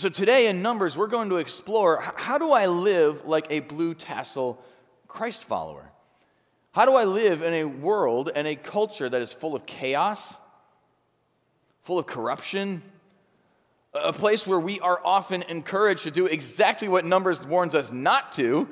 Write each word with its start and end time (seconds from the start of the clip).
So, 0.00 0.08
today 0.08 0.46
in 0.46 0.62
Numbers, 0.62 0.96
we're 0.96 1.08
going 1.08 1.30
to 1.30 1.38
explore 1.38 2.00
how 2.14 2.38
do 2.38 2.52
I 2.52 2.66
live 2.66 3.26
like 3.26 3.48
a 3.50 3.58
blue 3.58 3.94
tassel 3.94 4.62
Christ 5.08 5.42
follower? 5.42 5.90
How 6.70 6.84
do 6.84 6.94
I 6.94 7.02
live 7.02 7.42
in 7.42 7.52
a 7.52 7.64
world 7.64 8.30
and 8.32 8.46
a 8.46 8.54
culture 8.54 9.08
that 9.08 9.20
is 9.20 9.32
full 9.32 9.56
of 9.56 9.66
chaos, 9.66 10.36
full 11.82 11.98
of 11.98 12.06
corruption, 12.06 12.80
a 13.92 14.12
place 14.12 14.46
where 14.46 14.60
we 14.60 14.78
are 14.78 15.00
often 15.04 15.42
encouraged 15.42 16.04
to 16.04 16.12
do 16.12 16.26
exactly 16.26 16.86
what 16.86 17.04
Numbers 17.04 17.44
warns 17.44 17.74
us 17.74 17.90
not 17.90 18.30
to 18.32 18.68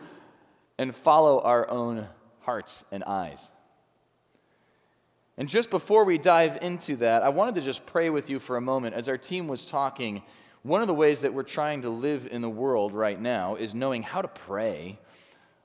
and 0.79 0.95
follow 0.95 1.40
our 1.40 1.68
own 1.68 2.06
hearts 2.43 2.84
and 2.93 3.02
eyes? 3.02 3.50
And 5.36 5.48
just 5.48 5.70
before 5.70 6.04
we 6.04 6.18
dive 6.18 6.58
into 6.62 6.95
that, 6.98 7.24
I 7.24 7.30
wanted 7.30 7.56
to 7.56 7.62
just 7.62 7.84
pray 7.84 8.11
with 8.11 8.30
you 8.30 8.38
for 8.38 8.56
a 8.56 8.61
moment 8.61 8.95
as 8.95 9.08
our 9.08 9.18
team 9.18 9.48
was 9.48 9.66
talking 9.66 10.22
one 10.66 10.80
of 10.80 10.88
the 10.88 10.94
ways 10.94 11.20
that 11.20 11.32
we're 11.32 11.44
trying 11.44 11.82
to 11.82 11.90
live 11.90 12.26
in 12.28 12.42
the 12.42 12.50
world 12.50 12.92
right 12.92 13.20
now 13.20 13.54
is 13.54 13.72
knowing 13.72 14.02
how 14.02 14.20
to 14.20 14.26
pray 14.26 14.98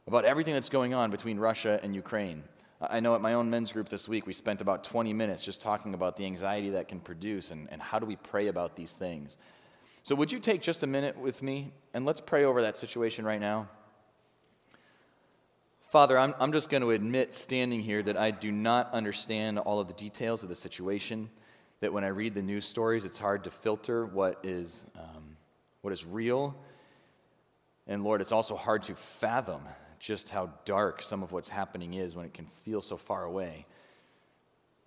about 0.06 0.26
everything 0.26 0.54
that's 0.54 0.70
going 0.70 0.94
on 0.94 1.10
between 1.10 1.40
Russia 1.40 1.80
and 1.82 1.96
Ukraine. 1.96 2.44
I 2.80 3.00
know 3.00 3.16
at 3.16 3.22
my 3.22 3.34
own 3.34 3.50
men's 3.50 3.72
group 3.72 3.90
this 3.90 4.08
week, 4.08 4.28
we 4.28 4.34
spent 4.34 4.62
about 4.62 4.84
20 4.84 5.12
minutes 5.12 5.44
just 5.44 5.60
talking 5.60 5.96
about 5.96 6.18
the 6.18 6.26
anxiety 6.26 6.70
that 6.72 6.88
can 6.88 7.00
produce 7.00 7.50
and, 7.50 7.68
and 7.72 7.82
how 7.82 7.98
do 7.98 8.06
we 8.06 8.16
pray 8.16 8.48
about 8.48 8.76
these 8.76 8.94
things. 8.94 9.38
So, 10.04 10.14
would 10.14 10.32
you 10.32 10.40
take 10.40 10.62
just 10.62 10.84
a 10.84 10.88
minute 10.88 11.18
with 11.18 11.42
me 11.42 11.74
and 11.96 12.06
let's 12.06 12.22
pray 12.22 12.46
over 12.46 12.62
that 12.62 12.78
situation 12.78 13.26
right 13.26 13.42
now? 13.42 13.70
Father, 15.90 16.18
I'm, 16.18 16.36
I'm 16.40 16.54
just 16.54 16.70
going 16.70 16.82
to 16.82 16.92
admit 16.92 17.34
standing 17.34 17.82
here 17.82 18.04
that 18.04 18.18
I 18.18 18.30
do 18.30 18.52
not 18.52 18.94
understand 18.94 19.58
all 19.58 19.80
of 19.80 19.88
the 19.88 19.94
details 19.94 20.44
of 20.44 20.50
the 20.50 20.56
situation 20.56 21.32
that 21.82 21.92
when 21.92 22.04
I 22.04 22.08
read 22.08 22.34
the 22.34 22.42
news 22.42 22.66
stories, 22.66 23.06
it's 23.06 23.18
hard 23.18 23.44
to 23.44 23.52
filter 23.52 24.06
what 24.06 24.40
is, 24.44 24.86
um, 24.96 25.36
what 25.82 25.92
is 25.92 26.06
real. 26.06 26.56
And 27.88 28.04
Lord, 28.04 28.22
it's 28.22 28.32
also 28.32 28.56
hard 28.56 28.84
to 28.84 28.96
fathom 28.96 29.68
just 30.00 30.30
how 30.30 30.52
dark 30.66 31.02
some 31.02 31.22
of 31.22 31.32
what's 31.32 31.50
happening 31.50 31.96
is 31.96 32.16
when 32.16 32.26
it 32.26 32.34
can 32.34 32.46
feel 32.46 32.82
so 32.82 32.98
far 32.98 33.24
away. 33.24 33.66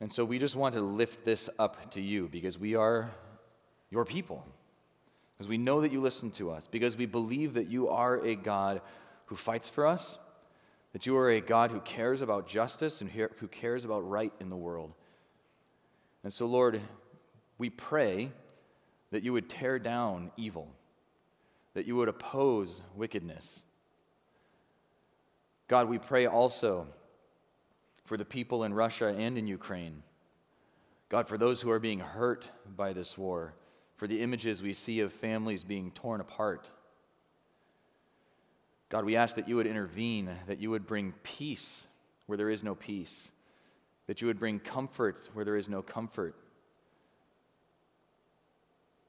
And 0.01 0.11
so 0.11 0.25
we 0.25 0.39
just 0.39 0.57
want 0.57 0.75
to 0.75 0.81
lift 0.81 1.25
this 1.25 1.49
up 1.59 1.91
to 1.93 2.01
you 2.01 2.29
because 2.29 2.59
we 2.59 2.75
are 2.75 3.11
your 3.91 4.05
people. 4.05 4.45
Because 5.37 5.49
we 5.49 5.59
know 5.59 5.81
that 5.81 5.93
you 5.93 6.01
listen 6.01 6.31
to 6.33 6.51
us, 6.51 6.67
because 6.69 6.97
we 6.97 7.07
believe 7.07 7.55
that 7.55 7.69
you 7.69 7.89
are 7.89 8.25
a 8.25 8.37
God 8.37 8.81
who 9.27 9.37
fights 9.37 9.69
for 9.69 9.87
us, 9.87 10.19
that 10.93 11.07
you 11.07 11.17
are 11.17 11.31
a 11.31 11.41
God 11.41 11.73
who 11.73 11.81
cares 11.81 12.21
about 12.21 12.49
justice 12.49 13.01
and 13.01 13.11
who 13.11 13.49
cares 13.49 13.85
about 13.85 14.09
right 14.09 14.33
in 14.41 14.49
the 14.49 14.57
world. 14.57 14.93
And 16.25 16.33
so, 16.33 16.47
Lord, 16.47 16.81
we 17.59 17.71
pray 17.71 18.33
that 19.13 19.23
you 19.23 19.33
would 19.35 19.49
tear 19.49 19.79
down 19.79 20.33
evil, 20.37 20.69
that 21.75 21.87
you 21.87 21.95
would 21.97 22.09
oppose 22.09 22.83
wickedness. 22.97 23.63
God, 25.69 25.89
we 25.89 25.99
pray 25.99 26.27
also 26.27 26.87
for 28.07 28.17
the 28.17 28.25
people 28.25 28.65
in 28.65 28.75
Russia 28.75 29.15
and 29.17 29.39
in 29.39 29.47
Ukraine. 29.47 30.03
God, 31.11 31.29
for 31.29 31.39
those 31.39 31.61
who 31.61 31.71
are 31.71 31.79
being 31.79 32.01
hurt 32.01 32.51
by 32.75 32.93
this 32.93 33.17
war, 33.17 33.55
for 33.97 34.07
the 34.07 34.21
images 34.21 34.63
we 34.63 34.73
see 34.73 35.01
of 35.01 35.13
families 35.13 35.63
being 35.63 35.91
torn 35.93 36.21
apart. 36.21 36.71
God, 38.89 39.05
we 39.05 39.17
ask 39.17 39.37
that 39.37 39.49
you 39.49 39.57
would 39.57 39.67
intervene, 39.67 40.31
that 40.47 40.59
you 40.59 40.71
would 40.71 40.87
bring 40.87 41.13
peace 41.23 41.87
where 42.27 42.37
there 42.39 42.51
is 42.51 42.65
no 42.65 42.75
peace, 42.75 43.31
that 44.07 44.21
you 44.21 44.27
would 44.27 44.39
bring 44.39 44.59
comfort 44.59 45.29
where 45.33 45.45
there 45.45 45.57
is 45.57 45.69
no 45.69 45.83
comfort. 45.83 46.35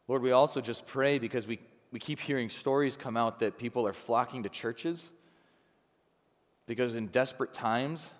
Lord, 0.07 0.21
we 0.21 0.31
also 0.31 0.61
just 0.61 0.85
pray 0.85 1.19
because 1.19 1.47
we, 1.47 1.59
we 1.91 1.99
keep 1.99 2.19
hearing 2.19 2.49
stories 2.49 2.95
come 2.95 3.17
out 3.17 3.39
that 3.39 3.57
people 3.57 3.87
are 3.87 3.93
flocking 3.93 4.43
to 4.43 4.49
churches 4.49 5.09
because 6.67 6.95
in 6.95 7.07
desperate 7.07 7.53
times, 7.53 8.11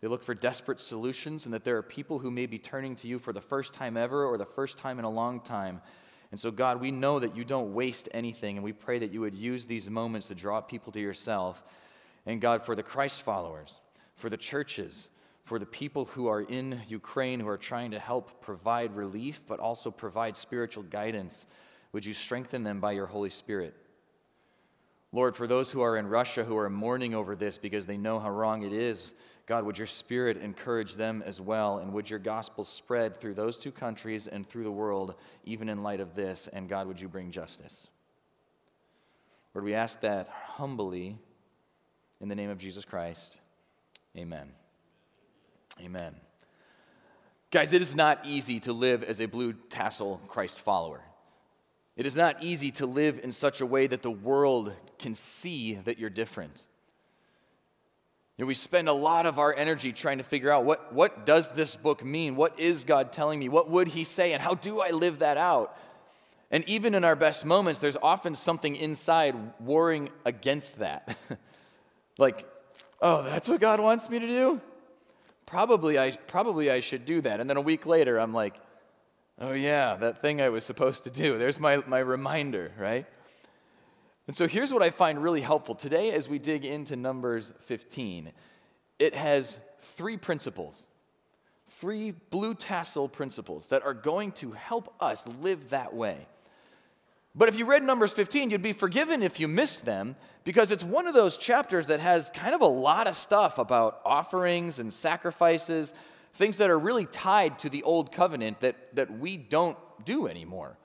they 0.00 0.08
look 0.08 0.24
for 0.24 0.34
desperate 0.34 0.80
solutions, 0.80 1.44
and 1.44 1.54
that 1.54 1.62
there 1.62 1.76
are 1.76 1.82
people 1.82 2.18
who 2.18 2.30
may 2.30 2.46
be 2.46 2.58
turning 2.58 2.96
to 2.96 3.08
you 3.08 3.18
for 3.18 3.32
the 3.32 3.40
first 3.40 3.72
time 3.72 3.96
ever 3.96 4.24
or 4.26 4.36
the 4.36 4.44
first 4.44 4.78
time 4.78 4.98
in 4.98 5.04
a 5.04 5.10
long 5.10 5.40
time. 5.40 5.80
And 6.32 6.40
so, 6.40 6.50
God, 6.50 6.80
we 6.80 6.90
know 6.90 7.20
that 7.20 7.36
you 7.36 7.44
don't 7.44 7.72
waste 7.72 8.08
anything, 8.12 8.56
and 8.56 8.64
we 8.64 8.72
pray 8.72 8.98
that 8.98 9.12
you 9.12 9.20
would 9.20 9.34
use 9.34 9.66
these 9.66 9.88
moments 9.88 10.28
to 10.28 10.34
draw 10.34 10.60
people 10.60 10.92
to 10.92 11.00
yourself. 11.00 11.62
And 12.26 12.40
God, 12.40 12.64
for 12.64 12.74
the 12.74 12.82
Christ 12.82 13.22
followers, 13.22 13.80
for 14.16 14.28
the 14.28 14.36
churches, 14.36 15.08
for 15.44 15.58
the 15.58 15.66
people 15.66 16.04
who 16.04 16.28
are 16.28 16.42
in 16.42 16.80
Ukraine 16.88 17.40
who 17.40 17.48
are 17.48 17.58
trying 17.58 17.90
to 17.90 17.98
help 17.98 18.40
provide 18.40 18.94
relief, 18.94 19.42
but 19.46 19.60
also 19.60 19.90
provide 19.90 20.36
spiritual 20.36 20.84
guidance. 20.84 21.46
Would 21.92 22.04
you 22.04 22.14
strengthen 22.14 22.62
them 22.62 22.80
by 22.80 22.92
your 22.92 23.06
Holy 23.06 23.30
Spirit? 23.30 23.74
Lord, 25.12 25.36
for 25.36 25.46
those 25.46 25.70
who 25.70 25.82
are 25.82 25.96
in 25.96 26.06
Russia 26.06 26.44
who 26.44 26.56
are 26.56 26.70
mourning 26.70 27.14
over 27.14 27.36
this 27.36 27.58
because 27.58 27.86
they 27.86 27.98
know 27.98 28.18
how 28.18 28.30
wrong 28.30 28.62
it 28.62 28.72
is, 28.72 29.14
God, 29.46 29.64
would 29.64 29.76
your 29.76 29.88
Spirit 29.88 30.38
encourage 30.38 30.94
them 30.94 31.22
as 31.26 31.40
well? 31.40 31.78
And 31.78 31.92
would 31.92 32.08
your 32.08 32.20
gospel 32.20 32.64
spread 32.64 33.20
through 33.20 33.34
those 33.34 33.58
two 33.58 33.72
countries 33.72 34.28
and 34.28 34.48
through 34.48 34.64
the 34.64 34.70
world, 34.70 35.14
even 35.44 35.68
in 35.68 35.82
light 35.82 36.00
of 36.00 36.14
this? 36.14 36.48
And 36.52 36.68
God, 36.68 36.86
would 36.86 37.00
you 37.00 37.08
bring 37.08 37.30
justice? 37.30 37.88
Lord, 39.52 39.64
we 39.64 39.74
ask 39.74 40.00
that 40.00 40.28
humbly 40.28 41.18
in 42.20 42.28
the 42.28 42.36
name 42.36 42.50
of 42.50 42.58
Jesus 42.58 42.84
Christ. 42.84 43.40
Amen. 44.16 44.52
Amen. 45.80 46.14
Guys, 47.50 47.72
it 47.72 47.82
is 47.82 47.94
not 47.94 48.20
easy 48.24 48.60
to 48.60 48.72
live 48.72 49.02
as 49.02 49.20
a 49.20 49.26
blue 49.26 49.52
tassel 49.52 50.20
Christ 50.26 50.58
follower. 50.58 51.02
It 51.96 52.06
is 52.06 52.16
not 52.16 52.42
easy 52.42 52.70
to 52.72 52.86
live 52.86 53.20
in 53.22 53.32
such 53.32 53.60
a 53.60 53.66
way 53.66 53.86
that 53.86 54.02
the 54.02 54.10
world 54.10 54.72
can 54.98 55.14
see 55.14 55.74
that 55.74 55.98
you're 55.98 56.10
different. 56.10 56.64
You 58.36 58.44
know, 58.44 58.46
we 58.46 58.54
spend 58.54 58.88
a 58.88 58.94
lot 58.94 59.26
of 59.26 59.38
our 59.38 59.54
energy 59.54 59.92
trying 59.92 60.18
to 60.18 60.24
figure 60.24 60.50
out 60.50 60.64
what, 60.64 60.94
what 60.94 61.26
does 61.26 61.50
this 61.50 61.76
book 61.76 62.02
mean? 62.02 62.34
What 62.34 62.58
is 62.58 62.84
God 62.84 63.12
telling 63.12 63.38
me? 63.38 63.50
What 63.50 63.68
would 63.68 63.88
he 63.88 64.04
say? 64.04 64.32
And 64.32 64.42
how 64.42 64.54
do 64.54 64.80
I 64.80 64.90
live 64.90 65.18
that 65.18 65.36
out? 65.36 65.76
And 66.50 66.66
even 66.68 66.94
in 66.94 67.04
our 67.04 67.16
best 67.16 67.44
moments, 67.44 67.80
there's 67.80 67.96
often 68.02 68.34
something 68.34 68.74
inside 68.76 69.36
warring 69.60 70.08
against 70.24 70.78
that. 70.78 71.16
like, 72.18 72.46
oh, 73.02 73.22
that's 73.22 73.48
what 73.48 73.60
God 73.60 73.80
wants 73.80 74.08
me 74.08 74.18
to 74.18 74.26
do? 74.26 74.60
Probably 75.52 75.98
I, 75.98 76.12
probably 76.12 76.70
I 76.70 76.80
should 76.80 77.04
do 77.04 77.20
that. 77.20 77.38
And 77.38 77.48
then 77.48 77.58
a 77.58 77.60
week 77.60 77.84
later, 77.84 78.18
I'm 78.18 78.32
like, 78.32 78.58
oh, 79.38 79.52
yeah, 79.52 79.96
that 79.96 80.22
thing 80.22 80.40
I 80.40 80.48
was 80.48 80.64
supposed 80.64 81.04
to 81.04 81.10
do. 81.10 81.36
There's 81.36 81.60
my, 81.60 81.82
my 81.86 81.98
reminder, 81.98 82.72
right? 82.78 83.04
And 84.26 84.34
so 84.34 84.48
here's 84.48 84.72
what 84.72 84.82
I 84.82 84.88
find 84.88 85.22
really 85.22 85.42
helpful. 85.42 85.74
Today, 85.74 86.10
as 86.12 86.26
we 86.26 86.38
dig 86.38 86.64
into 86.64 86.96
Numbers 86.96 87.52
15, 87.64 88.32
it 88.98 89.14
has 89.14 89.58
three 89.78 90.16
principles, 90.16 90.88
three 91.68 92.12
blue 92.30 92.54
tassel 92.54 93.06
principles 93.06 93.66
that 93.66 93.82
are 93.82 93.94
going 93.94 94.32
to 94.32 94.52
help 94.52 94.94
us 95.00 95.26
live 95.42 95.68
that 95.68 95.92
way. 95.92 96.26
But 97.34 97.48
if 97.48 97.56
you 97.56 97.64
read 97.64 97.82
Numbers 97.82 98.12
15, 98.12 98.50
you'd 98.50 98.60
be 98.60 98.74
forgiven 98.74 99.22
if 99.22 99.40
you 99.40 99.48
missed 99.48 99.84
them 99.84 100.16
because 100.44 100.70
it's 100.70 100.84
one 100.84 101.06
of 101.06 101.14
those 101.14 101.36
chapters 101.36 101.86
that 101.86 102.00
has 102.00 102.30
kind 102.30 102.54
of 102.54 102.60
a 102.60 102.66
lot 102.66 103.06
of 103.06 103.14
stuff 103.14 103.58
about 103.58 104.00
offerings 104.04 104.78
and 104.78 104.92
sacrifices, 104.92 105.94
things 106.34 106.58
that 106.58 106.68
are 106.68 106.78
really 106.78 107.06
tied 107.06 107.58
to 107.60 107.70
the 107.70 107.82
old 107.84 108.12
covenant 108.12 108.60
that, 108.60 108.94
that 108.96 109.18
we 109.18 109.38
don't 109.38 109.78
do 110.04 110.26
anymore. 110.26 110.76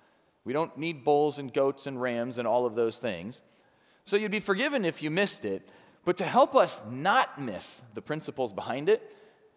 We 0.46 0.54
don't 0.54 0.78
need 0.78 1.04
bulls 1.04 1.38
and 1.38 1.54
goats 1.54 1.86
and 1.86 2.02
rams 2.02 2.38
and 2.38 2.48
all 2.48 2.66
of 2.66 2.76
those 2.76 3.00
things. 3.00 3.42
So 4.06 4.16
you'd 4.16 4.32
be 4.32 4.40
forgiven 4.40 4.86
if 4.86 5.04
you 5.04 5.12
missed 5.12 5.44
it. 5.44 5.68
But 6.06 6.16
to 6.18 6.26
help 6.26 6.56
us 6.56 6.82
not 6.90 7.42
miss 7.42 7.82
the 7.94 8.02
principles 8.02 8.54
behind 8.54 8.88
it, 8.88 9.14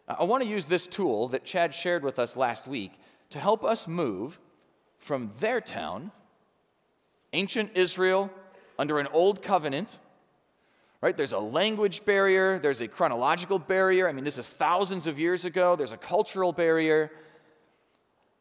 I 0.08 0.24
want 0.24 0.42
to 0.42 0.48
use 0.48 0.66
this 0.66 0.88
tool 0.88 1.28
that 1.28 1.44
Chad 1.44 1.72
shared 1.72 2.02
with 2.02 2.18
us 2.18 2.36
last 2.36 2.66
week 2.66 2.94
to 3.28 3.38
help 3.38 3.62
us 3.62 3.86
move 3.86 4.40
from 4.98 5.30
their 5.38 5.60
town 5.60 6.10
ancient 7.32 7.72
Israel 7.74 8.30
under 8.78 8.98
an 8.98 9.06
old 9.12 9.42
covenant, 9.42 9.98
right? 11.00 11.16
There's 11.16 11.32
a 11.32 11.38
language 11.38 12.04
barrier, 12.04 12.58
there's 12.58 12.80
a 12.80 12.88
chronological 12.88 13.58
barrier. 13.58 14.08
I 14.08 14.12
mean, 14.12 14.24
this 14.24 14.38
is 14.38 14.48
thousands 14.48 15.06
of 15.06 15.18
years 15.18 15.44
ago, 15.44 15.76
there's 15.76 15.92
a 15.92 15.96
cultural 15.96 16.52
barrier. 16.52 17.10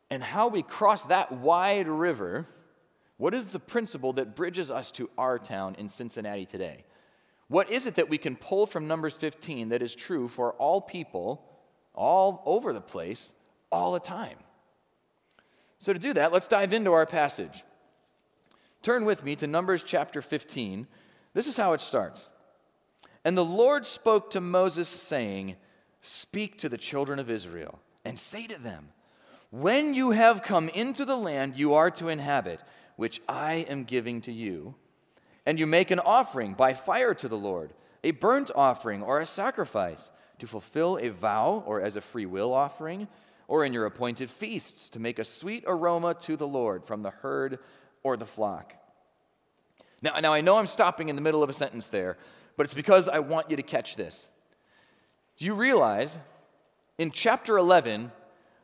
And 0.10 0.24
how 0.24 0.48
we 0.48 0.63
cross 0.63 1.06
that 1.08 1.31
wide 1.31 1.88
river, 1.88 2.48
what 3.18 3.34
is 3.34 3.48
the 3.48 3.60
principle 3.60 4.13
that 4.13 4.36
bridges 4.36 4.72
us 4.72 4.92
to 4.94 5.10
our 5.18 5.38
town 5.38 5.75
in 5.78 5.90
Cincinnati 5.90 6.46
today? 6.46 6.86
What 7.50 7.69
is 7.69 7.88
it 7.88 7.96
that 7.96 8.10
we 8.10 8.18
can 8.18 8.36
pull 8.36 8.66
from 8.66 8.88
Numbers 8.88 9.18
15 9.18 9.69
that 9.69 9.81
is 9.81 9.94
true 9.94 10.28
for 10.28 10.54
all 10.54 10.81
people, 10.81 11.44
all 11.94 12.44
over 12.46 12.74
the 12.74 12.81
place, 12.81 13.34
all 13.72 13.92
the 13.92 14.00
time? 14.00 14.38
So, 15.80 15.94
to 15.94 16.00
do 16.00 16.13
that, 16.13 16.31
let's 16.31 16.48
dive 16.48 16.74
into 16.74 16.92
our 16.92 17.06
passage. 17.06 17.63
Turn 18.81 19.04
with 19.04 19.26
me 19.26 19.36
to 19.36 19.48
Numbers 19.48 19.84
chapter 19.84 20.22
15. 20.22 20.88
This 21.34 21.48
is 21.48 21.58
how 21.58 21.74
it 21.74 21.81
starts. 21.81 22.30
And 23.26 23.38
the 23.38 23.44
Lord 23.44 23.86
spoke 23.86 24.31
to 24.31 24.42
Moses, 24.42 24.88
saying, 24.88 25.58
Speak 26.02 26.58
to 26.60 26.70
the 26.70 26.78
children 26.78 27.20
of 27.20 27.30
Israel, 27.30 27.80
and 28.06 28.18
say 28.18 28.48
to 28.48 28.58
them, 28.58 28.90
When 29.52 29.94
you 29.94 30.12
have 30.12 30.44
come 30.44 30.70
into 30.70 31.04
the 31.04 31.18
land 31.18 31.58
you 31.58 31.74
are 31.74 31.92
to 31.92 32.08
inhabit, 32.08 32.62
which 32.96 33.22
I 33.28 33.66
am 33.70 33.84
giving 33.84 34.22
to 34.22 34.31
you, 34.31 34.76
and 35.46 35.60
you 35.60 35.68
make 35.68 35.92
an 35.92 36.00
offering 36.00 36.54
by 36.54 36.74
fire 36.74 37.14
to 37.16 37.28
the 37.28 37.38
Lord, 37.38 37.74
a 38.02 38.12
burnt 38.12 38.50
offering 38.56 39.04
or 39.04 39.20
a 39.20 39.25
sacrifice, 39.25 40.12
to 40.38 40.48
fulfill 40.48 40.98
a 41.02 41.10
vow 41.10 41.64
or 41.66 41.82
as 41.82 41.98
a 41.98 42.02
free 42.02 42.25
will 42.25 42.54
offering, 42.54 43.10
or 43.50 43.66
in 43.66 43.74
your 43.74 43.86
appointed 43.86 44.30
feasts, 44.30 44.90
to 44.90 45.00
make 45.00 45.20
a 45.20 45.25
sweet 45.25 45.66
aroma 45.68 46.14
to 46.14 46.38
the 46.38 46.48
Lord 46.48 46.86
from 46.86 47.02
the 47.02 47.10
herd 47.10 47.60
or 48.10 48.18
the 48.18 48.26
flock. 48.26 48.74
Now, 50.02 50.20
now 50.20 50.34
I 50.34 50.42
know 50.42 50.58
I'm 50.58 50.68
stopping 50.68 51.10
in 51.10 51.16
the 51.16 51.22
middle 51.22 51.44
of 51.44 51.50
a 51.50 51.54
sentence 51.54 51.88
there, 51.88 52.18
but 52.58 52.66
it's 52.66 52.74
because 52.74 53.10
I 53.10 53.20
want 53.20 53.50
you 53.50 53.56
to 53.56 53.64
catch 53.64 53.96
this. 53.96 54.30
You 55.38 55.56
realize 55.56 56.18
in 56.98 57.12
chapter 57.12 57.58
11, 57.58 58.12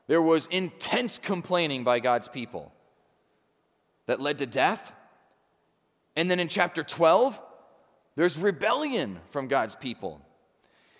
there 0.07 0.21
was 0.21 0.47
intense 0.47 1.17
complaining 1.17 1.83
by 1.83 1.99
God's 1.99 2.27
people? 2.27 2.71
that 4.05 4.21
led 4.21 4.39
to 4.39 4.45
death. 4.45 4.93
And 6.15 6.29
then 6.29 6.39
in 6.39 6.47
chapter 6.47 6.83
12, 6.83 7.39
there's 8.15 8.37
rebellion 8.37 9.19
from 9.29 9.47
God's 9.47 9.75
people. 9.75 10.21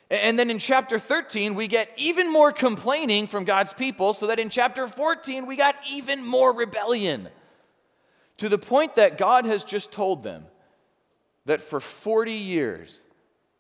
And 0.10 0.38
then 0.38 0.50
in 0.50 0.60
chapter 0.60 1.00
13, 1.00 1.56
we 1.56 1.68
get 1.68 1.90
even 1.98 2.32
more 2.32 2.52
complaining 2.52 3.28
from 3.28 3.44
God's 3.44 3.74
people, 3.74 4.14
so 4.14 4.28
that 4.28 4.40
in 4.40 4.50
chapter 4.50 4.88
14, 4.88 5.48
we 5.48 5.56
got 5.56 5.76
even 5.90 6.24
more 6.24 6.54
rebellion. 6.54 7.30
To 8.38 8.50
the 8.50 8.58
point 8.58 8.96
that 8.96 9.18
God 9.18 9.46
has 9.46 9.64
just 9.64 9.92
told 9.92 10.24
them 10.24 10.46
that 11.46 11.62
for 11.62 11.80
40 11.80 12.34
years, 12.34 13.02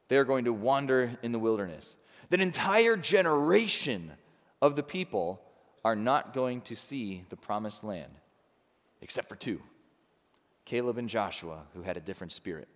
they're 0.07 0.25
going 0.25 0.45
to 0.45 0.54
wander 0.54 1.18
in 1.24 1.31
the 1.31 1.39
wilderness. 1.39 1.98
That 2.30 2.42
entire 2.42 2.98
generation 2.98 4.12
of 4.62 4.75
the 4.75 4.83
people 4.83 5.42
are 5.83 5.95
not 5.95 6.33
going 6.33 6.62
to 6.62 6.75
see 6.75 7.24
the 7.30 7.38
promised 7.38 7.83
land 7.83 8.12
except 9.01 9.30
for 9.30 9.36
two 9.36 9.62
Caleb 10.66 10.98
and 10.98 11.07
Joshua, 11.07 11.62
who 11.75 11.83
had 11.83 11.95
a 11.95 12.00
different 12.00 12.33
spirit. 12.33 12.68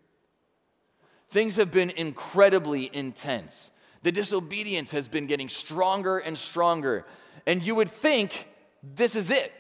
Things 1.31 1.56
have 1.56 1.72
been 1.72 1.90
incredibly 1.90 2.90
intense. 2.94 3.72
The 4.04 4.12
disobedience 4.12 4.92
has 4.92 5.07
been 5.07 5.25
getting 5.25 5.50
stronger 5.50 6.19
and 6.19 6.38
stronger. 6.38 7.06
And 7.48 7.66
you 7.66 7.74
would 7.75 7.90
think 7.90 8.48
this 8.84 9.16
is 9.16 9.31
it. 9.31 9.51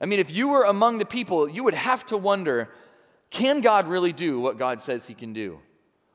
I 0.00 0.06
mean, 0.06 0.18
if 0.18 0.34
you 0.34 0.48
were 0.48 0.64
among 0.64 0.98
the 0.98 1.04
people, 1.04 1.48
you 1.48 1.64
would 1.64 1.74
have 1.74 2.04
to 2.06 2.16
wonder 2.16 2.68
can 3.30 3.62
God 3.62 3.88
really 3.88 4.12
do 4.12 4.38
what 4.38 4.58
God 4.58 4.80
says 4.80 5.06
he 5.06 5.14
can 5.14 5.32
do? 5.32 5.58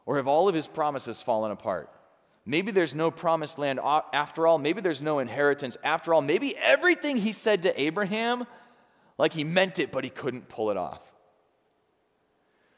Or 0.06 0.16
have 0.16 0.28
all 0.28 0.48
of 0.48 0.56
his 0.56 0.68
promises 0.68 1.22
fallen 1.22 1.52
apart? 1.52 1.90
Maybe 2.46 2.72
there's 2.72 2.96
no 2.96 3.12
promised 3.12 3.60
land 3.60 3.80
after 3.84 4.48
all. 4.48 4.58
Maybe 4.58 4.82
there's 4.82 5.02
no 5.02 5.20
inheritance 5.20 5.78
after 5.84 6.14
all. 6.14 6.22
Maybe 6.22 6.56
everything 6.58 7.18
he 7.18 7.34
said 7.34 7.64
to 7.64 7.80
Abraham 7.80 8.46
like 9.18 9.34
he 9.34 9.44
meant 9.44 9.80
it, 9.80 9.92
but 9.92 10.06
he 10.06 10.10
couldn't 10.10 10.48
pull 10.48 10.72
it 10.72 10.78
off. 10.78 11.02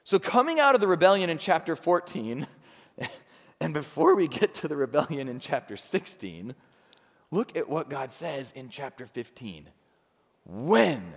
So, 0.04 0.18
coming 0.18 0.60
out 0.60 0.74
of 0.74 0.82
the 0.82 0.88
rebellion 0.88 1.30
in 1.30 1.38
chapter 1.38 1.76
14, 1.76 2.48
and 3.62 3.74
before 3.74 4.16
we 4.16 4.28
get 4.28 4.56
to 4.56 4.68
the 4.68 4.76
rebellion 4.76 5.28
in 5.28 5.40
chapter 5.40 5.78
16, 5.78 6.56
look 7.30 7.56
at 7.56 7.70
what 7.70 7.90
God 7.90 8.12
says 8.12 8.52
in 8.54 8.70
chapter 8.70 9.06
15 9.06 9.70
when 10.52 11.14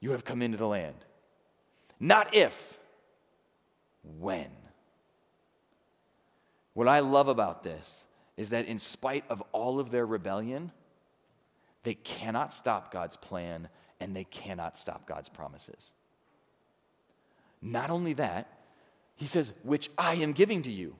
you 0.00 0.12
have 0.12 0.24
come 0.24 0.40
into 0.40 0.56
the 0.56 0.66
land. 0.66 0.96
Not 2.00 2.34
if, 2.34 2.78
when. 4.18 4.50
What 6.72 6.88
I 6.88 7.00
love 7.00 7.28
about 7.28 7.62
this 7.62 8.04
is 8.36 8.50
that 8.50 8.66
in 8.66 8.78
spite 8.78 9.24
of 9.28 9.42
all 9.52 9.80
of 9.80 9.90
their 9.90 10.06
rebellion, 10.06 10.72
they 11.82 11.94
cannot 11.94 12.52
stop 12.52 12.92
God's 12.92 13.16
plan 13.16 13.68
and 14.00 14.14
they 14.14 14.24
cannot 14.24 14.78
stop 14.78 15.06
God's 15.06 15.28
promises. 15.28 15.92
Not 17.60 17.90
only 17.90 18.12
that, 18.14 18.48
he 19.16 19.26
says, 19.26 19.52
which 19.64 19.90
I 19.98 20.14
am 20.14 20.32
giving 20.32 20.62
to 20.62 20.70
you. 20.70 20.94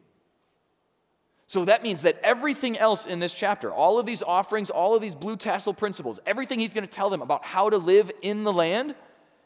So 1.49 1.65
that 1.65 1.83
means 1.83 2.03
that 2.03 2.21
everything 2.23 2.77
else 2.77 3.07
in 3.07 3.21
this 3.21 3.33
chapter, 3.33 3.73
all 3.73 3.99
of 3.99 4.05
these 4.05 4.23
offerings, 4.23 4.69
all 4.69 4.95
of 4.95 5.01
these 5.01 5.15
blue 5.15 5.35
tassel 5.35 5.73
principles, 5.73 6.21
everything 6.27 6.61
he's 6.61 6.75
going 6.75 6.87
to 6.87 6.93
tell 6.93 7.09
them 7.09 7.23
about 7.23 7.43
how 7.43 7.71
to 7.71 7.79
live 7.79 8.11
in 8.21 8.45
the 8.45 8.53
land 8.53 8.95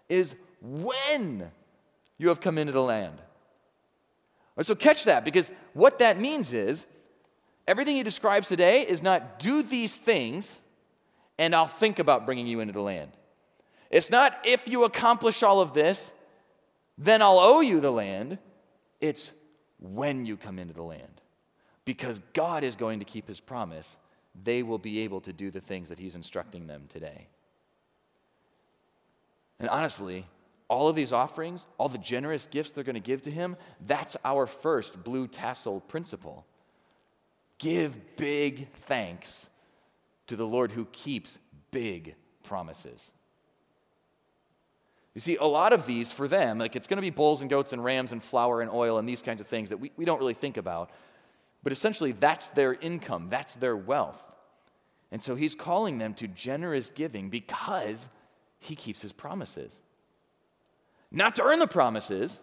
is 0.08 0.34
when 0.60 1.52
you 2.19 2.28
have 2.28 2.40
come 2.40 2.58
into 2.58 2.72
the 2.72 2.82
land. 2.82 3.22
So 4.60 4.75
catch 4.75 5.04
that 5.04 5.25
because 5.25 5.52
what 5.75 6.00
that 6.00 6.20
means 6.20 6.52
is 6.52 6.87
everything 7.69 7.94
he 7.94 8.02
describes 8.02 8.49
today 8.49 8.82
is 8.82 9.00
not 9.00 9.38
do 9.38 9.62
these 9.62 9.96
things 9.96 10.60
and 11.38 11.54
I'll 11.54 11.66
think 11.69 12.00
about 12.00 12.26
bringing 12.26 12.49
you 12.49 12.58
into 12.58 12.72
the 12.72 12.82
land. 12.82 13.12
It's 13.90 14.10
not 14.10 14.37
if 14.44 14.66
you 14.66 14.82
accomplish 14.82 15.44
all 15.44 15.60
of 15.60 15.72
this, 15.72 16.10
then 16.99 17.22
I'll 17.22 17.38
owe 17.38 17.60
you 17.60 17.78
the 17.78 17.93
land. 17.93 18.38
It's 19.00 19.31
when 19.78 20.26
you 20.26 20.37
come 20.37 20.58
into 20.58 20.75
the 20.75 20.82
land. 20.82 21.21
Because 21.84 22.20
God 22.32 22.64
is 22.64 22.76
going 22.76 23.00
to 23.00 23.05
keep 23.05 23.26
his 23.26 23.40
promise, 23.40 23.96
they 24.44 24.62
will 24.62 24.79
be 24.79 25.00
able 25.00 25.20
to 25.23 25.32
do 25.32 25.50
the 25.50 25.61
things 25.61 25.88
that 25.88 25.99
he's 25.99 26.14
instructing 26.14 26.67
them 26.67 26.84
today. 26.88 27.26
And 29.58 29.69
honestly, 29.69 30.26
all 30.69 30.88
of 30.88 30.96
these 30.96 31.12
offerings, 31.12 31.67
all 31.79 31.88
the 31.88 31.99
generous 31.99 32.46
gifts 32.46 32.73
they're 32.73 32.84
going 32.84 32.94
to 32.94 33.00
give 33.00 33.23
to 33.23 33.31
him, 33.31 33.56
that's 33.87 34.17
our 34.25 34.46
first 34.46 35.05
blue 35.05 35.26
tassel 35.29 35.81
principle. 35.81 36.46
Give 37.58 38.17
big 38.17 38.73
thanks 38.73 39.50
to 40.28 40.37
the 40.37 40.46
Lord 40.46 40.73
who 40.73 40.87
keeps 40.87 41.38
big 41.70 42.14
promises. 42.43 43.12
You 45.14 45.20
see, 45.20 45.37
a 45.37 45.44
lot 45.44 45.73
of 45.73 45.87
these 45.87 46.11
for 46.11 46.26
them, 46.26 46.58
like 46.58 46.75
it's 46.75 46.87
going 46.87 46.96
to 46.96 47.02
be 47.02 47.11
bulls 47.11 47.43
and 47.43 47.50
goats 47.50 47.73
and 47.73 47.85
rams 47.85 48.12
and 48.12 48.23
flour 48.23 48.62
and 48.62 48.70
oil 48.70 48.99
and 48.99 49.06
these 49.06 49.20
kinds 49.20 49.40
of 49.40 49.46
things 49.46 49.69
that 49.69 49.76
we, 49.76 49.93
we 49.96 50.05
don't 50.05 50.19
really 50.19 50.35
think 50.35 50.56
about. 50.56 50.90
But 51.62 51.73
essentially, 51.73 52.12
that's 52.12 52.49
their 52.49 52.75
income, 52.75 53.29
that's 53.31 53.55
their 53.55 53.76
wealth. 53.76 54.23
And 55.11 55.23
so 55.23 55.35
he's 55.35 55.55
calling 55.55 55.99
them 55.99 56.14
to 56.14 56.26
generous 56.26 56.91
giving 56.91 57.29
because 57.29 58.09
he 58.59 58.75
keeps 58.75 59.03
his 59.03 59.12
promises. 59.12 59.81
Not 61.11 61.37
to 61.37 61.44
earn 61.44 61.59
the 61.59 61.67
promises, 61.67 62.41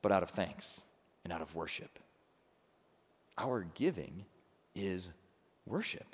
but 0.00 0.12
out 0.12 0.22
of 0.22 0.30
thanks 0.30 0.80
and 1.24 1.32
out 1.32 1.42
of 1.42 1.54
worship. 1.54 1.98
Our 3.36 3.66
giving 3.74 4.24
is 4.74 5.10
worship. 5.66 6.06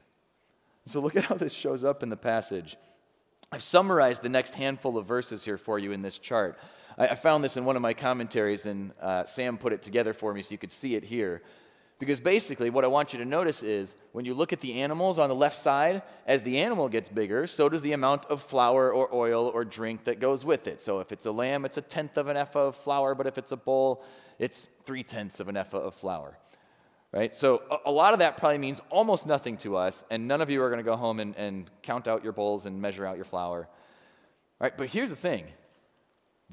So 0.87 1.01
look 1.01 1.15
at 1.15 1.25
how 1.25 1.35
this 1.35 1.53
shows 1.53 1.85
up 1.85 2.03
in 2.03 2.09
the 2.09 2.17
passage. 2.17 2.77
I've 3.53 3.63
summarized 3.63 4.23
the 4.23 4.31
next 4.31 4.55
handful 4.55 4.97
of 4.97 5.07
verses 5.07 5.45
here 5.45 5.59
for 5.59 5.79
you 5.79 5.93
in 5.93 6.03
this 6.03 6.19
chart. 6.19 6.59
I, 6.99 7.09
I 7.09 7.15
found 7.15 7.43
this 7.43 7.56
in 7.56 7.64
one 7.64 7.76
of 7.76 7.83
my 7.83 7.95
commentaries, 7.95 8.66
and 8.66 8.93
uh, 9.00 9.25
Sam 9.25 9.59
put 9.59 9.73
it 9.73 9.83
together 9.83 10.12
for 10.12 10.33
me 10.35 10.43
so 10.43 10.52
you 10.52 10.59
could 10.59 10.73
see 10.73 10.95
it 10.95 11.05
here. 11.05 11.43
Because 11.99 12.21
basically, 12.21 12.69
what 12.69 12.85
I 12.85 12.88
want 12.88 13.12
you 13.12 13.21
to 13.21 13.25
notice 13.25 13.62
is 13.62 13.97
when 14.11 14.25
you 14.25 14.35
look 14.35 14.52
at 14.52 14.61
the 14.61 14.81
animals 14.81 15.21
on 15.21 15.28
the 15.28 15.37
left 15.37 15.57
side, 15.57 16.02
as 16.26 16.43
the 16.43 16.59
animal 16.59 16.88
gets 16.88 17.09
bigger, 17.09 17.47
so 17.47 17.69
does 17.69 17.83
the 17.83 17.93
amount 17.93 18.26
of 18.26 18.43
flour 18.43 18.93
or 18.93 19.14
oil 19.14 19.47
or 19.55 19.64
drink 19.64 20.05
that 20.05 20.19
goes 20.19 20.45
with 20.45 20.66
it. 20.66 20.81
So 20.81 20.99
if 20.99 21.12
it's 21.12 21.26
a 21.26 21.33
lamb, 21.33 21.64
it's 21.64 21.76
a 21.76 21.83
tenth 21.83 22.16
of 22.16 22.26
an 22.26 22.37
ephah 22.37 22.66
of 22.69 22.76
flour, 22.76 23.14
but 23.14 23.28
if 23.28 23.38
it's 23.38 23.52
a 23.52 23.57
bull, 23.57 24.02
it's 24.40 24.66
three 24.85 25.05
tenths 25.05 25.38
of 25.38 25.49
an 25.49 25.57
ephah 25.57 25.78
of 25.78 25.95
flour 25.95 26.38
right? 27.12 27.35
So 27.35 27.62
a, 27.71 27.90
a, 27.90 27.93
lot 27.93 28.14
of 28.14 28.19
that 28.21 28.38
probably 28.38 28.59
means 28.59 28.81
almost 28.90 29.26
nothing 29.26 29.59
to 29.59 29.76
us, 29.76 30.05
and 30.11 30.26
none 30.26 30.40
of 30.40 30.50
you 30.50 30.62
are 30.62 30.71
going 30.71 30.83
to 30.83 30.90
go 30.90 30.97
home 30.97 31.21
and, 31.21 31.37
and 31.37 31.71
count 31.83 32.09
out 32.09 32.25
your 32.25 32.33
bowls 32.33 32.66
and 32.66 32.81
measure 32.81 33.07
out 33.07 33.16
your 33.16 33.26
flour, 33.26 33.69
right? 34.59 34.76
But 34.76 34.88
here's 34.88 35.11
the 35.11 35.16
thing 35.16 35.45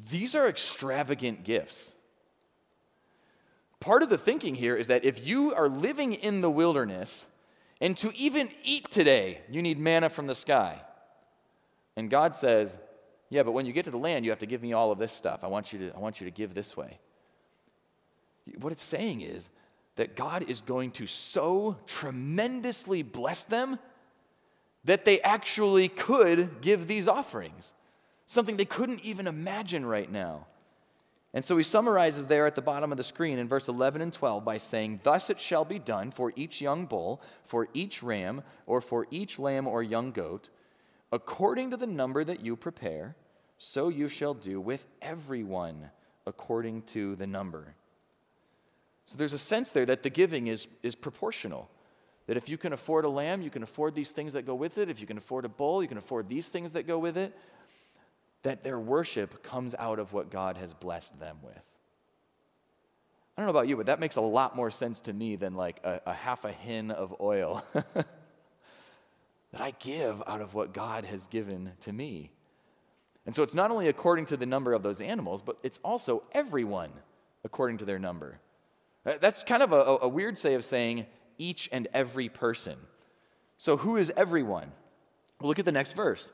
these 0.09 0.35
are 0.35 0.47
extravagant 0.47 1.43
gifts. 1.43 1.93
Part 3.79 4.03
of 4.03 4.09
the 4.09 4.17
thinking 4.17 4.55
here 4.55 4.75
is 4.75 4.87
that 4.87 5.05
if 5.05 5.25
you 5.25 5.53
are 5.53 5.69
living 5.69 6.13
in 6.13 6.41
the 6.41 6.49
wilderness, 6.49 7.27
and 7.81 7.95
to 7.97 8.15
even 8.15 8.49
eat 8.63 8.89
today, 8.89 9.39
you 9.49 9.61
need 9.61 9.79
manna 9.79 10.09
from 10.09 10.27
the 10.27 10.35
sky. 10.35 10.81
And 11.95 12.09
God 12.09 12.35
says, 12.35 12.77
Yeah, 13.29 13.43
but 13.43 13.53
when 13.53 13.65
you 13.65 13.73
get 13.73 13.85
to 13.85 13.91
the 13.91 13.97
land, 13.97 14.25
you 14.25 14.31
have 14.31 14.39
to 14.39 14.45
give 14.45 14.61
me 14.61 14.73
all 14.73 14.91
of 14.91 14.99
this 14.99 15.11
stuff. 15.11 15.43
I 15.43 15.47
want 15.47 15.71
you 15.71 15.79
to, 15.79 15.95
I 15.95 15.99
want 15.99 16.19
you 16.19 16.25
to 16.25 16.31
give 16.31 16.53
this 16.53 16.75
way. 16.75 16.99
What 18.59 18.71
it's 18.71 18.83
saying 18.83 19.21
is 19.21 19.49
that 19.95 20.15
God 20.15 20.49
is 20.49 20.61
going 20.61 20.91
to 20.91 21.07
so 21.07 21.77
tremendously 21.87 23.01
bless 23.01 23.43
them 23.43 23.79
that 24.85 25.05
they 25.05 25.21
actually 25.21 25.89
could 25.89 26.61
give 26.61 26.87
these 26.87 27.07
offerings, 27.07 27.73
something 28.29 28.57
they 28.57 28.65
couldn't 28.65 29.03
even 29.03 29.25
imagine 29.25 29.83
right 29.83 30.11
now. 30.11 30.45
And 31.33 31.43
so 31.43 31.57
he 31.57 31.63
summarizes 31.63 32.27
there 32.27 32.45
at 32.45 32.53
the 32.53 32.61
bottom 32.61 32.91
of 32.91 32.97
the 32.99 33.03
screen 33.03 33.39
in 33.39 33.47
verse 33.47 33.67
11 33.67 34.01
and 34.01 34.13
12 34.13 34.45
by 34.45 34.59
saying, 34.59 34.99
Thus 35.01 35.31
it 35.31 35.41
shall 35.41 35.65
be 35.65 35.79
done 35.79 36.11
for 36.11 36.31
each 36.35 36.61
young 36.61 36.85
bull, 36.85 37.23
for 37.47 37.67
each 37.73 38.03
ram, 38.03 38.43
or 38.67 38.81
for 38.81 39.07
each 39.09 39.39
lamb 39.39 39.67
or 39.67 39.81
young 39.81 40.11
goat, 40.11 40.49
according 41.11 41.71
to 41.71 41.77
the 41.77 41.87
number 41.87 42.23
that 42.23 42.45
you 42.45 42.55
prepare, 42.55 43.15
so 43.57 43.89
you 43.89 44.07
shall 44.07 44.35
do 44.35 44.61
with 44.61 44.85
everyone 45.01 45.89
according 46.27 46.83
to 46.83 47.15
the 47.15 47.27
number. 47.27 47.73
So 49.05 49.17
there's 49.17 49.33
a 49.33 49.39
sense 49.39 49.71
there 49.71 49.87
that 49.87 50.03
the 50.03 50.11
giving 50.11 50.45
is, 50.45 50.67
is 50.83 50.93
proportional. 50.93 51.67
That 52.27 52.37
if 52.37 52.47
you 52.47 52.59
can 52.59 52.73
afford 52.73 53.05
a 53.05 53.09
lamb, 53.09 53.41
you 53.41 53.49
can 53.49 53.63
afford 53.63 53.95
these 53.95 54.11
things 54.11 54.33
that 54.33 54.45
go 54.45 54.53
with 54.53 54.77
it. 54.77 54.87
If 54.87 55.01
you 55.01 55.07
can 55.07 55.17
afford 55.17 55.45
a 55.45 55.49
bull, 55.49 55.81
you 55.81 55.87
can 55.87 55.97
afford 55.97 56.29
these 56.29 56.49
things 56.49 56.73
that 56.73 56.85
go 56.85 56.99
with 56.99 57.17
it. 57.17 57.35
That 58.43 58.63
their 58.63 58.79
worship 58.79 59.43
comes 59.43 59.75
out 59.77 59.99
of 59.99 60.13
what 60.13 60.29
God 60.29 60.57
has 60.57 60.73
blessed 60.73 61.19
them 61.19 61.37
with. 61.43 61.55
I 63.37 63.41
don't 63.41 63.45
know 63.45 63.57
about 63.57 63.67
you, 63.67 63.77
but 63.77 63.85
that 63.85 63.99
makes 63.99 64.17
a 64.17 64.21
lot 64.21 64.55
more 64.55 64.69
sense 64.71 64.99
to 65.01 65.13
me 65.13 65.35
than 65.35 65.55
like 65.55 65.79
a, 65.83 66.01
a 66.07 66.13
half 66.13 66.43
a 66.43 66.51
hin 66.51 66.91
of 66.91 67.15
oil 67.21 67.63
that 67.73 68.05
I 69.57 69.73
give 69.79 70.21
out 70.27 70.41
of 70.41 70.53
what 70.53 70.73
God 70.73 71.05
has 71.05 71.25
given 71.27 71.71
to 71.81 71.93
me. 71.93 72.31
And 73.25 73.33
so 73.33 73.43
it's 73.43 73.53
not 73.53 73.71
only 73.71 73.87
according 73.87 74.25
to 74.27 74.37
the 74.37 74.45
number 74.45 74.73
of 74.73 74.83
those 74.83 75.01
animals, 75.01 75.41
but 75.41 75.57
it's 75.63 75.79
also 75.83 76.23
everyone 76.31 76.91
according 77.43 77.77
to 77.77 77.85
their 77.85 77.99
number. 77.99 78.39
That's 79.03 79.43
kind 79.43 79.63
of 79.63 79.71
a, 79.71 79.99
a 80.01 80.07
weird 80.07 80.37
say 80.37 80.55
of 80.55 80.65
saying 80.65 81.05
each 81.37 81.69
and 81.71 81.87
every 81.93 82.27
person. 82.29 82.77
So, 83.57 83.77
who 83.77 83.97
is 83.97 84.11
everyone? 84.15 84.71
Look 85.41 85.59
at 85.59 85.65
the 85.65 85.71
next 85.71 85.93
verse. 85.93 86.31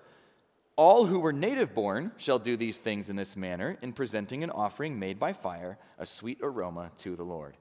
All 0.78 1.06
who 1.06 1.20
were 1.20 1.32
native 1.32 1.74
born 1.74 2.12
shall 2.18 2.40
do 2.40 2.58
these 2.58 2.80
things 2.80 3.10
in 3.10 3.16
this 3.16 3.38
manner 3.38 3.78
in 3.82 3.94
presenting 3.94 4.44
an 4.44 4.50
offering 4.50 5.00
made 5.00 5.18
by 5.18 5.32
fire, 5.32 5.78
a 5.98 6.06
sweet 6.06 6.40
aroma 6.42 6.92
to 6.98 7.16
the 7.16 7.24
Lord. 7.24 7.56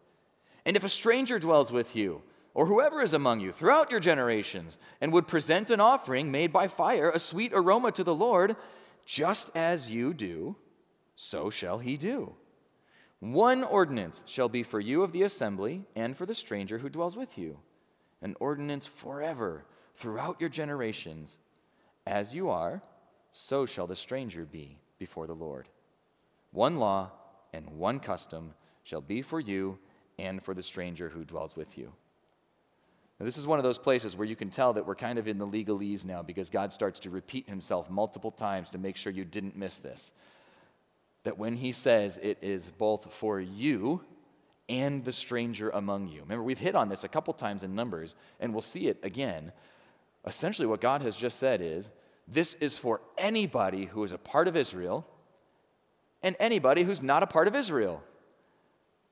And 0.64 0.76
if 0.76 0.83
a 0.83 0.88
stranger 0.88 1.38
dwells 1.38 1.71
with 1.71 1.94
you, 1.94 2.23
or 2.54 2.66
whoever 2.66 3.02
is 3.02 3.12
among 3.12 3.40
you 3.40 3.52
throughout 3.52 3.90
your 3.90 4.00
generations, 4.00 4.78
and 5.00 5.12
would 5.12 5.28
present 5.28 5.71
an 5.71 5.80
offering 5.80 6.33
made 6.33 6.52
by 6.52 6.66
fire, 6.66 7.11
a 7.11 7.18
sweet 7.18 7.52
aroma 7.54 7.92
to 7.92 8.02
the 8.02 8.14
Lord, 8.14 8.56
just 9.04 9.50
as 9.54 9.90
you 9.90 10.12
do, 10.12 10.56
so 11.14 11.50
shall 11.50 11.78
he 11.78 11.97
do. 11.97 12.35
One 13.21 13.62
ordinance 13.62 14.25
shall 14.26 14.49
be 14.49 14.62
for 14.62 14.80
you 14.80 15.02
of 15.02 15.12
the 15.12 15.23
assembly 15.23 15.85
and 15.94 16.16
for 16.16 16.26
the 16.26 16.35
stranger 16.35 16.78
who 16.78 16.88
dwells 16.88 17.16
with 17.16 17.38
you, 17.38 17.59
an 18.21 18.35
ordinance 18.40 18.87
forever 18.87 19.66
throughout 19.94 20.40
your 20.40 20.50
generations. 20.50 21.38
As 22.06 22.35
you 22.35 22.50
are, 22.50 22.83
so 23.37 23.67
shall 23.67 23.88
the 23.88 23.97
stranger 23.97 24.45
be 24.45 24.79
before 24.97 25.26
the 25.26 25.35
Lord. 25.35 25.67
One 26.53 26.76
law 26.76 27.11
and 27.53 27.69
one 27.69 27.99
custom 27.99 28.55
shall 28.85 29.00
be 29.00 29.23
for 29.23 29.41
you 29.41 29.76
and 30.21 30.41
for 30.41 30.55
the 30.55 30.62
stranger 30.62 31.09
who 31.09 31.25
dwells 31.25 31.57
with 31.57 31.76
you. 31.76 31.93
Now, 33.19 33.26
this 33.26 33.37
is 33.37 33.45
one 33.45 33.59
of 33.59 33.64
those 33.64 33.76
places 33.76 34.17
where 34.17 34.26
you 34.26 34.37
can 34.37 34.50
tell 34.50 34.73
that 34.75 34.87
we're 34.87 34.95
kind 34.95 35.19
of 35.19 35.26
in 35.26 35.38
the 35.38 35.47
legalese 35.47 36.05
now 36.05 36.23
because 36.23 36.49
God 36.49 36.73
starts 36.73 37.00
to 37.00 37.11
repeat 37.11 37.49
himself 37.49 37.91
multiple 37.91 38.31
times 38.31 38.71
to 38.71 38.79
make 38.79 38.97
sure 38.97 39.12
you 39.12 39.25
didn't 39.25 39.57
miss 39.57 39.81
this. 39.81 40.12
That 41.25 41.37
when 41.37 41.57
he 41.57 41.73
says 41.73 42.21
it 42.23 42.38
is 42.41 42.71
both 42.79 43.12
for 43.12 43.41
you 43.41 44.00
and 44.69 45.05
the 45.05 45.12
stranger 45.12 45.71
among 45.71 46.07
you. 46.07 46.21
Remember, 46.21 46.45
we've 46.45 46.59
hit 46.61 46.76
on 46.76 46.88
this 46.88 47.03
a 47.03 47.09
couple 47.09 47.35
times 47.35 47.64
in 47.64 47.75
Numbers, 47.75 48.14
and 48.38 48.53
we'll 48.53 48.62
see 48.62 48.87
it 48.87 49.00
again. 49.03 49.50
Essentially, 50.25 50.69
what 50.69 50.81
God 50.81 51.03
has 51.03 51.17
just 51.17 51.41
said 51.41 51.61
is 51.61 51.91
this 52.26 52.54
is 52.54 52.78
for 52.78 53.00
anybody 53.19 53.87
who 53.87 54.02
is 54.04 54.12
a 54.12 54.19
part 54.19 54.49
of 54.49 54.57
Israel 54.57 55.07
and 56.23 56.37
anybody 56.40 56.83
who's 56.83 57.02
not 57.02 57.23
a 57.23 57.26
part 57.26 57.49
of 57.49 57.54
Israel. 57.54 58.02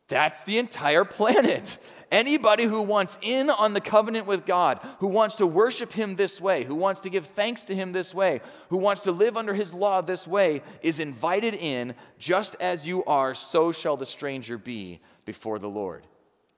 That's 0.09 0.41
the 0.41 0.59
entire 0.59 1.05
planet. 1.05 1.79
Anybody 2.13 2.65
who 2.65 2.83
wants 2.83 3.17
in 3.23 3.49
on 3.49 3.73
the 3.73 3.81
covenant 3.81 4.27
with 4.27 4.45
God, 4.45 4.87
who 4.99 5.07
wants 5.07 5.37
to 5.37 5.47
worship 5.47 5.95
Him 5.95 6.15
this 6.15 6.43
way, 6.43 6.63
who 6.63 6.75
wants 6.75 7.01
to 7.01 7.09
give 7.09 7.25
thanks 7.25 7.65
to 7.65 7.75
Him 7.75 7.93
this 7.93 8.15
way, 8.15 8.43
who 8.69 8.77
wants 8.77 9.05
to 9.05 9.13
live 9.13 9.39
under 9.39 9.55
His 9.55 9.73
law 9.73 10.03
this 10.03 10.27
way, 10.27 10.61
is 10.83 11.01
invited 11.01 11.55
in. 11.55 11.95
Just 12.19 12.55
as 12.61 12.87
you 12.87 13.03
are, 13.07 13.33
so 13.33 13.73
shall 13.73 13.97
the 13.97 14.05
stranger 14.05 14.59
be 14.59 15.01
before 15.25 15.59
the 15.59 15.71
Lord 15.71 16.07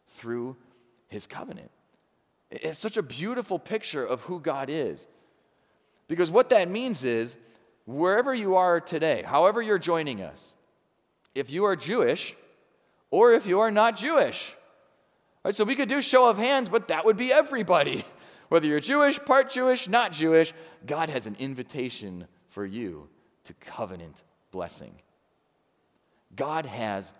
through 0.08 0.56
His 1.06 1.28
covenant. 1.28 1.70
It's 2.50 2.80
such 2.80 2.96
a 2.96 3.02
beautiful 3.02 3.60
picture 3.60 4.04
of 4.04 4.22
who 4.22 4.40
God 4.40 4.68
is. 4.68 5.06
Because 6.08 6.30
what 6.30 6.50
that 6.50 6.68
means 6.68 7.04
is, 7.04 7.36
wherever 7.86 8.34
you 8.34 8.56
are 8.56 8.80
today, 8.80 9.22
however 9.22 9.62
you're 9.62 9.78
joining 9.78 10.22
us, 10.22 10.52
if 11.34 11.50
you 11.50 11.64
are 11.64 11.76
Jewish 11.76 12.34
or 13.10 13.32
if 13.32 13.46
you 13.46 13.60
are 13.60 13.70
not 13.70 13.96
Jewish, 13.96 14.54
right? 15.44 15.54
So 15.54 15.64
we 15.64 15.76
could 15.76 15.88
do 15.88 16.00
show 16.00 16.28
of 16.28 16.38
hands, 16.38 16.68
but 16.68 16.88
that 16.88 17.04
would 17.04 17.16
be 17.16 17.32
everybody. 17.32 18.04
Whether 18.48 18.66
you're 18.66 18.80
Jewish, 18.80 19.18
part 19.18 19.50
Jewish, 19.50 19.88
not 19.88 20.12
Jewish, 20.12 20.52
God 20.86 21.08
has 21.08 21.26
an 21.26 21.36
invitation 21.38 22.26
for 22.48 22.64
you 22.64 23.08
to 23.44 23.54
covenant 23.54 24.22
blessing. 24.52 24.94
God 26.36 26.66
has 26.66 27.12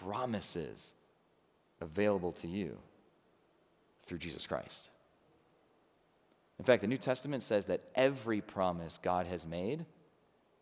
promises 0.00 0.92
available 1.80 2.32
to 2.32 2.48
you 2.48 2.76
through 4.04 4.18
Jesus 4.18 4.46
Christ. 4.46 4.88
In 6.58 6.64
fact, 6.64 6.82
the 6.82 6.88
New 6.88 6.98
Testament 6.98 7.42
says 7.42 7.66
that 7.66 7.82
every 7.94 8.40
promise 8.40 8.98
God 9.02 9.26
has 9.26 9.46
made 9.46 9.84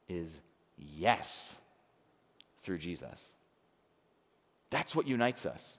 is 0.08 0.40
yes 0.76 1.56
through 2.62 2.78
Jesus. 2.78 3.32
That's 4.70 4.94
what 4.94 5.06
unites 5.06 5.46
us. 5.46 5.78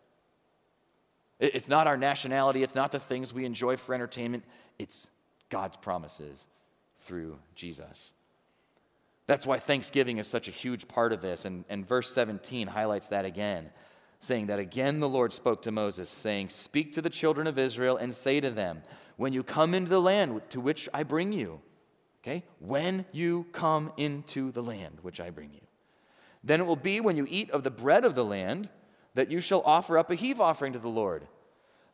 It's 1.40 1.70
not 1.70 1.86
our 1.86 1.98
nationality, 1.98 2.64
it's 2.64 2.74
not 2.74 2.92
the 2.92 3.00
things 3.00 3.34
we 3.34 3.46
enjoy 3.46 3.78
for 3.78 3.94
entertainment, 3.94 4.44
it's 4.80 5.10
God's 5.50 5.78
promises 5.78 6.48
through 7.02 7.38
Jesus. 7.54 8.14
That's 9.28 9.46
why 9.46 9.60
Thanksgiving 9.60 10.18
is 10.18 10.28
such 10.28 10.48
a 10.48 10.52
huge 10.52 10.88
part 10.88 11.14
of 11.14 11.22
this, 11.22 11.46
and, 11.46 11.64
and 11.70 11.88
verse 11.88 12.12
17 12.12 12.68
highlights 12.68 13.10
that 13.10 13.26
again, 13.26 13.70
saying 14.20 14.48
that 14.48 14.58
again 14.58 15.00
the 15.00 15.10
Lord 15.10 15.32
spoke 15.32 15.62
to 15.64 15.72
Moses, 15.72 16.10
saying, 16.10 16.50
Speak 16.50 16.94
to 16.94 17.02
the 17.02 17.10
children 17.10 17.46
of 17.46 17.60
Israel 17.60 17.98
and 17.98 18.16
say 18.16 18.40
to 18.40 18.50
them, 18.50 18.82
when 19.18 19.34
you 19.34 19.44
come 19.44 19.74
into 19.74 19.90
the 19.90 20.02
land 20.02 20.42
to 20.50 20.62
which 20.62 20.88
I 20.94 21.04
bring 21.04 21.34
you. 21.34 21.60
Okay? 22.24 22.44
When 22.60 23.06
you 23.12 23.46
come 23.52 23.92
into 23.98 24.52
the 24.52 24.64
land 24.64 25.00
which 25.02 25.20
I 25.20 25.30
bring 25.30 25.52
you. 25.54 25.62
Then 26.44 26.62
it 26.62 26.68
will 26.68 26.76
be 26.76 27.02
when 27.02 27.18
you 27.18 27.28
eat 27.30 27.52
of 27.52 27.64
the 27.64 27.72
bread 27.72 28.06
of 28.06 28.16
the 28.16 28.24
land 28.24 28.70
that 29.16 29.32
you 29.32 29.42
shall 29.42 29.62
offer 29.66 29.98
up 29.98 30.12
a 30.12 30.16
heave 30.16 30.40
offering 30.40 30.74
to 30.74 30.80
the 30.80 30.88
Lord. 30.88 31.28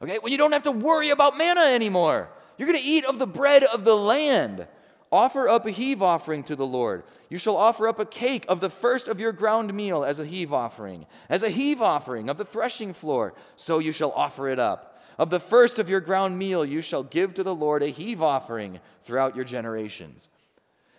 Okay? 0.02 0.20
When 0.20 0.32
you 0.32 0.38
don't 0.38 0.52
have 0.52 0.64
to 0.64 0.72
worry 0.72 1.10
about 1.10 1.38
manna 1.38 1.62
anymore. 1.62 2.30
You're 2.58 2.68
going 2.68 2.80
to 2.80 2.86
eat 2.86 3.06
of 3.06 3.20
the 3.20 3.28
bread 3.28 3.64
of 3.64 3.84
the 3.84 3.96
land. 3.96 4.68
Offer 5.12 5.48
up 5.48 5.66
a 5.66 5.72
heave 5.72 6.02
offering 6.02 6.44
to 6.44 6.56
the 6.56 6.66
Lord. 6.66 7.04
You 7.30 7.38
shall 7.38 7.56
offer 7.56 7.88
up 7.88 8.00
a 8.00 8.06
cake 8.06 8.46
of 8.50 8.60
the 8.60 8.70
first 8.70 9.08
of 9.08 9.20
your 9.20 9.32
ground 9.32 9.74
meal 9.74 10.04
as 10.04 10.20
a 10.20 10.26
heave 10.26 10.52
offering, 10.52 11.06
as 11.30 11.44
a 11.44 11.50
heave 11.50 11.82
offering 11.82 12.30
of 12.30 12.38
the 12.38 12.46
threshing 12.46 12.94
floor, 12.94 13.34
so 13.56 13.80
you 13.80 13.92
shall 13.92 14.12
offer 14.12 14.50
it 14.50 14.60
up. 14.60 14.93
Of 15.18 15.30
the 15.30 15.40
first 15.40 15.80
of 15.80 15.90
your 15.90 16.00
ground 16.00 16.38
meal, 16.38 16.66
you 16.66 16.82
shall 16.82 17.04
give 17.04 17.36
to 17.36 17.44
the 17.44 17.56
Lord 17.56 17.84
a 17.84 17.88
heave 17.88 18.22
offering 18.22 18.80
throughout 19.04 19.36
your 19.36 19.46
generations. 19.46 20.30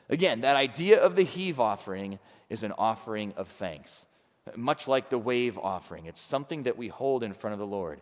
Again, 0.08 0.42
that 0.42 0.56
idea 0.56 1.00
of 1.00 1.16
the 1.16 1.24
heave 1.24 1.58
offering 1.58 2.18
is 2.48 2.62
an 2.62 2.72
offering 2.78 3.32
of 3.36 3.48
thanks, 3.48 4.06
much 4.54 4.86
like 4.86 5.08
the 5.08 5.18
wave 5.18 5.58
offering. 5.58 6.06
It's 6.06 6.20
something 6.20 6.64
that 6.64 6.76
we 6.76 6.88
hold 6.88 7.22
in 7.22 7.32
front 7.32 7.54
of 7.54 7.58
the 7.58 7.66
Lord. 7.66 8.00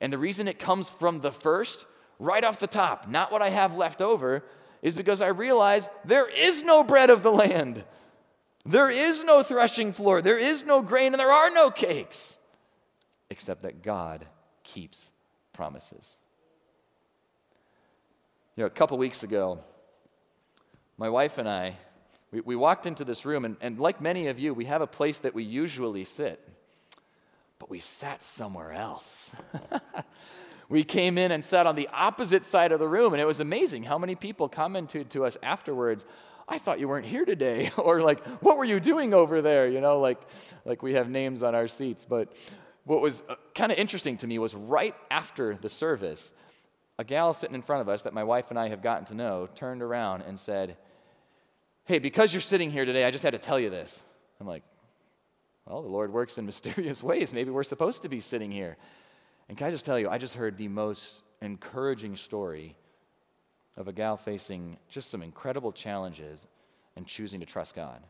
And 0.00 0.12
the 0.12 0.18
reason 0.18 0.48
it 0.48 0.58
comes 0.58 0.90
from 0.90 1.20
the 1.20 1.32
first, 1.32 1.86
right 2.18 2.44
off 2.44 2.58
the 2.58 2.66
top, 2.66 3.08
not 3.08 3.32
what 3.32 3.42
I 3.42 3.50
have 3.50 3.76
left 3.76 4.02
over, 4.02 4.44
is 4.82 4.94
because 4.94 5.22
I 5.22 5.28
realize 5.28 5.88
there 6.04 6.28
is 6.28 6.62
no 6.62 6.84
bread 6.84 7.08
of 7.08 7.22
the 7.22 7.32
land. 7.32 7.84
There 8.66 8.90
is 8.90 9.22
no 9.22 9.42
threshing 9.42 9.92
floor. 9.92 10.20
There 10.20 10.38
is 10.38 10.64
no 10.64 10.82
grain, 10.82 11.14
and 11.14 11.20
there 11.20 11.32
are 11.32 11.50
no 11.50 11.70
cakes, 11.70 12.36
except 13.30 13.62
that 13.62 13.82
God 13.82 14.26
keeps 14.62 15.10
promises. 15.54 16.16
You 18.56 18.62
know, 18.62 18.66
a 18.66 18.70
couple 18.70 18.98
weeks 18.98 19.22
ago, 19.22 19.60
my 20.98 21.08
wife 21.08 21.38
and 21.38 21.48
I, 21.48 21.76
we, 22.30 22.40
we 22.40 22.56
walked 22.56 22.86
into 22.86 23.04
this 23.04 23.24
room, 23.24 23.44
and, 23.44 23.56
and 23.60 23.78
like 23.78 24.00
many 24.00 24.28
of 24.28 24.38
you, 24.38 24.52
we 24.52 24.66
have 24.66 24.82
a 24.82 24.86
place 24.86 25.20
that 25.20 25.34
we 25.34 25.42
usually 25.42 26.04
sit, 26.04 26.46
but 27.58 27.70
we 27.70 27.80
sat 27.80 28.22
somewhere 28.22 28.72
else. 28.72 29.32
we 30.68 30.84
came 30.84 31.16
in 31.18 31.32
and 31.32 31.44
sat 31.44 31.66
on 31.66 31.76
the 31.76 31.88
opposite 31.92 32.44
side 32.44 32.72
of 32.72 32.78
the 32.78 32.88
room, 32.88 33.12
and 33.12 33.20
it 33.20 33.26
was 33.26 33.40
amazing 33.40 33.84
how 33.84 33.98
many 33.98 34.14
people 34.14 34.48
commented 34.48 35.10
to 35.10 35.24
us 35.24 35.36
afterwards. 35.42 36.04
I 36.48 36.58
thought 36.58 36.78
you 36.78 36.88
weren't 36.88 37.06
here 37.06 37.24
today, 37.24 37.72
or 37.78 38.02
like, 38.02 38.24
what 38.42 38.56
were 38.56 38.64
you 38.64 38.80
doing 38.80 39.14
over 39.14 39.42
there? 39.42 39.68
You 39.68 39.80
know, 39.80 40.00
like, 40.00 40.20
like 40.64 40.82
we 40.82 40.94
have 40.94 41.08
names 41.08 41.42
on 41.42 41.54
our 41.54 41.68
seats. 41.68 42.04
But 42.04 42.36
what 42.84 43.00
was 43.00 43.22
uh, 43.28 43.36
kind 43.54 43.72
of 43.72 43.78
interesting 43.78 44.16
to 44.18 44.26
me 44.26 44.38
was 44.38 44.54
right 44.54 44.94
after 45.10 45.56
the 45.56 45.68
service, 45.68 46.32
a 46.98 47.04
gal 47.04 47.32
sitting 47.32 47.54
in 47.54 47.62
front 47.62 47.80
of 47.80 47.88
us 47.88 48.02
that 48.02 48.12
my 48.12 48.24
wife 48.24 48.50
and 48.50 48.58
I 48.58 48.68
have 48.68 48.82
gotten 48.82 49.06
to 49.06 49.14
know 49.14 49.48
turned 49.54 49.82
around 49.82 50.22
and 50.22 50.38
said, 50.38 50.76
Hey, 51.86 51.98
because 51.98 52.32
you're 52.32 52.40
sitting 52.40 52.70
here 52.70 52.84
today, 52.84 53.04
I 53.04 53.10
just 53.10 53.24
had 53.24 53.32
to 53.32 53.38
tell 53.38 53.58
you 53.58 53.70
this. 53.70 54.02
I'm 54.40 54.46
like, 54.46 54.62
Well, 55.66 55.82
the 55.82 55.88
Lord 55.88 56.12
works 56.12 56.38
in 56.38 56.46
mysterious 56.46 57.02
ways. 57.02 57.32
Maybe 57.32 57.50
we're 57.50 57.64
supposed 57.64 58.02
to 58.02 58.08
be 58.08 58.20
sitting 58.20 58.50
here. 58.50 58.76
And 59.48 59.58
can 59.58 59.66
I 59.66 59.70
just 59.70 59.84
tell 59.84 59.98
you, 59.98 60.08
I 60.08 60.18
just 60.18 60.34
heard 60.34 60.56
the 60.56 60.68
most 60.68 61.22
encouraging 61.40 62.16
story 62.16 62.76
of 63.76 63.88
a 63.88 63.92
gal 63.92 64.16
facing 64.16 64.78
just 64.88 65.10
some 65.10 65.22
incredible 65.22 65.72
challenges 65.72 66.46
and 66.96 67.06
choosing 67.06 67.40
to 67.40 67.46
trust 67.46 67.74
God. 67.74 68.00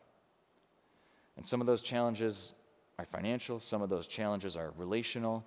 And 1.36 1.44
some 1.44 1.60
of 1.60 1.66
those 1.66 1.82
challenges 1.82 2.54
are 2.98 3.04
financial, 3.04 3.60
some 3.60 3.82
of 3.82 3.90
those 3.90 4.06
challenges 4.06 4.56
are 4.56 4.72
relational. 4.76 5.44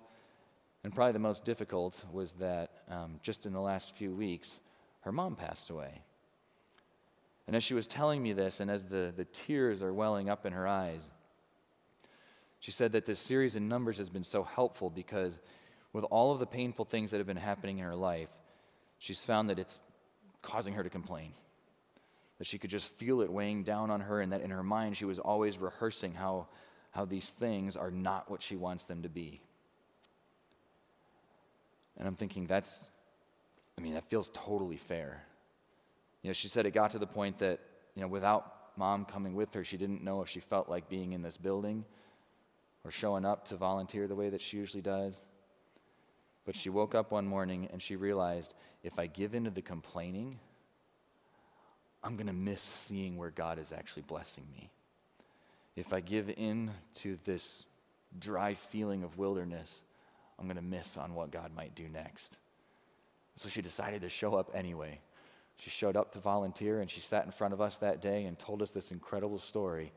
And 0.84 0.94
probably 0.94 1.12
the 1.12 1.18
most 1.18 1.44
difficult 1.44 2.04
was 2.12 2.32
that 2.34 2.70
um, 2.88 3.18
just 3.22 3.46
in 3.46 3.52
the 3.52 3.60
last 3.60 3.96
few 3.96 4.14
weeks, 4.14 4.60
her 5.00 5.12
mom 5.12 5.34
passed 5.34 5.70
away. 5.70 6.02
And 7.46 7.56
as 7.56 7.64
she 7.64 7.74
was 7.74 7.86
telling 7.86 8.22
me 8.22 8.32
this, 8.32 8.60
and 8.60 8.70
as 8.70 8.84
the, 8.84 9.12
the 9.16 9.24
tears 9.24 9.82
are 9.82 9.92
welling 9.92 10.28
up 10.28 10.44
in 10.44 10.52
her 10.52 10.68
eyes, 10.68 11.10
she 12.60 12.70
said 12.70 12.92
that 12.92 13.06
this 13.06 13.20
series 13.20 13.56
in 13.56 13.68
Numbers 13.68 13.98
has 13.98 14.10
been 14.10 14.24
so 14.24 14.42
helpful 14.42 14.90
because 14.90 15.38
with 15.92 16.04
all 16.04 16.32
of 16.32 16.40
the 16.40 16.46
painful 16.46 16.84
things 16.84 17.10
that 17.10 17.18
have 17.18 17.26
been 17.26 17.36
happening 17.36 17.78
in 17.78 17.84
her 17.84 17.94
life, 17.94 18.28
she's 18.98 19.24
found 19.24 19.48
that 19.48 19.58
it's 19.58 19.78
causing 20.42 20.74
her 20.74 20.82
to 20.82 20.90
complain. 20.90 21.32
That 22.38 22.46
she 22.46 22.58
could 22.58 22.70
just 22.70 22.86
feel 22.92 23.20
it 23.20 23.32
weighing 23.32 23.64
down 23.64 23.90
on 23.90 24.00
her, 24.00 24.20
and 24.20 24.32
that 24.32 24.42
in 24.42 24.50
her 24.50 24.62
mind 24.62 24.96
she 24.96 25.04
was 25.04 25.18
always 25.18 25.58
rehearsing 25.58 26.14
how, 26.14 26.48
how 26.90 27.04
these 27.04 27.30
things 27.30 27.76
are 27.76 27.90
not 27.90 28.30
what 28.30 28.42
she 28.42 28.56
wants 28.56 28.84
them 28.84 29.02
to 29.02 29.08
be. 29.08 29.40
And 31.96 32.06
I'm 32.06 32.14
thinking, 32.14 32.46
that's, 32.46 32.84
I 33.76 33.80
mean, 33.80 33.94
that 33.94 34.08
feels 34.08 34.30
totally 34.32 34.76
fair. 34.76 35.24
You 36.22 36.28
know, 36.28 36.34
she 36.34 36.48
said 36.48 36.66
it 36.66 36.70
got 36.72 36.92
to 36.92 36.98
the 36.98 37.06
point 37.06 37.38
that, 37.38 37.60
you 37.94 38.02
know, 38.02 38.08
without 38.08 38.54
mom 38.76 39.04
coming 39.04 39.34
with 39.34 39.52
her, 39.54 39.64
she 39.64 39.76
didn't 39.76 40.02
know 40.02 40.22
if 40.22 40.28
she 40.28 40.40
felt 40.40 40.68
like 40.68 40.88
being 40.88 41.12
in 41.12 41.22
this 41.22 41.36
building 41.36 41.84
or 42.84 42.90
showing 42.90 43.24
up 43.24 43.44
to 43.46 43.56
volunteer 43.56 44.06
the 44.06 44.14
way 44.14 44.30
that 44.30 44.40
she 44.40 44.56
usually 44.56 44.82
does. 44.82 45.22
But 46.46 46.56
she 46.56 46.70
woke 46.70 46.94
up 46.94 47.10
one 47.10 47.26
morning 47.26 47.68
and 47.72 47.82
she 47.82 47.96
realized 47.96 48.54
if 48.82 48.98
I 48.98 49.06
give 49.06 49.34
in 49.34 49.44
to 49.44 49.50
the 49.50 49.60
complaining, 49.60 50.38
I'm 52.02 52.16
going 52.16 52.28
to 52.28 52.32
miss 52.32 52.62
seeing 52.62 53.16
where 53.16 53.30
God 53.30 53.58
is 53.58 53.72
actually 53.72 54.02
blessing 54.02 54.46
me. 54.52 54.70
If 55.78 55.92
I 55.92 56.00
give 56.00 56.28
in 56.28 56.72
to 56.96 57.18
this 57.24 57.64
dry 58.18 58.54
feeling 58.54 59.04
of 59.04 59.16
wilderness, 59.16 59.84
I'm 60.36 60.46
going 60.46 60.56
to 60.56 60.62
miss 60.62 60.96
on 60.96 61.14
what 61.14 61.30
God 61.30 61.52
might 61.54 61.76
do 61.76 61.88
next. 61.88 62.36
So 63.36 63.48
she 63.48 63.62
decided 63.62 64.00
to 64.00 64.08
show 64.08 64.34
up 64.34 64.50
anyway. 64.54 64.98
She 65.58 65.70
showed 65.70 65.96
up 65.96 66.10
to 66.12 66.18
volunteer 66.18 66.80
and 66.80 66.90
she 66.90 67.00
sat 67.00 67.24
in 67.24 67.30
front 67.30 67.54
of 67.54 67.60
us 67.60 67.76
that 67.76 68.02
day 68.02 68.24
and 68.24 68.36
told 68.36 68.60
us 68.60 68.72
this 68.72 68.90
incredible 68.90 69.38
story 69.38 69.92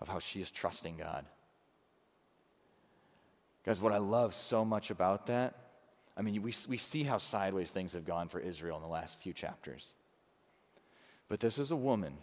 of 0.00 0.08
how 0.08 0.18
she 0.18 0.40
is 0.40 0.50
trusting 0.50 0.96
God. 0.96 1.24
Guys, 3.64 3.80
what 3.80 3.92
I 3.92 3.98
love 3.98 4.34
so 4.34 4.64
much 4.64 4.90
about 4.90 5.28
that, 5.28 5.54
I 6.16 6.22
mean, 6.22 6.42
we, 6.42 6.52
we 6.68 6.78
see 6.78 7.04
how 7.04 7.18
sideways 7.18 7.70
things 7.70 7.92
have 7.92 8.04
gone 8.04 8.28
for 8.28 8.40
Israel 8.40 8.76
in 8.76 8.82
the 8.82 8.88
last 8.88 9.22
few 9.22 9.32
chapters. 9.32 9.94
But 11.28 11.38
this 11.38 11.58
is 11.58 11.70
a 11.70 11.76
woman 11.76 12.14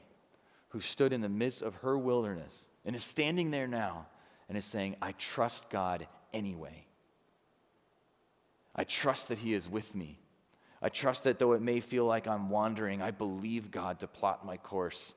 who 0.69 0.81
stood 0.81 1.13
in 1.13 1.21
the 1.21 1.29
midst 1.29 1.61
of 1.61 1.75
her 1.75 1.97
wilderness 1.97 2.68
and 2.85 2.95
is 2.95 3.03
standing 3.03 3.51
there 3.51 3.67
now 3.67 4.07
and 4.47 4.57
is 4.57 4.65
saying, 4.65 4.95
I 5.01 5.13
trust 5.13 5.69
God 5.69 6.07
anyway. 6.33 6.85
I 8.75 8.83
trust 8.83 9.27
that 9.27 9.37
He 9.37 9.53
is 9.53 9.67
with 9.67 9.93
me. 9.93 10.19
I 10.81 10.89
trust 10.89 11.25
that 11.25 11.39
though 11.39 11.53
it 11.53 11.61
may 11.61 11.81
feel 11.81 12.05
like 12.05 12.27
I'm 12.27 12.49
wandering, 12.49 13.01
I 13.01 13.11
believe 13.11 13.71
God 13.71 13.99
to 13.99 14.07
plot 14.07 14.45
my 14.45 14.57
course. 14.57 15.13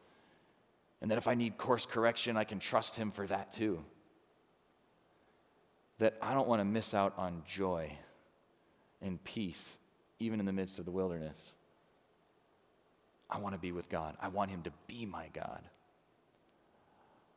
And 1.01 1.11
that 1.11 1.19
if 1.19 1.29
I 1.29 1.35
need 1.35 1.57
course 1.57 1.87
correction, 1.87 2.37
I 2.37 2.45
can 2.45 2.59
trust 2.59 2.97
Him 2.97 3.11
for 3.11 3.27
that 3.27 3.53
too 3.53 3.85
that 6.03 6.19
I 6.21 6.35
don't 6.35 6.49
want 6.49 6.59
to 6.59 6.65
miss 6.65 6.95
out 6.95 7.15
on 7.17 7.45
joy 7.47 7.97
and 9.01 9.23
peace, 9.23 9.77
even 10.19 10.41
in 10.41 10.47
the 10.47 10.53
midst 10.53 10.81
of 10.81 10.85
the 10.85 10.91
wilderness. 10.91 11.55
I 13.31 13.39
want 13.39 13.55
to 13.55 13.59
be 13.61 13.71
with 13.71 13.89
God. 13.89 14.17
I 14.21 14.27
want 14.27 14.51
Him 14.51 14.63
to 14.63 14.73
be 14.89 15.07
my 15.07 15.29
God. 15.33 15.61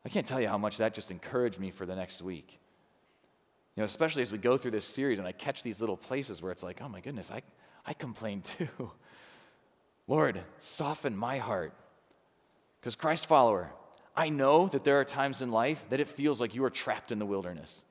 I 0.05 0.09
can't 0.09 0.25
tell 0.25 0.39
you 0.39 0.47
how 0.47 0.57
much 0.57 0.77
that 0.77 0.93
just 0.93 1.11
encouraged 1.11 1.59
me 1.59 1.71
for 1.71 1.85
the 1.85 1.95
next 1.95 2.21
week. 2.21 2.59
You 3.75 3.81
know, 3.81 3.85
especially 3.85 4.21
as 4.21 4.31
we 4.31 4.37
go 4.37 4.57
through 4.57 4.71
this 4.71 4.85
series 4.85 5.19
and 5.19 5.27
I 5.27 5.31
catch 5.31 5.63
these 5.63 5.81
little 5.81 5.97
places 5.97 6.41
where 6.41 6.51
it's 6.51 6.63
like, 6.63 6.81
oh 6.81 6.87
my 6.87 7.01
goodness, 7.01 7.31
I, 7.31 7.41
I 7.85 7.93
complain 7.93 8.41
too. 8.57 8.91
Lord, 10.07 10.43
soften 10.59 11.17
my 11.17 11.39
heart. 11.39 11.73
Because, 12.79 12.95
Christ 12.95 13.25
follower, 13.25 13.71
I 14.15 14.29
know 14.29 14.67
that 14.67 14.83
there 14.83 14.99
are 14.99 15.05
times 15.05 15.41
in 15.41 15.51
life 15.51 15.83
that 15.89 15.99
it 15.99 16.07
feels 16.07 16.39
like 16.39 16.53
you 16.53 16.63
are 16.63 16.69
trapped 16.69 17.11
in 17.11 17.17
the 17.17 17.25
wilderness 17.25 17.83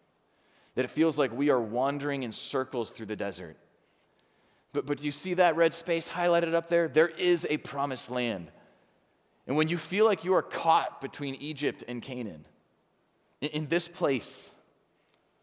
that 0.74 0.84
it 0.84 0.90
feels 0.90 1.18
like 1.18 1.32
we 1.32 1.50
are 1.50 1.60
wandering 1.60 2.22
in 2.22 2.32
circles 2.32 2.90
through 2.90 3.06
the 3.06 3.16
desert. 3.16 3.56
But, 4.72 4.86
but 4.86 4.98
do 4.98 5.04
you 5.04 5.12
see 5.12 5.34
that 5.34 5.56
red 5.56 5.72
space 5.72 6.08
highlighted 6.08 6.54
up 6.54 6.68
there? 6.68 6.88
There 6.88 7.08
is 7.08 7.46
a 7.48 7.58
promised 7.58 8.10
land. 8.10 8.50
And 9.46 9.56
when 9.56 9.68
you 9.68 9.76
feel 9.76 10.04
like 10.04 10.24
you 10.24 10.34
are 10.34 10.42
caught 10.42 11.00
between 11.00 11.34
Egypt 11.36 11.84
and 11.86 12.00
Canaan, 12.00 12.44
in, 13.40 13.66
this 13.68 13.88
place 13.88 14.50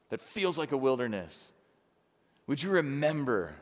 that 0.10 0.22
feels 0.22 0.58
like 0.58 0.72
a 0.72 0.78
wilderness, 0.78 1.52
would 2.48 2.62
you 2.62 2.72
remember 2.72 3.54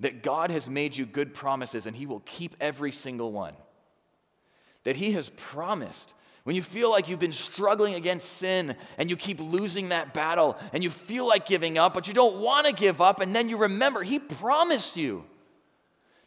that 0.00 0.22
God 0.22 0.50
has 0.50 0.68
made 0.68 0.96
you 0.96 1.06
good 1.06 1.32
promises 1.32 1.86
and 1.86 1.94
He 1.94 2.06
will 2.06 2.22
keep 2.24 2.56
every 2.60 2.90
single 2.90 3.30
one? 3.30 3.54
That 4.82 4.96
He 4.96 5.12
has 5.12 5.28
promised 5.30 6.14
when 6.42 6.56
you 6.56 6.62
feel 6.62 6.90
like 6.90 7.08
you've 7.08 7.20
been 7.20 7.30
struggling 7.30 7.94
against 7.94 8.28
sin 8.32 8.74
and 8.98 9.08
you 9.08 9.16
keep 9.16 9.38
losing 9.38 9.90
that 9.90 10.12
battle 10.12 10.58
and 10.72 10.82
you 10.82 10.90
feel 10.90 11.28
like 11.28 11.46
giving 11.46 11.78
up, 11.78 11.94
but 11.94 12.08
you 12.08 12.14
don't 12.14 12.40
want 12.40 12.66
to 12.66 12.72
give 12.72 13.00
up, 13.00 13.20
and 13.20 13.32
then 13.32 13.48
you 13.48 13.58
remember 13.58 14.02
He 14.02 14.18
promised 14.18 14.96
you 14.96 15.24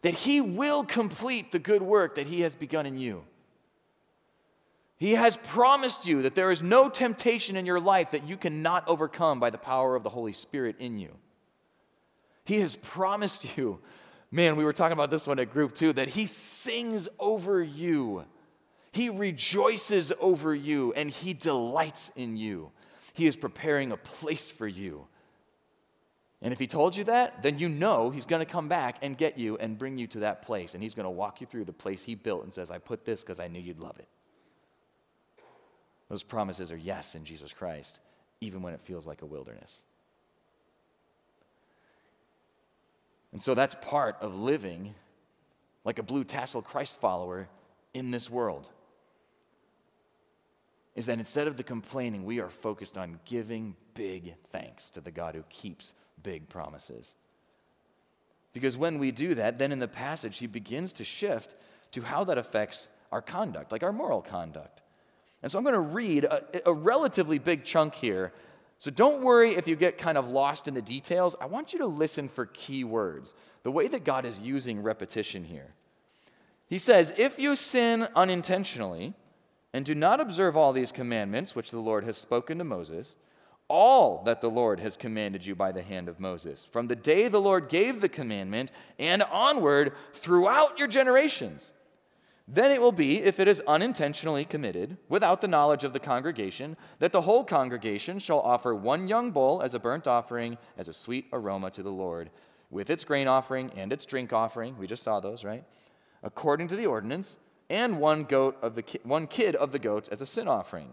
that 0.05 0.13
He 0.13 0.39
will 0.39 0.83
complete 0.83 1.51
the 1.51 1.59
good 1.59 1.81
work 1.81 2.15
that 2.15 2.27
He 2.27 2.41
has 2.41 2.55
begun 2.55 2.85
in 2.85 2.97
you. 2.97 3.23
He 4.97 5.15
has 5.15 5.35
promised 5.35 6.07
you 6.07 6.21
that 6.21 6.35
there 6.35 6.51
is 6.51 6.61
no 6.61 6.89
temptation 6.89 7.57
in 7.57 7.65
your 7.65 7.79
life 7.79 8.11
that 8.11 8.27
you 8.27 8.37
cannot 8.37 8.87
overcome 8.87 9.39
by 9.39 9.49
the 9.49 9.57
power 9.57 9.95
of 9.95 10.03
the 10.03 10.09
Holy 10.09 10.31
Spirit 10.31 10.77
in 10.79 10.97
you. 10.97 11.09
He 12.45 12.61
has 12.61 12.75
promised 12.77 13.57
you, 13.57 13.79
man, 14.31 14.55
we 14.55 14.63
were 14.63 14.73
talking 14.73 14.93
about 14.93 15.11
this 15.11 15.27
one 15.27 15.39
at 15.39 15.51
group 15.51 15.73
two, 15.73 15.91
that 15.93 16.09
He 16.09 16.25
sings 16.27 17.09
over 17.19 17.61
you 17.61 18.25
he 18.95 19.09
rejoices 19.09 20.13
over 20.21 20.55
you 20.55 20.93
and 20.93 21.09
he 21.09 21.33
delights 21.33 22.11
in 22.15 22.37
you. 22.37 22.71
He 23.11 23.27
is 23.27 23.35
preparing 23.35 23.91
a 23.91 23.97
place 23.97 24.49
for 24.49 24.65
you. 24.65 25.05
And 26.41 26.53
if 26.53 26.59
he 26.59 26.67
told 26.67 26.95
you 26.95 27.05
that, 27.05 27.41
then 27.41 27.59
you 27.59 27.69
know 27.69 28.09
he's 28.09 28.25
going 28.25 28.45
to 28.45 28.51
come 28.51 28.67
back 28.67 28.97
and 29.01 29.17
get 29.17 29.37
you 29.37 29.57
and 29.57 29.77
bring 29.77 29.97
you 29.97 30.07
to 30.07 30.19
that 30.19 30.41
place. 30.41 30.73
And 30.73 30.83
he's 30.83 30.93
going 30.93 31.05
to 31.05 31.09
walk 31.09 31.41
you 31.41 31.47
through 31.47 31.65
the 31.65 31.73
place 31.73 32.03
he 32.03 32.15
built 32.15 32.43
and 32.43 32.51
says, 32.51 32.69
I 32.69 32.77
put 32.77 33.05
this 33.05 33.21
because 33.21 33.39
I 33.39 33.47
knew 33.47 33.59
you'd 33.59 33.79
love 33.79 33.97
it. 33.99 34.07
Those 36.09 36.23
promises 36.23 36.71
are 36.71 36.77
yes 36.77 37.15
in 37.15 37.25
Jesus 37.25 37.51
Christ, 37.51 37.99
even 38.41 38.61
when 38.61 38.73
it 38.73 38.81
feels 38.81 39.07
like 39.07 39.21
a 39.21 39.25
wilderness. 39.25 39.81
And 43.31 43.41
so 43.41 43.55
that's 43.55 43.75
part 43.81 44.17
of 44.21 44.35
living 44.35 44.93
like 45.83 45.99
a 45.99 46.03
blue 46.03 46.23
tassel 46.23 46.61
Christ 46.61 46.99
follower 46.99 47.47
in 47.93 48.11
this 48.11 48.29
world 48.29 48.67
is 50.95 51.07
that 51.07 51.19
instead 51.19 51.47
of 51.47 51.57
the 51.57 51.63
complaining, 51.63 52.23
we 52.23 52.39
are 52.39 52.49
focused 52.49 52.97
on 52.97 53.19
giving 53.25 53.75
big 53.93 54.35
thanks 54.51 54.89
to 54.91 55.01
the 55.01 55.11
God 55.11 55.35
who 55.35 55.43
keeps 55.49 55.93
big 56.21 56.49
promises. 56.49 57.15
Because 58.53 58.77
when 58.77 58.99
we 58.99 59.11
do 59.11 59.35
that, 59.35 59.59
then 59.59 59.71
in 59.71 59.79
the 59.79 59.87
passage, 59.87 60.37
he 60.37 60.47
begins 60.47 60.93
to 60.93 61.03
shift 61.03 61.55
to 61.91 62.01
how 62.01 62.23
that 62.23 62.37
affects 62.37 62.89
our 63.11 63.21
conduct, 63.21 63.71
like 63.71 63.83
our 63.83 63.91
moral 63.91 64.21
conduct. 64.21 64.81
And 65.43 65.51
so 65.51 65.57
I'm 65.57 65.63
going 65.63 65.73
to 65.73 65.79
read 65.79 66.23
a, 66.23 66.69
a, 66.69 66.73
relatively 66.73 67.37
big 67.37 67.65
chunk 67.65 67.95
here. 67.95 68.33
So 68.77 68.91
don't 68.91 69.23
worry 69.23 69.55
if 69.55 69.67
you 69.67 69.75
get 69.75 69.97
kind 69.97 70.17
of 70.17 70.29
lost 70.29 70.67
in 70.67 70.73
the 70.73 70.81
details. 70.81 71.35
I 71.39 71.45
want 71.45 71.73
you 71.73 71.79
to 71.79 71.85
listen 71.85 72.27
for 72.27 72.45
key 72.45 72.83
words, 72.83 73.33
the 73.63 73.71
way 73.71 73.87
that 73.87 74.03
God 74.03 74.25
is 74.25 74.41
using 74.41 74.81
repetition 74.81 75.43
here. 75.43 75.73
He 76.67 76.79
says, 76.79 77.13
If 77.17 77.37
you 77.37 77.55
sin 77.55 78.07
unintentionally, 78.15 79.13
and 79.73 79.85
do 79.85 79.93
not 79.93 80.21
observe 80.21 80.55
all 80.55 80.71
these 80.71 80.93
commandments 80.93 81.53
which 81.53 81.71
the 81.71 81.79
Lord 81.79 82.05
has 82.05 82.17
spoken 82.17 82.57
to 82.57 82.63
Moses, 82.63 83.17
all 83.67 84.23
that 84.23 84.41
the 84.41 84.49
Lord 84.49 84.79
has 84.79 84.95
commanded 84.95 85.45
you 85.45 85.55
by 85.55 85.71
the 85.71 85.81
hand 85.81 86.07
of 86.07 86.19
Moses, 86.19 86.65
from 86.65 86.87
the 86.87 86.95
day 86.95 87.27
the 87.27 87.41
Lord 87.41 87.69
gave 87.69 88.01
the 88.01 88.09
commandment 88.09 88.71
and 88.99 89.23
onward 89.23 89.93
throughout 90.13 90.77
your 90.77 90.87
generations. 90.87 91.73
Then 92.47 92.69
it 92.69 92.79
will 92.79 92.91
be, 92.91 93.23
if 93.23 93.39
it 93.39 93.47
is 93.47 93.63
unintentionally 93.67 94.45
committed, 94.45 94.97
without 95.09 95.41
the 95.41 95.47
knowledge 95.47 95.83
of 95.83 95.93
the 95.93 95.99
congregation, 95.99 96.77
that 96.99 97.11
the 97.11 97.21
whole 97.21 97.43
congregation 97.43 98.19
shall 98.19 98.39
offer 98.39 98.75
one 98.75 99.07
young 99.07 99.31
bull 99.31 99.63
as 99.63 99.73
a 99.73 99.79
burnt 99.79 100.07
offering, 100.07 100.59
as 100.77 100.87
a 100.87 100.93
sweet 100.93 101.25
aroma 101.33 101.71
to 101.71 101.81
the 101.81 101.91
Lord, 101.91 102.29
with 102.69 102.91
its 102.91 103.03
grain 103.03 103.27
offering 103.27 103.71
and 103.75 103.91
its 103.91 104.05
drink 104.05 104.31
offering. 104.31 104.77
We 104.77 104.85
just 104.85 105.01
saw 105.01 105.19
those, 105.19 105.43
right? 105.43 105.63
According 106.21 106.67
to 106.67 106.75
the 106.75 106.85
ordinance 106.85 107.37
and 107.67 107.99
one 107.99 108.25
goat 108.25 108.57
of 108.61 108.75
the 108.75 108.83
ki- 108.83 108.99
one 109.03 109.25
kid 109.25 109.55
of 109.55 109.71
the 109.71 109.79
goats 109.79 110.09
as 110.09 110.21
a 110.21 110.25
sin 110.27 110.47
offering. 110.47 110.89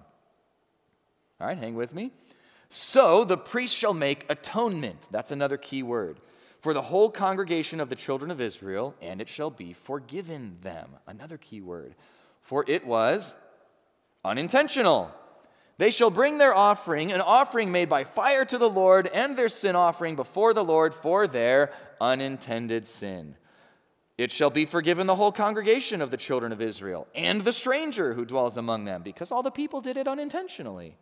All 1.38 1.46
right, 1.48 1.58
hang 1.58 1.74
with 1.74 1.94
me. 1.94 2.12
So 2.74 3.24
the 3.24 3.36
priest 3.36 3.76
shall 3.76 3.92
make 3.92 4.24
atonement. 4.30 5.06
That's 5.10 5.30
another 5.30 5.58
key 5.58 5.82
word. 5.82 6.18
For 6.60 6.72
the 6.72 6.80
whole 6.80 7.10
congregation 7.10 7.80
of 7.80 7.90
the 7.90 7.96
children 7.96 8.30
of 8.30 8.40
Israel, 8.40 8.94
and 9.02 9.20
it 9.20 9.28
shall 9.28 9.50
be 9.50 9.74
forgiven 9.74 10.56
them. 10.62 10.88
Another 11.06 11.36
key 11.36 11.60
word. 11.60 11.94
For 12.40 12.64
it 12.66 12.86
was 12.86 13.34
unintentional. 14.24 15.10
They 15.76 15.90
shall 15.90 16.08
bring 16.08 16.38
their 16.38 16.54
offering, 16.54 17.12
an 17.12 17.20
offering 17.20 17.72
made 17.72 17.90
by 17.90 18.04
fire 18.04 18.46
to 18.46 18.56
the 18.56 18.70
Lord, 18.70 19.06
and 19.06 19.36
their 19.36 19.48
sin 19.48 19.76
offering 19.76 20.16
before 20.16 20.54
the 20.54 20.64
Lord 20.64 20.94
for 20.94 21.26
their 21.26 21.74
unintended 22.00 22.86
sin. 22.86 23.36
it 24.16 24.32
shall 24.32 24.50
be 24.50 24.64
forgiven 24.64 25.06
the 25.06 25.14
whole 25.14 25.32
congregation 25.32 26.00
of 26.00 26.10
the 26.10 26.16
children 26.16 26.52
of 26.52 26.62
Israel 26.62 27.06
and 27.14 27.42
the 27.42 27.52
stranger 27.52 28.14
who 28.14 28.24
dwells 28.24 28.56
among 28.56 28.86
them, 28.86 29.02
because 29.02 29.30
all 29.30 29.42
the 29.42 29.50
people 29.50 29.82
did 29.82 29.98
it 29.98 30.08
unintentionally. 30.08 30.96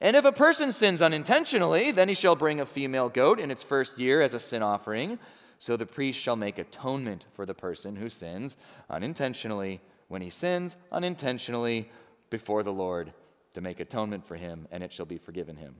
And 0.00 0.16
if 0.16 0.24
a 0.24 0.32
person 0.32 0.70
sins 0.70 1.02
unintentionally, 1.02 1.90
then 1.90 2.08
he 2.08 2.14
shall 2.14 2.36
bring 2.36 2.60
a 2.60 2.66
female 2.66 3.08
goat 3.08 3.40
in 3.40 3.50
its 3.50 3.64
first 3.64 3.98
year 3.98 4.22
as 4.22 4.32
a 4.32 4.38
sin 4.38 4.62
offering. 4.62 5.18
So 5.58 5.76
the 5.76 5.86
priest 5.86 6.20
shall 6.20 6.36
make 6.36 6.58
atonement 6.58 7.26
for 7.32 7.44
the 7.44 7.54
person 7.54 7.96
who 7.96 8.08
sins 8.08 8.56
unintentionally 8.88 9.80
when 10.06 10.22
he 10.22 10.30
sins 10.30 10.76
unintentionally 10.92 11.90
before 12.30 12.62
the 12.62 12.72
Lord 12.72 13.12
to 13.54 13.60
make 13.60 13.80
atonement 13.80 14.24
for 14.24 14.36
him, 14.36 14.68
and 14.70 14.84
it 14.84 14.92
shall 14.92 15.06
be 15.06 15.18
forgiven 15.18 15.56
him. 15.56 15.76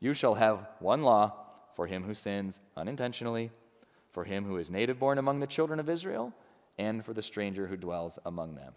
You 0.00 0.14
shall 0.14 0.34
have 0.36 0.66
one 0.78 1.02
law 1.02 1.34
for 1.74 1.86
him 1.86 2.04
who 2.04 2.14
sins 2.14 2.60
unintentionally 2.76 3.50
for 4.12 4.24
him 4.24 4.44
who 4.44 4.56
is 4.56 4.70
native 4.70 4.98
born 4.98 5.18
among 5.18 5.40
the 5.40 5.46
children 5.46 5.78
of 5.78 5.90
Israel, 5.90 6.32
and 6.78 7.04
for 7.04 7.12
the 7.12 7.20
stranger 7.20 7.66
who 7.66 7.76
dwells 7.76 8.18
among 8.24 8.54
them. 8.54 8.72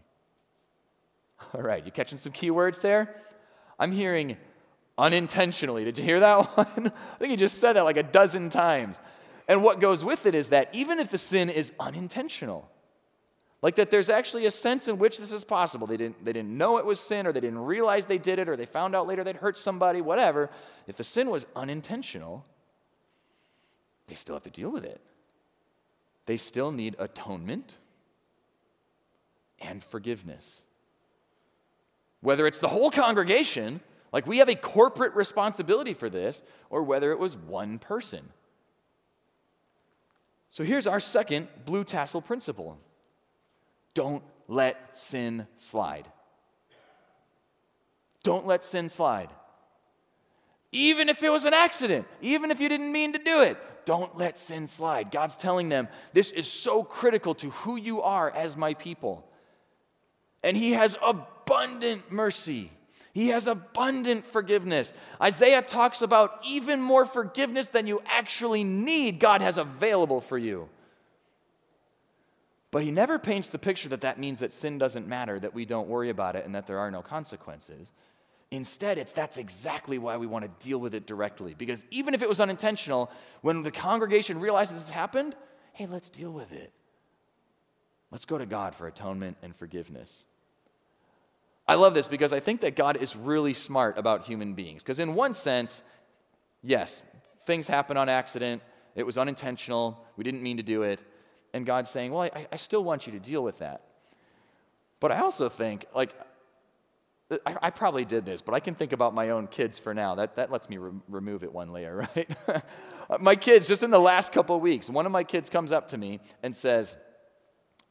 All 1.53 1.61
right, 1.61 1.85
you 1.85 1.93
catching 1.93 2.17
some 2.17 2.33
key 2.33 2.51
words 2.51 2.81
there? 2.81 3.15
I'm 3.79 3.93
hearing 3.93 4.35
unintentionally. 4.99 5.83
Did 5.85 5.97
you 5.97 6.03
hear 6.03 6.19
that 6.19 6.45
one? 6.57 6.91
I 7.15 7.17
think 7.17 7.31
he 7.31 7.37
just 7.37 7.59
said 7.59 7.73
that 7.73 7.83
like 7.83 7.97
a 7.97 8.03
dozen 8.03 8.49
times. 8.49 8.99
And 9.47 9.63
what 9.63 9.79
goes 9.79 10.05
with 10.05 10.25
it 10.25 10.35
is 10.35 10.49
that 10.49 10.69
even 10.73 10.99
if 10.99 11.09
the 11.09 11.17
sin 11.17 11.49
is 11.49 11.71
unintentional, 11.79 12.69
like 13.61 13.77
that 13.77 13.89
there's 13.89 14.09
actually 14.09 14.45
a 14.45 14.51
sense 14.51 14.87
in 14.87 14.99
which 14.99 15.17
this 15.17 15.31
is 15.31 15.43
possible. 15.43 15.87
They 15.87 15.97
didn't, 15.97 16.23
they 16.23 16.33
didn't 16.33 16.55
know 16.55 16.77
it 16.77 16.85
was 16.85 16.99
sin, 16.99 17.25
or 17.25 17.31
they 17.31 17.39
didn't 17.39 17.59
realize 17.59 18.05
they 18.05 18.19
did 18.19 18.37
it, 18.37 18.47
or 18.47 18.55
they 18.55 18.67
found 18.67 18.95
out 18.95 19.07
later 19.07 19.23
they'd 19.23 19.37
hurt 19.37 19.57
somebody, 19.57 20.01
whatever. 20.01 20.51
If 20.85 20.97
the 20.97 21.03
sin 21.03 21.29
was 21.29 21.47
unintentional, 21.55 22.45
they 24.07 24.15
still 24.15 24.35
have 24.35 24.43
to 24.43 24.51
deal 24.51 24.69
with 24.69 24.85
it 24.85 25.01
they 26.29 26.37
still 26.37 26.71
need 26.71 26.95
atonement 26.99 27.79
and 29.59 29.83
forgiveness. 29.83 30.61
Whether 32.21 32.45
it's 32.45 32.59
the 32.59 32.67
whole 32.67 32.91
congregation, 32.91 33.81
like 34.11 34.27
we 34.27 34.39
have 34.39 34.49
a 34.49 34.55
corporate 34.55 35.13
responsibility 35.13 35.93
for 35.93 36.09
this, 36.09 36.43
or 36.69 36.83
whether 36.83 37.11
it 37.11 37.19
was 37.19 37.35
one 37.35 37.79
person. 37.79 38.29
So 40.49 40.63
here's 40.63 40.87
our 40.87 40.99
second 40.99 41.47
blue 41.65 41.83
tassel 41.83 42.21
principle 42.21 42.77
don't 43.93 44.23
let 44.47 44.97
sin 44.97 45.47
slide. 45.55 46.07
Don't 48.23 48.45
let 48.45 48.63
sin 48.63 48.89
slide. 48.89 49.29
Even 50.71 51.09
if 51.09 51.23
it 51.23 51.29
was 51.29 51.45
an 51.45 51.53
accident, 51.53 52.07
even 52.21 52.51
if 52.51 52.59
you 52.59 52.69
didn't 52.69 52.91
mean 52.91 53.13
to 53.13 53.19
do 53.19 53.41
it, 53.41 53.57
don't 53.85 54.15
let 54.17 54.37
sin 54.37 54.67
slide. 54.67 55.09
God's 55.09 55.35
telling 55.35 55.69
them 55.69 55.87
this 56.13 56.31
is 56.31 56.51
so 56.51 56.83
critical 56.83 57.33
to 57.35 57.49
who 57.49 57.75
you 57.75 58.01
are 58.01 58.29
as 58.29 58.55
my 58.55 58.73
people. 58.73 59.27
And 60.43 60.55
He 60.55 60.73
has 60.73 60.95
abundant 61.01 62.11
mercy. 62.11 62.71
He 63.13 63.29
has 63.29 63.47
abundant 63.47 64.25
forgiveness. 64.25 64.93
Isaiah 65.21 65.61
talks 65.61 66.01
about 66.01 66.39
even 66.45 66.81
more 66.81 67.05
forgiveness 67.05 67.69
than 67.69 67.87
you 67.87 68.01
actually 68.05 68.63
need, 68.63 69.19
God 69.19 69.41
has 69.41 69.57
available 69.57 70.21
for 70.21 70.37
you. 70.37 70.69
But 72.71 72.83
he 72.83 72.91
never 72.91 73.17
paints 73.17 73.49
the 73.49 73.57
picture 73.57 73.89
that 73.89 74.01
that 74.01 74.19
means 74.19 74.39
that 74.39 74.53
sin 74.53 74.77
doesn't 74.77 75.07
matter, 75.07 75.39
that 75.39 75.55
we 75.55 75.65
don't 75.65 75.87
worry 75.87 76.09
about 76.09 76.35
it, 76.35 76.45
and 76.45 76.53
that 76.53 76.67
there 76.67 76.77
are 76.77 76.91
no 76.91 77.01
consequences. 77.01 77.93
Instead, 78.51 78.97
it's 78.97 79.13
that's 79.13 79.37
exactly 79.37 79.97
why 79.97 80.17
we 80.17 80.27
want 80.27 80.45
to 80.45 80.65
deal 80.65 80.79
with 80.79 80.93
it 80.93 81.07
directly. 81.07 81.55
Because 81.55 81.85
even 81.89 82.13
if 82.13 82.21
it 82.21 82.29
was 82.29 82.39
unintentional, 82.39 83.11
when 83.41 83.63
the 83.63 83.71
congregation 83.71 84.39
realizes 84.39 84.81
it's 84.81 84.89
happened, 84.89 85.35
hey, 85.73 85.87
let's 85.87 86.09
deal 86.11 86.31
with 86.31 86.51
it. 86.51 86.71
Let's 88.11 88.25
go 88.25 88.37
to 88.37 88.45
God 88.45 88.75
for 88.75 88.87
atonement 88.87 89.37
and 89.41 89.55
forgiveness. 89.55 90.25
I 91.69 91.75
love 91.75 91.93
this 91.93 92.07
because 92.07 92.33
I 92.33 92.39
think 92.39 92.61
that 92.61 92.75
God 92.75 92.97
is 92.97 93.15
really 93.15 93.53
smart 93.53 93.99
about 93.99 94.25
human 94.25 94.55
beings. 94.55 94.81
Because, 94.81 94.97
in 94.97 95.13
one 95.13 95.35
sense, 95.35 95.83
yes, 96.63 97.03
things 97.45 97.67
happen 97.67 97.95
on 97.95 98.09
accident, 98.09 98.63
it 98.95 99.05
was 99.05 99.19
unintentional, 99.19 100.03
we 100.17 100.23
didn't 100.23 100.41
mean 100.41 100.57
to 100.57 100.63
do 100.63 100.81
it. 100.81 100.99
And 101.53 101.67
God's 101.67 101.91
saying, 101.91 102.11
well, 102.11 102.23
I, 102.23 102.47
I 102.51 102.57
still 102.57 102.83
want 102.83 103.05
you 103.05 103.13
to 103.13 103.19
deal 103.19 103.43
with 103.43 103.59
that. 103.59 103.83
But 104.99 105.11
I 105.11 105.19
also 105.19 105.47
think, 105.47 105.85
like, 105.93 106.11
I, 107.45 107.55
I, 107.61 107.69
probably 107.69 108.03
did 108.03 108.25
this, 108.25 108.41
but 108.41 108.55
I 108.55 108.59
can 108.59 108.73
think 108.73 108.91
about 108.91 109.13
my 109.13 109.29
own 109.29 109.45
kids 109.45 109.77
for 109.77 109.93
now. 109.93 110.15
That, 110.15 110.37
that 110.37 110.51
lets 110.51 110.69
me 110.69 110.77
re- 110.77 110.91
remove 111.07 111.43
it 111.43 111.53
one 111.53 111.69
layer, 111.69 112.07
right? 112.15 112.63
my 113.19 113.35
kids, 113.35 113.67
just 113.67 113.83
in 113.83 113.91
the 113.91 113.99
last 113.99 114.31
couple 114.31 114.55
of 114.55 114.63
weeks, 114.63 114.89
one 114.89 115.05
of 115.05 115.11
my 115.11 115.23
kids 115.23 115.51
comes 115.51 115.71
up 115.71 115.89
to 115.89 115.99
me 115.99 116.19
and 116.41 116.55
says 116.55 116.95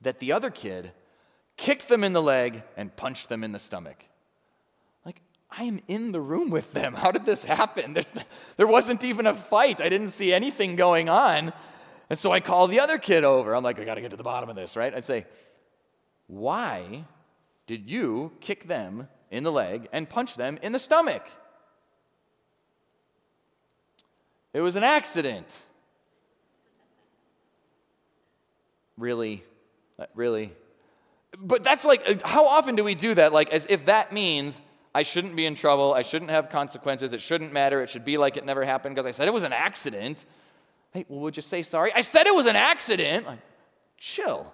that 0.01 0.19
the 0.19 0.33
other 0.33 0.51
kid 0.51 0.91
kicked 1.59 1.89
them 1.89 2.03
in 2.03 2.15
the 2.15 2.23
leg 2.23 2.63
and 2.79 2.97
punched 2.97 3.29
them 3.29 3.45
in 3.45 3.53
the 3.53 3.59
stomach. 3.59 4.03
Like, 5.05 5.21
I 5.51 5.65
am 5.65 5.83
in 5.89 6.13
the 6.13 6.21
room 6.21 6.49
with 6.49 6.73
them. 6.73 6.95
How 6.95 7.11
did 7.11 7.27
this 7.27 7.45
happen? 7.45 7.93
There's, 7.93 8.15
there 8.57 8.67
wasn't 8.67 9.05
even 9.05 9.27
a 9.27 9.35
fight, 9.35 9.83
I 9.83 9.91
didn't 9.91 10.09
see 10.09 10.33
anything 10.33 10.77
going 10.77 11.11
on. 11.11 11.53
And 12.09 12.19
so 12.19 12.33
I 12.33 12.41
call 12.41 12.69
the 12.69 12.81
other 12.81 12.97
kid 12.97 13.23
over. 13.23 13.55
I'm 13.55 13.63
like, 13.63 13.79
I 13.79 13.85
got 13.85 13.97
to 13.97 14.01
get 14.01 14.13
to 14.13 14.17
the 14.17 14.23
bottom 14.23 14.49
of 14.49 14.57
this, 14.57 14.75
right? 14.75 14.95
I 14.95 15.01
say, 15.01 15.27
Why 16.27 17.05
did 17.67 17.91
you 17.91 18.33
kick 18.41 18.67
them 18.67 19.09
in 19.31 19.45
the 19.45 19.53
leg 19.53 19.89
and 19.93 20.09
punch 20.09 20.35
them 20.35 20.59
in 20.63 20.73
the 20.73 20.79
stomach. 20.79 21.27
It 24.53 24.61
was 24.61 24.77
an 24.77 24.85
accident. 24.85 25.63
Really? 28.97 29.45
Really? 30.15 30.53
But 31.41 31.63
that's 31.63 31.85
like, 31.85 32.23
how 32.23 32.47
often 32.47 32.75
do 32.75 32.85
we 32.85 32.95
do 32.95 33.15
that? 33.15 33.33
Like, 33.33 33.51
as 33.51 33.67
if 33.71 33.87
that 33.87 34.13
means 34.13 34.61
I 34.95 35.03
shouldn't 35.05 35.37
be 35.37 35.47
in 35.47 35.55
trouble, 35.55 35.95
I 35.95 36.03
shouldn't 36.03 36.31
have 36.31 36.51
consequences, 36.51 37.13
it 37.13 37.21
shouldn't 37.21 37.53
matter, 37.53 37.81
it 37.83 37.91
should 37.91 38.05
be 38.05 38.19
like 38.19 38.37
it 38.37 38.45
never 38.45 38.65
happened 38.65 38.97
because 38.97 39.07
I 39.07 39.13
said 39.13 39.29
it 39.29 39.35
was 39.35 39.45
an 39.45 39.53
accident. 39.53 40.25
Hey, 40.93 41.05
well, 41.09 41.21
would 41.21 41.37
you 41.37 41.43
say 41.43 41.63
sorry? 41.63 41.93
I 41.95 42.01
said 42.01 42.27
it 42.27 42.35
was 42.35 42.47
an 42.47 42.57
accident. 42.57 43.27
Like, 43.27 43.39
chill. 43.99 44.53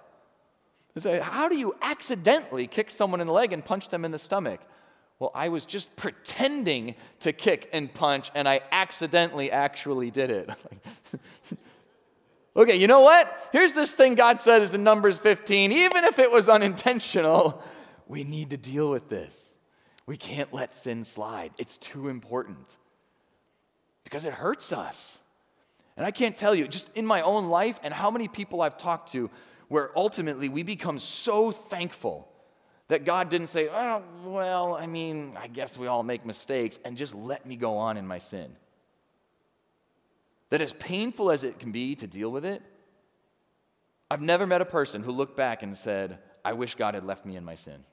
Say, 0.97 1.19
how 1.19 1.49
do 1.49 1.57
you 1.57 1.75
accidentally 1.81 2.67
kick 2.67 2.89
someone 2.89 3.19
in 3.19 3.27
the 3.27 3.33
leg 3.33 3.51
and 3.51 3.65
punch 3.65 3.89
them 3.89 4.05
in 4.05 4.11
the 4.11 4.19
stomach? 4.19 4.61
Well, 5.19 5.31
I 5.33 5.49
was 5.49 5.65
just 5.65 5.95
pretending 5.95 6.95
to 7.21 7.33
kick 7.33 7.69
and 7.73 7.93
punch, 7.93 8.31
and 8.35 8.47
I 8.47 8.61
accidentally 8.71 9.51
actually 9.51 10.11
did 10.11 10.29
it. 10.29 10.49
okay, 12.55 12.75
you 12.75 12.87
know 12.87 13.01
what? 13.01 13.49
Here's 13.51 13.73
this 13.73 13.95
thing 13.95 14.15
God 14.15 14.39
says 14.39 14.73
in 14.73 14.83
Numbers 14.83 15.17
15 15.17 15.71
even 15.71 16.03
if 16.05 16.19
it 16.19 16.31
was 16.31 16.49
unintentional, 16.49 17.63
we 18.07 18.23
need 18.23 18.51
to 18.51 18.57
deal 18.57 18.89
with 18.89 19.09
this. 19.09 19.55
We 20.05 20.17
can't 20.17 20.53
let 20.53 20.75
sin 20.75 21.03
slide, 21.03 21.51
it's 21.57 21.77
too 21.77 22.07
important 22.09 22.67
because 24.03 24.25
it 24.25 24.33
hurts 24.33 24.71
us. 24.71 25.19
And 25.97 26.05
I 26.05 26.11
can't 26.11 26.35
tell 26.35 26.53
you, 26.53 26.67
just 26.67 26.89
in 26.93 27.05
my 27.05 27.21
own 27.21 27.49
life 27.49 27.79
and 27.81 27.93
how 27.93 28.11
many 28.11 28.27
people 28.27 28.61
I've 28.61 28.77
talked 28.77 29.13
to, 29.13 29.29
where 29.67 29.97
ultimately 29.97 30.49
we 30.49 30.61
become 30.61 30.99
so 30.99 31.51
thankful 31.51 32.27
that 32.87 33.03
God 33.03 33.29
didn't 33.29 33.47
say, 33.47 33.67
oh, 33.71 34.03
well, 34.25 34.75
I 34.75 34.85
mean, 34.85 35.35
I 35.39 35.47
guess 35.47 35.77
we 35.77 35.87
all 35.87 36.03
make 36.03 36.25
mistakes, 36.25 36.79
and 36.85 36.97
just 36.97 37.15
let 37.15 37.45
me 37.45 37.55
go 37.55 37.77
on 37.77 37.97
in 37.97 38.05
my 38.05 38.19
sin. 38.19 38.55
That 40.49 40.61
as 40.61 40.73
painful 40.73 41.31
as 41.31 41.43
it 41.43 41.59
can 41.59 41.71
be 41.71 41.95
to 41.95 42.07
deal 42.07 42.31
with 42.31 42.45
it, 42.45 42.61
I've 44.09 44.21
never 44.21 44.45
met 44.45 44.61
a 44.61 44.65
person 44.65 45.01
who 45.01 45.11
looked 45.11 45.35
back 45.35 45.63
and 45.63 45.77
said, 45.77 46.19
I 46.43 46.53
wish 46.53 46.75
God 46.75 46.93
had 46.93 47.05
left 47.05 47.25
me 47.25 47.35
in 47.35 47.43
my 47.43 47.55
sin. 47.55 47.83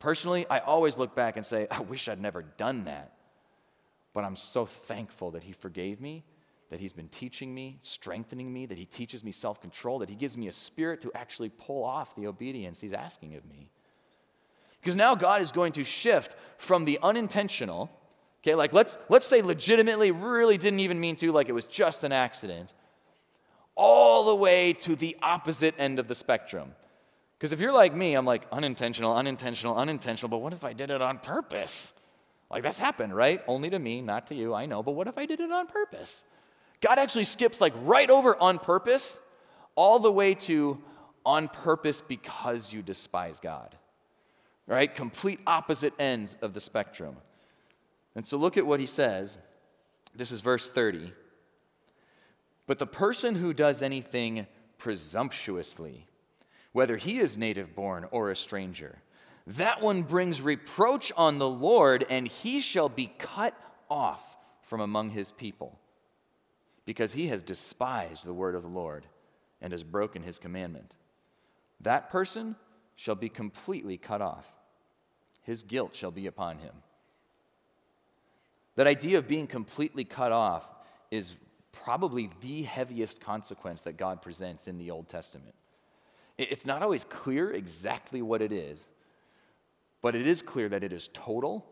Personally, 0.00 0.46
I 0.48 0.58
always 0.58 0.98
look 0.98 1.14
back 1.14 1.36
and 1.36 1.46
say, 1.46 1.68
I 1.70 1.80
wish 1.80 2.08
I'd 2.08 2.20
never 2.20 2.42
done 2.42 2.84
that. 2.84 3.12
But 4.12 4.24
I'm 4.24 4.36
so 4.36 4.66
thankful 4.66 5.30
that 5.32 5.44
He 5.44 5.52
forgave 5.52 6.00
me 6.00 6.24
that 6.70 6.80
He's 6.80 6.92
been 6.92 7.08
teaching 7.08 7.52
me, 7.52 7.78
strengthening 7.80 8.52
me, 8.52 8.64
that 8.66 8.78
He 8.78 8.86
teaches 8.86 9.22
me 9.22 9.32
self 9.32 9.60
control, 9.60 9.98
that 9.98 10.08
He 10.08 10.14
gives 10.14 10.36
me 10.36 10.48
a 10.48 10.52
spirit 10.52 11.00
to 11.02 11.12
actually 11.14 11.50
pull 11.50 11.84
off 11.84 12.14
the 12.14 12.26
obedience 12.26 12.80
He's 12.80 12.92
asking 12.92 13.34
of 13.34 13.44
me. 13.44 13.70
Because 14.80 14.96
now 14.96 15.14
God 15.14 15.42
is 15.42 15.52
going 15.52 15.72
to 15.72 15.84
shift 15.84 16.36
from 16.56 16.86
the 16.86 16.98
unintentional, 17.02 17.90
okay, 18.42 18.54
like 18.54 18.72
let's, 18.72 18.98
let's 19.08 19.26
say 19.26 19.42
legitimately, 19.42 20.10
really 20.10 20.58
didn't 20.58 20.80
even 20.80 20.98
mean 21.00 21.16
to, 21.16 21.32
like 21.32 21.48
it 21.48 21.52
was 21.52 21.64
just 21.64 22.04
an 22.04 22.12
accident, 22.12 22.72
all 23.74 24.24
the 24.24 24.34
way 24.34 24.72
to 24.74 24.96
the 24.96 25.16
opposite 25.22 25.74
end 25.78 25.98
of 25.98 26.08
the 26.08 26.14
spectrum. 26.14 26.72
Because 27.38 27.52
if 27.52 27.60
you're 27.60 27.72
like 27.72 27.94
me, 27.94 28.14
I'm 28.14 28.26
like 28.26 28.46
unintentional, 28.52 29.16
unintentional, 29.16 29.76
unintentional, 29.76 30.28
but 30.28 30.38
what 30.38 30.52
if 30.52 30.64
I 30.64 30.74
did 30.74 30.90
it 30.90 31.00
on 31.00 31.18
purpose? 31.18 31.92
Like 32.50 32.62
that's 32.62 32.78
happened, 32.78 33.14
right? 33.14 33.42
Only 33.46 33.70
to 33.70 33.78
me, 33.78 34.02
not 34.02 34.26
to 34.26 34.34
you, 34.34 34.52
I 34.52 34.66
know, 34.66 34.82
but 34.82 34.92
what 34.92 35.06
if 35.06 35.16
I 35.16 35.24
did 35.24 35.40
it 35.40 35.50
on 35.50 35.66
purpose? 35.66 36.24
God 36.80 36.98
actually 36.98 37.24
skips 37.24 37.60
like 37.60 37.72
right 37.82 38.10
over 38.10 38.36
on 38.36 38.58
purpose 38.58 39.18
all 39.74 39.98
the 39.98 40.12
way 40.12 40.34
to 40.34 40.82
on 41.24 41.48
purpose 41.48 42.00
because 42.00 42.72
you 42.72 42.82
despise 42.82 43.40
God. 43.40 43.74
Right? 44.66 44.94
Complete 44.94 45.40
opposite 45.46 45.94
ends 45.98 46.36
of 46.42 46.54
the 46.54 46.60
spectrum. 46.60 47.16
And 48.14 48.26
so 48.26 48.36
look 48.36 48.56
at 48.56 48.66
what 48.66 48.80
he 48.80 48.86
says. 48.86 49.38
This 50.14 50.32
is 50.32 50.40
verse 50.40 50.68
30. 50.68 51.12
But 52.66 52.78
the 52.78 52.86
person 52.86 53.36
who 53.36 53.52
does 53.52 53.82
anything 53.82 54.46
presumptuously, 54.78 56.08
whether 56.72 56.96
he 56.96 57.18
is 57.18 57.36
native 57.36 57.74
born 57.74 58.06
or 58.10 58.30
a 58.30 58.36
stranger. 58.36 58.98
That 59.46 59.80
one 59.80 60.02
brings 60.02 60.40
reproach 60.40 61.12
on 61.16 61.38
the 61.38 61.48
Lord, 61.48 62.06
and 62.08 62.28
he 62.28 62.60
shall 62.60 62.88
be 62.88 63.12
cut 63.18 63.54
off 63.88 64.36
from 64.62 64.80
among 64.80 65.10
his 65.10 65.32
people, 65.32 65.78
because 66.84 67.12
he 67.12 67.26
has 67.28 67.42
despised 67.42 68.24
the 68.24 68.34
word 68.34 68.54
of 68.54 68.62
the 68.62 68.68
Lord 68.68 69.06
and 69.60 69.72
has 69.72 69.82
broken 69.82 70.22
his 70.22 70.38
commandment. 70.38 70.94
That 71.80 72.10
person 72.10 72.56
shall 72.94 73.16
be 73.16 73.28
completely 73.28 73.96
cut 73.96 74.22
off. 74.22 74.52
His 75.42 75.62
guilt 75.62 75.96
shall 75.96 76.10
be 76.10 76.26
upon 76.26 76.58
him. 76.58 76.74
That 78.80 78.86
idea 78.86 79.18
of 79.18 79.28
being 79.28 79.46
completely 79.46 80.04
cut 80.04 80.32
off 80.32 80.66
is 81.10 81.34
probably 81.70 82.30
the 82.40 82.62
heaviest 82.62 83.20
consequence 83.20 83.82
that 83.82 83.98
God 83.98 84.22
presents 84.22 84.68
in 84.68 84.78
the 84.78 84.90
Old 84.90 85.06
Testament. 85.06 85.54
It's 86.38 86.64
not 86.64 86.82
always 86.82 87.04
clear 87.04 87.52
exactly 87.52 88.22
what 88.22 88.40
it 88.40 88.52
is, 88.52 88.88
but 90.00 90.14
it 90.14 90.26
is 90.26 90.40
clear 90.40 90.66
that 90.70 90.82
it 90.82 90.94
is 90.94 91.10
total 91.12 91.66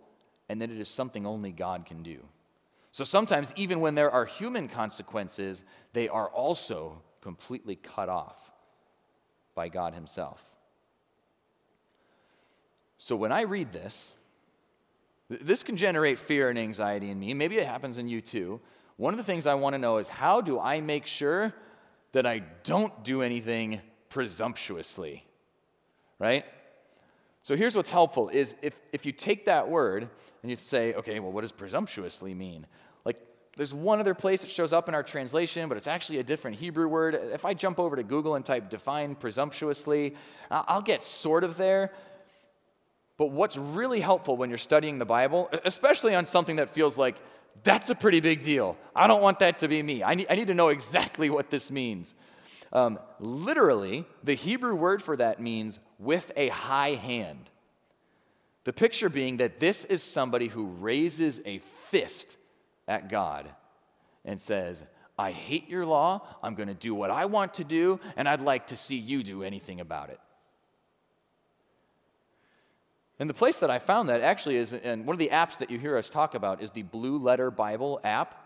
and 0.50 0.60
that 0.60 0.70
it 0.70 0.78
is 0.78 0.86
something 0.86 1.24
only 1.24 1.50
God 1.50 1.86
can 1.86 2.02
do. 2.02 2.18
So 2.92 3.04
sometimes, 3.04 3.54
even 3.56 3.80
when 3.80 3.94
there 3.94 4.10
are 4.10 4.26
human 4.26 4.68
consequences, 4.68 5.64
they 5.94 6.10
are 6.10 6.28
also 6.28 7.00
completely 7.22 7.76
cut 7.76 8.10
off 8.10 8.52
by 9.54 9.70
God 9.70 9.94
Himself. 9.94 10.44
So 12.98 13.16
when 13.16 13.32
I 13.32 13.44
read 13.44 13.72
this, 13.72 14.12
this 15.28 15.62
can 15.62 15.76
generate 15.76 16.18
fear 16.18 16.48
and 16.48 16.58
anxiety 16.58 17.10
in 17.10 17.18
me. 17.18 17.34
Maybe 17.34 17.56
it 17.58 17.66
happens 17.66 17.98
in 17.98 18.08
you 18.08 18.20
too. 18.20 18.60
One 18.96 19.12
of 19.12 19.18
the 19.18 19.24
things 19.24 19.46
I 19.46 19.54
want 19.54 19.74
to 19.74 19.78
know 19.78 19.98
is 19.98 20.08
how 20.08 20.40
do 20.40 20.58
I 20.58 20.80
make 20.80 21.06
sure 21.06 21.54
that 22.12 22.26
I 22.26 22.42
don't 22.64 23.04
do 23.04 23.22
anything 23.22 23.80
presumptuously? 24.08 25.24
Right? 26.18 26.44
So 27.42 27.56
here's 27.56 27.76
what's 27.76 27.90
helpful 27.90 28.28
is 28.28 28.56
if, 28.62 28.74
if 28.92 29.06
you 29.06 29.12
take 29.12 29.46
that 29.46 29.68
word 29.68 30.08
and 30.42 30.50
you 30.50 30.56
say, 30.56 30.94
okay, 30.94 31.20
well, 31.20 31.32
what 31.32 31.42
does 31.42 31.52
presumptuously 31.52 32.34
mean? 32.34 32.66
Like, 33.04 33.16
there's 33.56 33.72
one 33.72 34.00
other 34.00 34.14
place 34.14 34.44
it 34.44 34.50
shows 34.50 34.72
up 34.72 34.88
in 34.88 34.94
our 34.94 35.02
translation, 35.02 35.68
but 35.68 35.76
it's 35.76 35.86
actually 35.86 36.18
a 36.18 36.22
different 36.22 36.58
Hebrew 36.58 36.88
word. 36.88 37.14
If 37.14 37.44
I 37.44 37.54
jump 37.54 37.78
over 37.78 37.96
to 37.96 38.02
Google 38.02 38.34
and 38.34 38.44
type 38.44 38.68
define 38.68 39.14
presumptuously, 39.14 40.14
I'll 40.50 40.82
get 40.82 41.02
sort 41.02 41.44
of 41.44 41.56
there. 41.56 41.92
But 43.18 43.32
what's 43.32 43.56
really 43.56 44.00
helpful 44.00 44.36
when 44.36 44.48
you're 44.48 44.58
studying 44.58 44.98
the 44.98 45.04
Bible, 45.04 45.50
especially 45.64 46.14
on 46.14 46.24
something 46.24 46.56
that 46.56 46.70
feels 46.70 46.96
like 46.96 47.16
that's 47.64 47.90
a 47.90 47.94
pretty 47.94 48.20
big 48.20 48.40
deal. 48.40 48.76
I 48.94 49.08
don't 49.08 49.20
want 49.20 49.40
that 49.40 49.58
to 49.58 49.68
be 49.68 49.82
me. 49.82 50.02
I 50.02 50.14
need, 50.14 50.28
I 50.30 50.36
need 50.36 50.46
to 50.46 50.54
know 50.54 50.68
exactly 50.68 51.28
what 51.28 51.50
this 51.50 51.70
means. 51.70 52.14
Um, 52.72 52.98
literally, 53.18 54.06
the 54.22 54.34
Hebrew 54.34 54.76
word 54.76 55.02
for 55.02 55.16
that 55.16 55.40
means 55.40 55.80
with 55.98 56.30
a 56.36 56.48
high 56.48 56.94
hand. 56.94 57.50
The 58.64 58.72
picture 58.72 59.08
being 59.08 59.38
that 59.38 59.58
this 59.58 59.84
is 59.84 60.02
somebody 60.02 60.46
who 60.46 60.66
raises 60.66 61.40
a 61.44 61.58
fist 61.90 62.36
at 62.86 63.08
God 63.08 63.48
and 64.24 64.40
says, 64.40 64.84
I 65.18 65.32
hate 65.32 65.68
your 65.68 65.86
law. 65.86 66.22
I'm 66.42 66.54
going 66.54 66.68
to 66.68 66.74
do 66.74 66.94
what 66.94 67.10
I 67.10 67.24
want 67.24 67.54
to 67.54 67.64
do, 67.64 67.98
and 68.16 68.28
I'd 68.28 68.42
like 68.42 68.68
to 68.68 68.76
see 68.76 68.96
you 68.96 69.24
do 69.24 69.42
anything 69.42 69.80
about 69.80 70.10
it. 70.10 70.20
And 73.18 73.28
the 73.28 73.34
place 73.34 73.58
that 73.60 73.70
I 73.70 73.78
found 73.78 74.08
that 74.08 74.20
actually 74.20 74.56
is, 74.56 74.72
and 74.72 75.04
one 75.04 75.14
of 75.14 75.18
the 75.18 75.30
apps 75.30 75.58
that 75.58 75.70
you 75.70 75.78
hear 75.78 75.96
us 75.96 76.08
talk 76.08 76.34
about 76.34 76.62
is 76.62 76.70
the 76.70 76.82
Blue 76.82 77.18
Letter 77.18 77.50
Bible 77.50 78.00
app. 78.04 78.44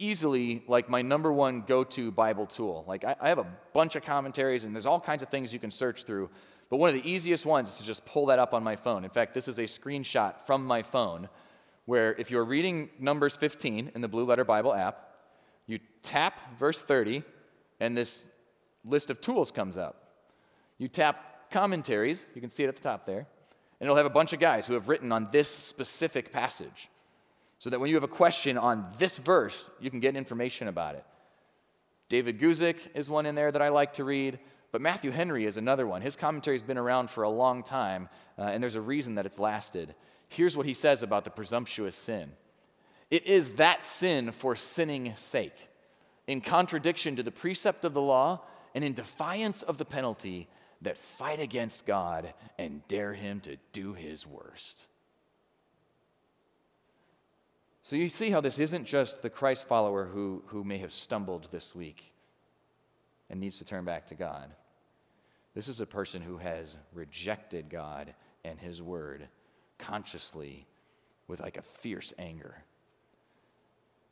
Easily, 0.00 0.64
like 0.66 0.88
my 0.88 1.02
number 1.02 1.32
one 1.32 1.62
go 1.62 1.84
to 1.84 2.10
Bible 2.10 2.46
tool. 2.46 2.84
Like, 2.88 3.04
I, 3.04 3.14
I 3.20 3.28
have 3.28 3.38
a 3.38 3.46
bunch 3.72 3.94
of 3.94 4.02
commentaries, 4.02 4.64
and 4.64 4.74
there's 4.74 4.86
all 4.86 4.98
kinds 4.98 5.22
of 5.22 5.28
things 5.28 5.52
you 5.52 5.60
can 5.60 5.70
search 5.70 6.02
through. 6.02 6.28
But 6.68 6.78
one 6.78 6.88
of 6.88 7.00
the 7.00 7.08
easiest 7.08 7.46
ones 7.46 7.68
is 7.68 7.76
to 7.76 7.84
just 7.84 8.04
pull 8.04 8.26
that 8.26 8.40
up 8.40 8.52
on 8.52 8.64
my 8.64 8.74
phone. 8.74 9.04
In 9.04 9.10
fact, 9.10 9.34
this 9.34 9.46
is 9.46 9.58
a 9.58 9.64
screenshot 9.64 10.40
from 10.40 10.66
my 10.66 10.82
phone 10.82 11.28
where 11.84 12.14
if 12.14 12.30
you're 12.30 12.44
reading 12.44 12.90
Numbers 12.98 13.36
15 13.36 13.92
in 13.94 14.00
the 14.00 14.08
Blue 14.08 14.24
Letter 14.24 14.44
Bible 14.44 14.74
app, 14.74 15.10
you 15.66 15.78
tap 16.02 16.58
verse 16.58 16.82
30, 16.82 17.22
and 17.78 17.96
this 17.96 18.26
list 18.84 19.10
of 19.10 19.20
tools 19.20 19.52
comes 19.52 19.78
up. 19.78 20.14
You 20.78 20.88
tap 20.88 21.50
commentaries, 21.50 22.24
you 22.34 22.40
can 22.40 22.50
see 22.50 22.64
it 22.64 22.68
at 22.68 22.76
the 22.76 22.82
top 22.82 23.06
there, 23.06 23.26
and 23.84 23.90
it'll 23.90 23.98
have 23.98 24.06
a 24.06 24.08
bunch 24.08 24.32
of 24.32 24.40
guys 24.40 24.66
who 24.66 24.72
have 24.72 24.88
written 24.88 25.12
on 25.12 25.28
this 25.30 25.46
specific 25.46 26.32
passage. 26.32 26.88
So 27.58 27.68
that 27.68 27.78
when 27.78 27.90
you 27.90 27.96
have 27.96 28.02
a 28.02 28.08
question 28.08 28.56
on 28.56 28.86
this 28.96 29.18
verse, 29.18 29.68
you 29.78 29.90
can 29.90 30.00
get 30.00 30.16
information 30.16 30.68
about 30.68 30.94
it. 30.94 31.04
David 32.08 32.40
Guzik 32.40 32.78
is 32.94 33.10
one 33.10 33.26
in 33.26 33.34
there 33.34 33.52
that 33.52 33.60
I 33.60 33.68
like 33.68 33.92
to 33.94 34.04
read, 34.04 34.38
but 34.72 34.80
Matthew 34.80 35.10
Henry 35.10 35.44
is 35.44 35.58
another 35.58 35.86
one. 35.86 36.00
His 36.00 36.16
commentary 36.16 36.54
has 36.54 36.62
been 36.62 36.78
around 36.78 37.10
for 37.10 37.24
a 37.24 37.28
long 37.28 37.62
time, 37.62 38.08
uh, 38.38 38.44
and 38.44 38.62
there's 38.62 38.74
a 38.74 38.80
reason 38.80 39.16
that 39.16 39.26
it's 39.26 39.38
lasted. 39.38 39.94
Here's 40.28 40.56
what 40.56 40.64
he 40.64 40.72
says 40.72 41.02
about 41.02 41.24
the 41.24 41.30
presumptuous 41.30 41.94
sin 41.94 42.32
it 43.10 43.26
is 43.26 43.50
that 43.56 43.84
sin 43.84 44.32
for 44.32 44.56
sinning's 44.56 45.20
sake, 45.20 45.68
in 46.26 46.40
contradiction 46.40 47.16
to 47.16 47.22
the 47.22 47.30
precept 47.30 47.84
of 47.84 47.92
the 47.92 48.00
law 48.00 48.40
and 48.74 48.82
in 48.82 48.94
defiance 48.94 49.60
of 49.60 49.76
the 49.76 49.84
penalty 49.84 50.48
that 50.84 50.98
fight 50.98 51.40
against 51.40 51.86
God 51.86 52.32
and 52.58 52.86
dare 52.88 53.14
him 53.14 53.40
to 53.40 53.56
do 53.72 53.94
his 53.94 54.26
worst. 54.26 54.86
So 57.82 57.96
you 57.96 58.08
see 58.08 58.30
how 58.30 58.40
this 58.40 58.58
isn't 58.58 58.86
just 58.86 59.20
the 59.20 59.28
Christ 59.28 59.68
follower 59.68 60.06
who, 60.06 60.42
who 60.46 60.64
may 60.64 60.78
have 60.78 60.92
stumbled 60.92 61.48
this 61.50 61.74
week 61.74 62.12
and 63.28 63.40
needs 63.40 63.58
to 63.58 63.64
turn 63.64 63.84
back 63.84 64.06
to 64.06 64.14
God. 64.14 64.50
This 65.54 65.68
is 65.68 65.80
a 65.80 65.86
person 65.86 66.22
who 66.22 66.38
has 66.38 66.76
rejected 66.94 67.68
God 67.68 68.14
and 68.44 68.58
his 68.58 68.80
word 68.80 69.28
consciously 69.78 70.66
with 71.28 71.40
like 71.40 71.56
a 71.56 71.62
fierce 71.62 72.12
anger. 72.18 72.56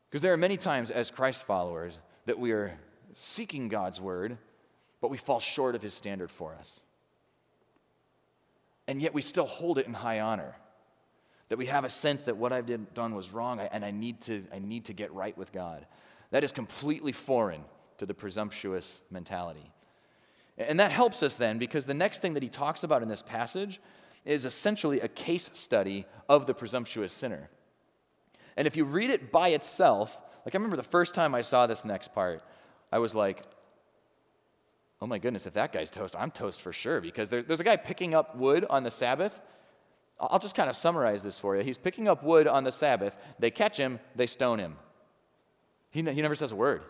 Because 0.08 0.22
there 0.22 0.32
are 0.32 0.38
many 0.38 0.56
times 0.56 0.90
as 0.90 1.10
Christ 1.10 1.44
followers 1.44 1.98
that 2.26 2.38
we 2.38 2.52
are 2.52 2.78
seeking 3.12 3.68
God's 3.68 4.00
word 4.00 4.36
but 5.02 5.10
we 5.10 5.18
fall 5.18 5.40
short 5.40 5.74
of 5.74 5.82
his 5.82 5.92
standard 5.92 6.30
for 6.30 6.54
us. 6.54 6.80
And 8.86 9.02
yet 9.02 9.12
we 9.12 9.20
still 9.20 9.46
hold 9.46 9.78
it 9.78 9.86
in 9.86 9.92
high 9.92 10.20
honor. 10.20 10.54
That 11.48 11.58
we 11.58 11.66
have 11.66 11.84
a 11.84 11.90
sense 11.90 12.22
that 12.22 12.36
what 12.36 12.52
I've 12.52 12.66
did, 12.66 12.94
done 12.94 13.14
was 13.14 13.32
wrong 13.32 13.60
and 13.60 13.84
I 13.84 13.90
need, 13.90 14.22
to, 14.22 14.44
I 14.54 14.60
need 14.60 14.86
to 14.86 14.92
get 14.94 15.12
right 15.12 15.36
with 15.36 15.52
God. 15.52 15.86
That 16.30 16.44
is 16.44 16.52
completely 16.52 17.12
foreign 17.12 17.62
to 17.98 18.06
the 18.06 18.14
presumptuous 18.14 19.02
mentality. 19.10 19.72
And 20.56 20.78
that 20.78 20.92
helps 20.92 21.22
us 21.22 21.36
then 21.36 21.58
because 21.58 21.84
the 21.84 21.94
next 21.94 22.20
thing 22.20 22.34
that 22.34 22.42
he 22.42 22.48
talks 22.48 22.84
about 22.84 23.02
in 23.02 23.08
this 23.08 23.22
passage 23.22 23.80
is 24.24 24.44
essentially 24.44 25.00
a 25.00 25.08
case 25.08 25.50
study 25.52 26.06
of 26.28 26.46
the 26.46 26.54
presumptuous 26.54 27.12
sinner. 27.12 27.50
And 28.56 28.68
if 28.68 28.76
you 28.76 28.84
read 28.84 29.10
it 29.10 29.32
by 29.32 29.48
itself, 29.48 30.16
like 30.46 30.54
I 30.54 30.58
remember 30.58 30.76
the 30.76 30.84
first 30.84 31.12
time 31.12 31.34
I 31.34 31.42
saw 31.42 31.66
this 31.66 31.84
next 31.84 32.14
part, 32.14 32.42
I 32.92 33.00
was 33.00 33.16
like, 33.16 33.42
oh 35.02 35.06
my 35.06 35.18
goodness, 35.18 35.46
if 35.46 35.54
that 35.54 35.72
guy's 35.72 35.90
toast, 35.90 36.14
I'm 36.16 36.30
toast 36.30 36.62
for 36.62 36.72
sure 36.72 37.00
because 37.00 37.28
there's, 37.28 37.44
there's 37.44 37.58
a 37.58 37.64
guy 37.64 37.74
picking 37.74 38.14
up 38.14 38.36
wood 38.36 38.64
on 38.70 38.84
the 38.84 38.90
Sabbath. 38.90 39.40
I'll 40.20 40.38
just 40.38 40.54
kind 40.54 40.70
of 40.70 40.76
summarize 40.76 41.24
this 41.24 41.36
for 41.36 41.56
you. 41.56 41.64
He's 41.64 41.76
picking 41.76 42.06
up 42.06 42.22
wood 42.22 42.46
on 42.46 42.62
the 42.62 42.70
Sabbath. 42.70 43.16
They 43.40 43.50
catch 43.50 43.76
him, 43.76 43.98
they 44.14 44.28
stone 44.28 44.60
him. 44.60 44.76
He, 45.90 46.02
he 46.02 46.22
never 46.22 46.36
says 46.36 46.52
a 46.52 46.56
word. 46.56 46.82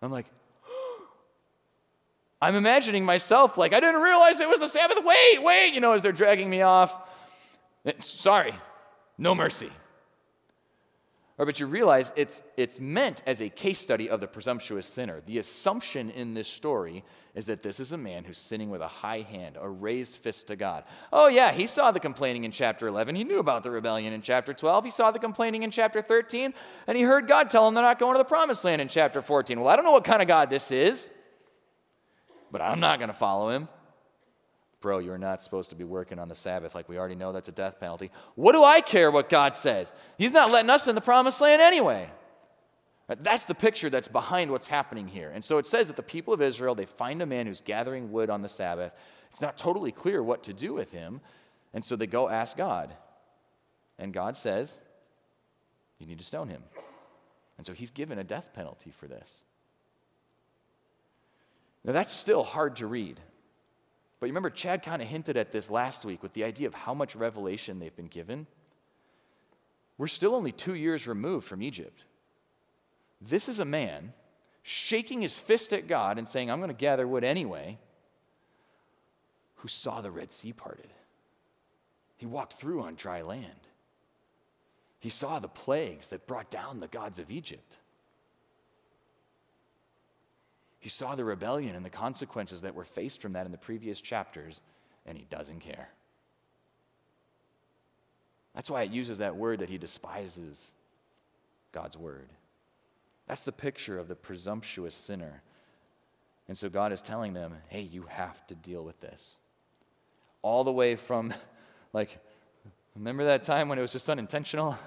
I'm 0.00 0.10
like, 0.10 0.24
I'm 2.40 2.54
imagining 2.54 3.04
myself 3.04 3.58
like, 3.58 3.74
I 3.74 3.80
didn't 3.80 4.00
realize 4.00 4.40
it 4.40 4.48
was 4.48 4.60
the 4.60 4.66
Sabbath. 4.66 5.04
Wait, 5.04 5.42
wait, 5.42 5.74
you 5.74 5.82
know, 5.82 5.92
as 5.92 6.00
they're 6.00 6.12
dragging 6.12 6.48
me 6.48 6.62
off. 6.62 6.96
Eh, 7.84 7.92
sorry, 7.98 8.54
no 9.18 9.34
mercy. 9.34 9.70
Or, 11.38 11.46
but 11.46 11.60
you 11.60 11.66
realize 11.66 12.12
it's, 12.16 12.42
it's 12.56 12.80
meant 12.80 13.22
as 13.24 13.40
a 13.40 13.48
case 13.48 13.78
study 13.78 14.10
of 14.10 14.20
the 14.20 14.26
presumptuous 14.26 14.88
sinner. 14.88 15.22
The 15.24 15.38
assumption 15.38 16.10
in 16.10 16.34
this 16.34 16.48
story 16.48 17.04
is 17.36 17.46
that 17.46 17.62
this 17.62 17.78
is 17.78 17.92
a 17.92 17.96
man 17.96 18.24
who's 18.24 18.36
sinning 18.36 18.70
with 18.70 18.80
a 18.80 18.88
high 18.88 19.20
hand, 19.20 19.56
a 19.60 19.68
raised 19.68 20.16
fist 20.16 20.48
to 20.48 20.56
God. 20.56 20.82
Oh, 21.12 21.28
yeah, 21.28 21.52
he 21.52 21.68
saw 21.68 21.92
the 21.92 22.00
complaining 22.00 22.42
in 22.42 22.50
chapter 22.50 22.88
11. 22.88 23.14
He 23.14 23.22
knew 23.22 23.38
about 23.38 23.62
the 23.62 23.70
rebellion 23.70 24.12
in 24.12 24.20
chapter 24.20 24.52
12. 24.52 24.86
He 24.86 24.90
saw 24.90 25.12
the 25.12 25.20
complaining 25.20 25.62
in 25.62 25.70
chapter 25.70 26.02
13. 26.02 26.52
And 26.88 26.96
he 26.98 27.04
heard 27.04 27.28
God 27.28 27.50
tell 27.50 27.68
him 27.68 27.74
they're 27.74 27.84
not 27.84 28.00
going 28.00 28.14
to 28.14 28.18
the 28.18 28.24
promised 28.24 28.64
land 28.64 28.80
in 28.80 28.88
chapter 28.88 29.22
14. 29.22 29.60
Well, 29.60 29.68
I 29.68 29.76
don't 29.76 29.84
know 29.84 29.92
what 29.92 30.04
kind 30.04 30.20
of 30.20 30.26
God 30.26 30.50
this 30.50 30.72
is, 30.72 31.08
but 32.50 32.60
I'm 32.60 32.80
not 32.80 32.98
going 32.98 33.10
to 33.10 33.16
follow 33.16 33.50
him. 33.50 33.68
Bro, 34.80 35.00
you're 35.00 35.18
not 35.18 35.42
supposed 35.42 35.70
to 35.70 35.76
be 35.76 35.84
working 35.84 36.18
on 36.18 36.28
the 36.28 36.34
Sabbath. 36.34 36.74
Like 36.74 36.88
we 36.88 36.98
already 36.98 37.16
know 37.16 37.32
that's 37.32 37.48
a 37.48 37.52
death 37.52 37.80
penalty. 37.80 38.10
What 38.36 38.52
do 38.52 38.62
I 38.62 38.80
care 38.80 39.10
what 39.10 39.28
God 39.28 39.56
says? 39.56 39.92
He's 40.16 40.32
not 40.32 40.50
letting 40.50 40.70
us 40.70 40.86
in 40.86 40.94
the 40.94 41.00
promised 41.00 41.40
land 41.40 41.60
anyway. 41.60 42.08
That's 43.08 43.46
the 43.46 43.54
picture 43.54 43.88
that's 43.88 44.06
behind 44.06 44.50
what's 44.50 44.68
happening 44.68 45.08
here. 45.08 45.30
And 45.34 45.42
so 45.42 45.58
it 45.58 45.66
says 45.66 45.88
that 45.88 45.96
the 45.96 46.02
people 46.02 46.34
of 46.34 46.42
Israel, 46.42 46.74
they 46.74 46.84
find 46.84 47.22
a 47.22 47.26
man 47.26 47.46
who's 47.46 47.62
gathering 47.62 48.12
wood 48.12 48.28
on 48.28 48.42
the 48.42 48.48
Sabbath. 48.48 48.92
It's 49.30 49.40
not 49.40 49.56
totally 49.56 49.92
clear 49.92 50.22
what 50.22 50.44
to 50.44 50.52
do 50.52 50.74
with 50.74 50.92
him. 50.92 51.20
And 51.72 51.82
so 51.84 51.96
they 51.96 52.06
go 52.06 52.28
ask 52.28 52.56
God. 52.56 52.94
And 53.98 54.12
God 54.12 54.36
says, 54.36 54.78
You 55.98 56.06
need 56.06 56.18
to 56.18 56.24
stone 56.24 56.48
him. 56.48 56.62
And 57.56 57.66
so 57.66 57.72
he's 57.72 57.90
given 57.90 58.18
a 58.18 58.24
death 58.24 58.50
penalty 58.52 58.90
for 58.90 59.06
this. 59.06 59.42
Now, 61.82 61.92
that's 61.92 62.12
still 62.12 62.44
hard 62.44 62.76
to 62.76 62.86
read. 62.86 63.18
But 64.20 64.26
you 64.26 64.32
remember, 64.32 64.50
Chad 64.50 64.82
kind 64.82 65.00
of 65.00 65.08
hinted 65.08 65.36
at 65.36 65.52
this 65.52 65.70
last 65.70 66.04
week 66.04 66.22
with 66.22 66.32
the 66.32 66.44
idea 66.44 66.66
of 66.66 66.74
how 66.74 66.94
much 66.94 67.14
revelation 67.14 67.78
they've 67.78 67.94
been 67.94 68.06
given. 68.06 68.46
We're 69.96 70.08
still 70.08 70.34
only 70.34 70.52
two 70.52 70.74
years 70.74 71.06
removed 71.06 71.46
from 71.46 71.62
Egypt. 71.62 72.04
This 73.20 73.48
is 73.48 73.58
a 73.58 73.64
man 73.64 74.12
shaking 74.62 75.22
his 75.22 75.38
fist 75.38 75.72
at 75.72 75.88
God 75.88 76.18
and 76.18 76.26
saying, 76.28 76.50
I'm 76.50 76.58
going 76.58 76.68
to 76.68 76.74
gather 76.74 77.06
wood 77.06 77.24
anyway, 77.24 77.78
who 79.56 79.68
saw 79.68 80.00
the 80.00 80.10
Red 80.10 80.32
Sea 80.32 80.52
parted. 80.52 80.92
He 82.16 82.26
walked 82.26 82.54
through 82.54 82.82
on 82.82 82.94
dry 82.94 83.22
land. 83.22 83.68
He 85.00 85.10
saw 85.10 85.38
the 85.38 85.48
plagues 85.48 86.08
that 86.08 86.26
brought 86.26 86.50
down 86.50 86.80
the 86.80 86.88
gods 86.88 87.18
of 87.18 87.30
Egypt. 87.30 87.78
He 90.80 90.88
saw 90.88 91.14
the 91.14 91.24
rebellion 91.24 91.74
and 91.74 91.84
the 91.84 91.90
consequences 91.90 92.62
that 92.62 92.74
were 92.74 92.84
faced 92.84 93.20
from 93.20 93.32
that 93.32 93.46
in 93.46 93.52
the 93.52 93.58
previous 93.58 94.00
chapters, 94.00 94.60
and 95.06 95.18
he 95.18 95.26
doesn't 95.28 95.60
care. 95.60 95.88
That's 98.54 98.70
why 98.70 98.82
it 98.82 98.90
uses 98.90 99.18
that 99.18 99.36
word 99.36 99.60
that 99.60 99.68
he 99.68 99.78
despises 99.78 100.72
God's 101.72 101.96
word. 101.96 102.28
That's 103.26 103.44
the 103.44 103.52
picture 103.52 103.98
of 103.98 104.08
the 104.08 104.14
presumptuous 104.14 104.94
sinner. 104.94 105.42
And 106.48 106.56
so 106.56 106.68
God 106.68 106.92
is 106.92 107.02
telling 107.02 107.34
them, 107.34 107.54
hey, 107.68 107.82
you 107.82 108.04
have 108.08 108.46
to 108.46 108.54
deal 108.54 108.82
with 108.82 109.00
this. 109.00 109.38
All 110.42 110.64
the 110.64 110.72
way 110.72 110.96
from, 110.96 111.34
like, 111.92 112.18
remember 112.94 113.24
that 113.26 113.42
time 113.42 113.68
when 113.68 113.78
it 113.78 113.82
was 113.82 113.92
just 113.92 114.08
unintentional? 114.08 114.78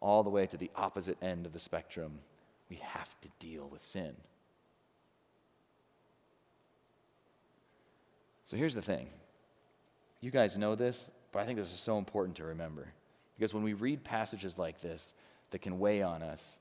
All 0.00 0.22
the 0.22 0.30
way 0.30 0.46
to 0.46 0.56
the 0.56 0.70
opposite 0.76 1.16
end 1.22 1.46
of 1.46 1.52
the 1.52 1.58
spectrum 1.58 2.18
we 2.68 2.76
have 2.76 3.20
to 3.20 3.28
deal 3.38 3.68
with 3.68 3.82
sin. 3.82 4.14
So 8.44 8.56
here's 8.56 8.74
the 8.74 8.82
thing. 8.82 9.08
You 10.20 10.30
guys 10.30 10.56
know 10.56 10.74
this, 10.74 11.10
but 11.32 11.40
I 11.40 11.46
think 11.46 11.58
this 11.58 11.72
is 11.72 11.80
so 11.80 11.98
important 11.98 12.36
to 12.36 12.44
remember. 12.44 12.88
Because 13.36 13.52
when 13.52 13.62
we 13.62 13.74
read 13.74 14.02
passages 14.02 14.58
like 14.58 14.80
this 14.80 15.14
that 15.50 15.60
can 15.60 15.78
weigh 15.78 16.02
on 16.02 16.22
us, 16.22 16.58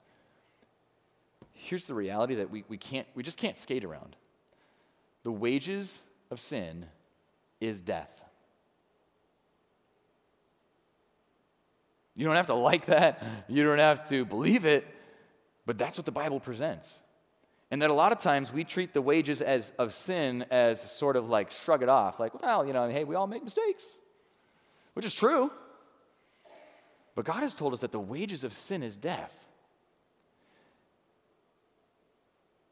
here's 1.53 1.85
the 1.85 1.93
reality 1.93 2.35
that 2.35 2.49
we, 2.49 2.65
we, 2.67 2.77
can't, 2.77 3.07
we 3.15 3.23
just 3.23 3.37
can't 3.37 3.57
skate 3.57 3.83
around. 3.83 4.15
The 5.23 5.31
wages 5.31 6.01
of 6.29 6.41
sin 6.41 6.85
is 7.61 7.81
death. 7.81 8.21
You 12.15 12.25
don't 12.25 12.35
have 12.35 12.47
to 12.47 12.55
like 12.55 12.85
that. 12.87 13.21
You 13.47 13.63
don't 13.63 13.79
have 13.79 14.07
to 14.09 14.25
believe 14.25 14.65
it. 14.65 14.87
But 15.65 15.78
that's 15.78 15.97
what 15.97 16.06
the 16.06 16.12
Bible 16.12 16.39
presents. 16.39 16.99
And 17.71 17.82
that 17.82 17.89
a 17.89 17.93
lot 17.93 18.12
of 18.12 18.19
times 18.19 18.54
we 18.54 18.63
treat 18.63 18.93
the 18.93 19.01
wages 19.01 19.41
as, 19.41 19.71
of 19.80 19.93
sin 19.93 20.45
as 20.51 20.80
sort 20.91 21.15
of 21.15 21.30
like 21.30 21.51
shrug 21.51 21.82
it 21.82 21.89
off, 21.89 22.19
like, 22.19 22.39
well, 22.41 22.65
you 22.65 22.73
know, 22.73 22.88
hey, 22.88 23.04
we 23.04 23.15
all 23.15 23.28
make 23.28 23.43
mistakes, 23.43 23.97
which 24.93 25.06
is 25.06 25.13
true. 25.13 25.51
But 27.15 27.25
God 27.25 27.41
has 27.41 27.56
told 27.56 27.73
us 27.73 27.80
that 27.80 27.91
the 27.91 27.99
wages 27.99 28.43
of 28.43 28.54
sin 28.54 28.84
is 28.84 28.97
death. 28.97 29.47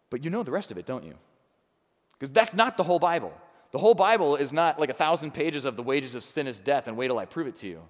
But 0.10 0.24
you 0.24 0.30
know 0.30 0.44
the 0.44 0.52
rest 0.52 0.70
of 0.70 0.78
it, 0.78 0.86
don't 0.86 1.06
you? 1.06 1.16
Because 2.20 2.30
that's 2.32 2.54
not 2.54 2.78
the 2.78 2.84
whole 2.84 3.00
Bible. 3.00 3.34
The 3.72 3.80
whole 3.80 3.96
Bible 3.96 4.36
is 4.36 4.54
not 4.54 4.80
like 4.80 4.92
a 4.92 4.94
thousand 4.94 5.32
pages 5.32 5.66
of 5.66 5.76
the 5.76 5.82
wages 5.82 6.14
of 6.14 6.24
sin 6.24 6.46
is 6.46 6.60
death 6.60 6.88
and 6.88 6.96
wait 6.96 7.08
till 7.08 7.18
I 7.18 7.26
prove 7.26 7.48
it 7.48 7.56
to 7.58 7.68
you. 7.68 7.82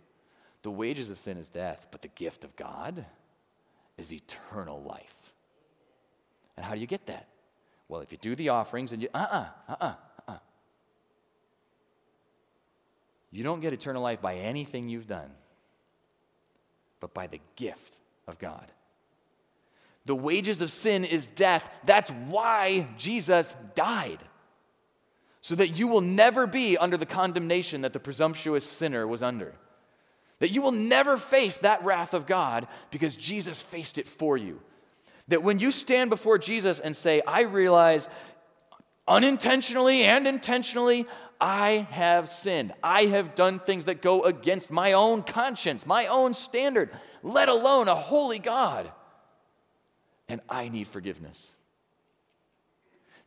The 0.62 0.72
wages 0.72 1.10
of 1.10 1.20
sin 1.20 1.38
is 1.38 1.50
death, 1.50 1.88
but 1.92 2.02
the 2.02 2.08
gift 2.08 2.46
of 2.46 2.56
God 2.56 3.06
is 3.98 4.12
eternal 4.12 4.82
life. 4.82 5.34
And 6.58 6.66
how 6.66 6.74
do 6.74 6.80
you 6.80 6.88
get 6.88 7.06
that? 7.08 7.28
Well, 7.88 8.02
if 8.02 8.12
you 8.12 8.18
do 8.18 8.36
the 8.36 8.50
offerings 8.50 8.92
and 8.92 9.02
you, 9.02 9.10
uh 9.14 9.18
uh-uh, 9.18 9.46
uh, 9.70 9.76
uh 9.80 9.86
uh, 9.86 10.32
uh. 10.32 10.38
You 13.32 13.44
don't 13.44 13.62
get 13.62 13.74
eternal 13.74 14.02
life 14.02 14.22
by 14.22 14.36
anything 14.36 14.90
you've 14.90 15.08
done, 15.08 15.32
but 17.00 17.14
by 17.14 17.28
the 17.28 17.40
gift 17.56 17.98
of 18.28 18.38
God. 18.40 18.72
The 20.06 20.16
wages 20.16 20.62
of 20.62 20.72
sin 20.72 21.06
is 21.06 21.28
death. 21.28 21.70
That's 21.86 22.10
why 22.10 22.88
Jesus 22.98 23.56
died. 23.74 24.20
So 25.42 25.56
that 25.56 25.70
you 25.70 25.88
will 25.88 26.02
never 26.02 26.46
be 26.48 26.78
under 26.78 26.96
the 26.96 27.06
condemnation 27.06 27.82
that 27.82 27.94
the 27.94 28.00
presumptuous 28.00 28.66
sinner 28.66 29.08
was 29.08 29.24
under. 29.24 29.56
That 30.44 30.52
you 30.52 30.62
will 30.62 30.74
never 30.74 31.16
face 31.16 31.60
that 31.60 31.86
wrath 31.86 32.14
of 32.14 32.28
God 32.28 32.68
because 32.92 33.16
Jesus 33.16 33.62
faced 33.62 33.98
it 33.98 34.06
for 34.06 34.36
you. 34.36 34.60
That 35.30 35.42
when 35.42 35.60
you 35.60 35.72
stand 35.72 36.10
before 36.10 36.38
Jesus 36.38 36.82
and 36.82 36.98
say, 36.98 37.22
I 37.26 37.44
realize 37.44 38.10
unintentionally 39.08 40.04
and 40.04 40.28
intentionally, 40.28 41.08
I 41.40 41.88
have 41.92 42.28
sinned. 42.28 42.74
I 42.84 43.06
have 43.06 43.36
done 43.36 43.60
things 43.60 43.86
that 43.86 44.02
go 44.02 44.24
against 44.24 44.70
my 44.70 44.92
own 44.92 45.24
conscience, 45.24 45.86
my 45.86 46.08
own 46.08 46.34
standard, 46.34 46.90
let 47.22 47.48
alone 47.48 47.88
a 47.88 47.96
holy 47.96 48.40
God. 48.40 48.92
And 50.28 50.42
I 50.50 50.68
need 50.68 50.88
forgiveness 50.88 51.56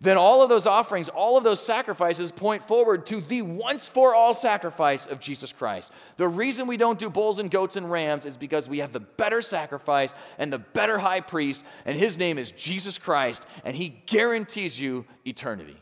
then 0.00 0.18
all 0.18 0.42
of 0.42 0.50
those 0.50 0.66
offerings, 0.66 1.08
all 1.08 1.38
of 1.38 1.44
those 1.44 1.64
sacrifices 1.64 2.30
point 2.30 2.62
forward 2.62 3.06
to 3.06 3.20
the 3.22 3.40
once 3.40 3.88
for 3.88 4.14
all 4.14 4.34
sacrifice 4.34 5.06
of 5.06 5.20
Jesus 5.20 5.52
Christ. 5.52 5.90
The 6.18 6.28
reason 6.28 6.66
we 6.66 6.76
don't 6.76 6.98
do 6.98 7.08
bulls 7.08 7.38
and 7.38 7.50
goats 7.50 7.76
and 7.76 7.90
rams 7.90 8.26
is 8.26 8.36
because 8.36 8.68
we 8.68 8.78
have 8.78 8.92
the 8.92 9.00
better 9.00 9.40
sacrifice 9.40 10.12
and 10.36 10.52
the 10.52 10.58
better 10.58 10.98
high 10.98 11.22
priest, 11.22 11.64
and 11.86 11.96
his 11.96 12.18
name 12.18 12.36
is 12.36 12.50
Jesus 12.50 12.98
Christ, 12.98 13.46
and 13.64 13.74
he 13.74 13.88
guarantees 14.04 14.78
you 14.78 15.06
eternity. 15.24 15.76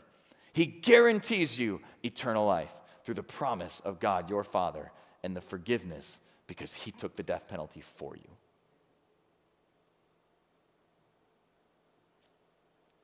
He 0.53 0.65
guarantees 0.65 1.59
you 1.59 1.81
eternal 2.03 2.45
life 2.45 2.73
through 3.03 3.15
the 3.15 3.23
promise 3.23 3.81
of 3.83 3.99
God 3.99 4.29
your 4.29 4.45
Father 4.45 4.91
and 5.23 5.35
the 5.35 5.41
forgiveness 5.41 6.21
because 6.47 6.73
he 6.73 6.91
took 6.91 7.17
the 7.17 7.23
death 7.23 7.49
penalty 7.49 7.81
for 7.81 8.15
you. 8.15 8.29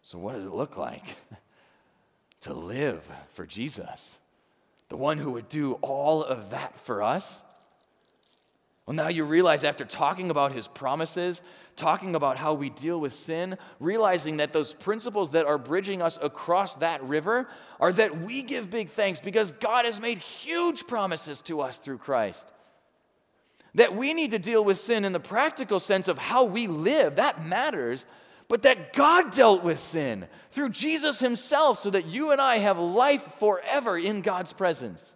So, 0.03 0.17
what 0.17 0.35
does 0.35 0.45
it 0.45 0.53
look 0.53 0.77
like 0.77 1.15
to 2.41 2.53
live 2.53 3.09
for 3.33 3.45
Jesus? 3.45 4.17
The 4.89 4.97
one 4.97 5.17
who 5.17 5.31
would 5.33 5.47
do 5.47 5.73
all 5.81 6.23
of 6.23 6.49
that 6.51 6.79
for 6.79 7.01
us? 7.01 7.43
Well, 8.85 8.95
now 8.95 9.09
you 9.09 9.23
realize 9.23 9.63
after 9.63 9.85
talking 9.85 10.31
about 10.31 10.51
his 10.51 10.67
promises, 10.67 11.41
talking 11.75 12.15
about 12.15 12.37
how 12.37 12.53
we 12.53 12.69
deal 12.69 12.99
with 12.99 13.13
sin, 13.13 13.57
realizing 13.79 14.37
that 14.37 14.53
those 14.53 14.73
principles 14.73 15.31
that 15.31 15.45
are 15.45 15.57
bridging 15.57 16.01
us 16.01 16.17
across 16.21 16.75
that 16.77 17.03
river 17.03 17.47
are 17.79 17.93
that 17.93 18.19
we 18.21 18.43
give 18.43 18.69
big 18.69 18.89
thanks 18.89 19.19
because 19.19 19.51
God 19.53 19.85
has 19.85 19.99
made 19.99 20.17
huge 20.17 20.87
promises 20.87 21.41
to 21.43 21.61
us 21.61 21.77
through 21.77 21.99
Christ. 21.99 22.51
That 23.75 23.95
we 23.95 24.13
need 24.13 24.31
to 24.31 24.39
deal 24.39 24.65
with 24.65 24.79
sin 24.79 25.05
in 25.05 25.13
the 25.13 25.19
practical 25.19 25.79
sense 25.79 26.07
of 26.07 26.17
how 26.17 26.43
we 26.43 26.67
live, 26.67 27.15
that 27.15 27.45
matters 27.45 28.05
but 28.51 28.63
that 28.63 28.91
God 28.91 29.31
dealt 29.31 29.63
with 29.63 29.79
sin 29.79 30.27
through 30.49 30.71
Jesus 30.71 31.21
himself 31.21 31.79
so 31.79 31.89
that 31.89 32.07
you 32.07 32.31
and 32.31 32.41
I 32.41 32.57
have 32.57 32.77
life 32.77 33.35
forever 33.39 33.97
in 33.97 34.19
God's 34.19 34.51
presence. 34.51 35.15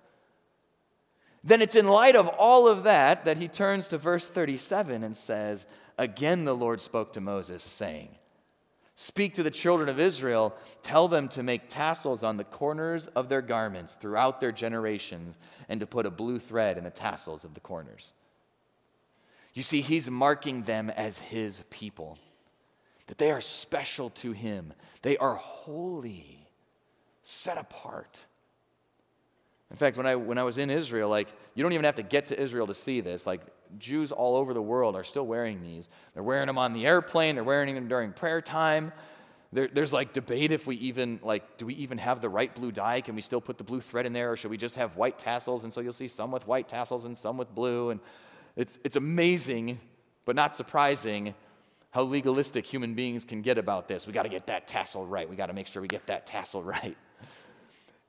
Then 1.44 1.62
it's 1.62 1.76
in 1.76 1.86
light 1.86 2.16
of 2.16 2.30
all 2.30 2.70
of 2.70 2.84
that 2.84 3.26
that 3.26 3.36
he 3.36 3.50
turns 3.50 3.90
to 3.90 3.98
verse 3.98 4.26
37 4.26 5.04
and 5.04 5.14
says, 5.14 5.66
Again, 5.98 6.46
the 6.46 6.56
Lord 6.56 6.80
spoke 6.80 7.12
to 7.12 7.20
Moses, 7.20 7.62
saying, 7.62 8.08
Speak 8.96 9.34
to 9.34 9.44
the 9.44 9.52
children 9.52 9.90
of 9.90 10.00
Israel, 10.00 10.56
tell 10.82 11.10
them 11.10 11.28
to 11.28 11.44
make 11.44 11.68
tassels 11.68 12.24
on 12.24 12.38
the 12.38 12.46
corners 12.46 13.08
of 13.08 13.28
their 13.28 13.42
garments 13.42 13.96
throughout 13.96 14.40
their 14.40 14.54
generations, 14.54 15.38
and 15.68 15.82
to 15.82 15.86
put 15.86 16.06
a 16.06 16.10
blue 16.10 16.40
thread 16.40 16.78
in 16.78 16.86
the 16.86 16.90
tassels 16.90 17.44
of 17.44 17.54
the 17.54 17.60
corners. 17.60 18.14
You 19.54 19.62
see, 19.62 19.82
he's 19.82 20.10
marking 20.10 20.64
them 20.64 20.90
as 20.90 21.20
his 21.20 21.64
people 21.70 22.18
that 23.08 23.18
they 23.18 23.32
are 23.32 23.42
special 23.42 24.10
to 24.12 24.32
Him. 24.32 24.74
They 25.02 25.18
are 25.18 25.36
holy, 25.36 26.48
set 27.22 27.58
apart. 27.58 28.20
In 29.72 29.78
fact, 29.78 29.98
when 29.98 30.06
I, 30.06 30.16
when 30.16 30.38
I 30.38 30.44
was 30.44 30.58
in 30.58 30.70
Israel, 30.70 31.10
like, 31.10 31.28
you 31.54 31.64
don't 31.64 31.74
even 31.74 31.86
have 31.86 31.96
to 31.96 32.04
get 32.04 32.28
to 32.28 32.40
Israel 32.40 32.68
to 32.68 32.74
see 32.74 33.02
this. 33.02 33.26
Like, 33.26 33.42
Jews 33.80 34.12
all 34.12 34.36
over 34.36 34.54
the 34.54 34.62
world 34.62 34.96
are 34.96 35.04
still 35.04 35.26
wearing 35.26 35.62
these. 35.62 35.90
They're 36.14 36.24
wearing 36.24 36.48
them 36.48 36.58
on 36.58 36.74
the 36.74 36.86
airplane, 36.86 37.36
they're 37.36 37.44
wearing 37.44 37.74
them 37.76 37.88
during 37.88 38.14
prayer 38.14 38.42
time. 38.42 38.92
There, 39.52 39.70
there's 39.72 39.94
like 39.94 40.12
debate 40.12 40.52
if 40.52 40.68
we 40.68 40.76
even, 40.78 41.20
like, 41.24 41.58
do 41.58 41.66
we 41.66 41.76
even 41.76 41.98
have 41.98 42.20
the 42.20 42.30
right 42.30 42.54
blue 42.54 42.72
dye? 42.72 43.02
Can 43.02 43.16
we 43.16 43.22
still 43.22 43.40
put 43.40 43.58
the 43.58 43.64
blue 43.64 43.80
thread 43.80 44.06
in 44.06 44.12
there, 44.12 44.32
or 44.32 44.38
should 44.38 44.52
we 44.52 44.58
just 44.58 44.76
have 44.76 44.98
white 44.98 45.18
tassels? 45.18 45.64
And 45.64 45.72
so 45.72 45.82
you'll 45.82 45.94
see 45.94 46.08
some 46.08 46.32
with 46.32 46.46
white 46.46 46.68
tassels 46.68 47.06
and 47.06 47.18
some 47.18 47.38
with 47.38 47.54
blue. 47.56 47.92
And 47.92 48.00
it's, 48.56 48.80
it's 48.84 48.98
amazing, 48.98 49.80
but 50.26 50.36
not 50.36 50.54
surprising 50.54 51.36
how 51.96 52.02
legalistic 52.02 52.66
human 52.66 52.94
beings 52.94 53.24
can 53.24 53.42
get 53.42 53.58
about 53.58 53.88
this. 53.88 54.06
We 54.06 54.12
got 54.12 54.24
to 54.24 54.30
get 54.30 54.48
that 54.48 54.68
tassel 54.68 55.06
right. 55.06 55.30
We 55.30 55.38
got 55.38 55.46
to 55.46 55.54
make 55.54 55.66
sure 55.66 55.82
we 55.82 55.88
get 55.88 56.06
that 56.08 56.26
tassel 56.26 56.62
right. 56.62 56.98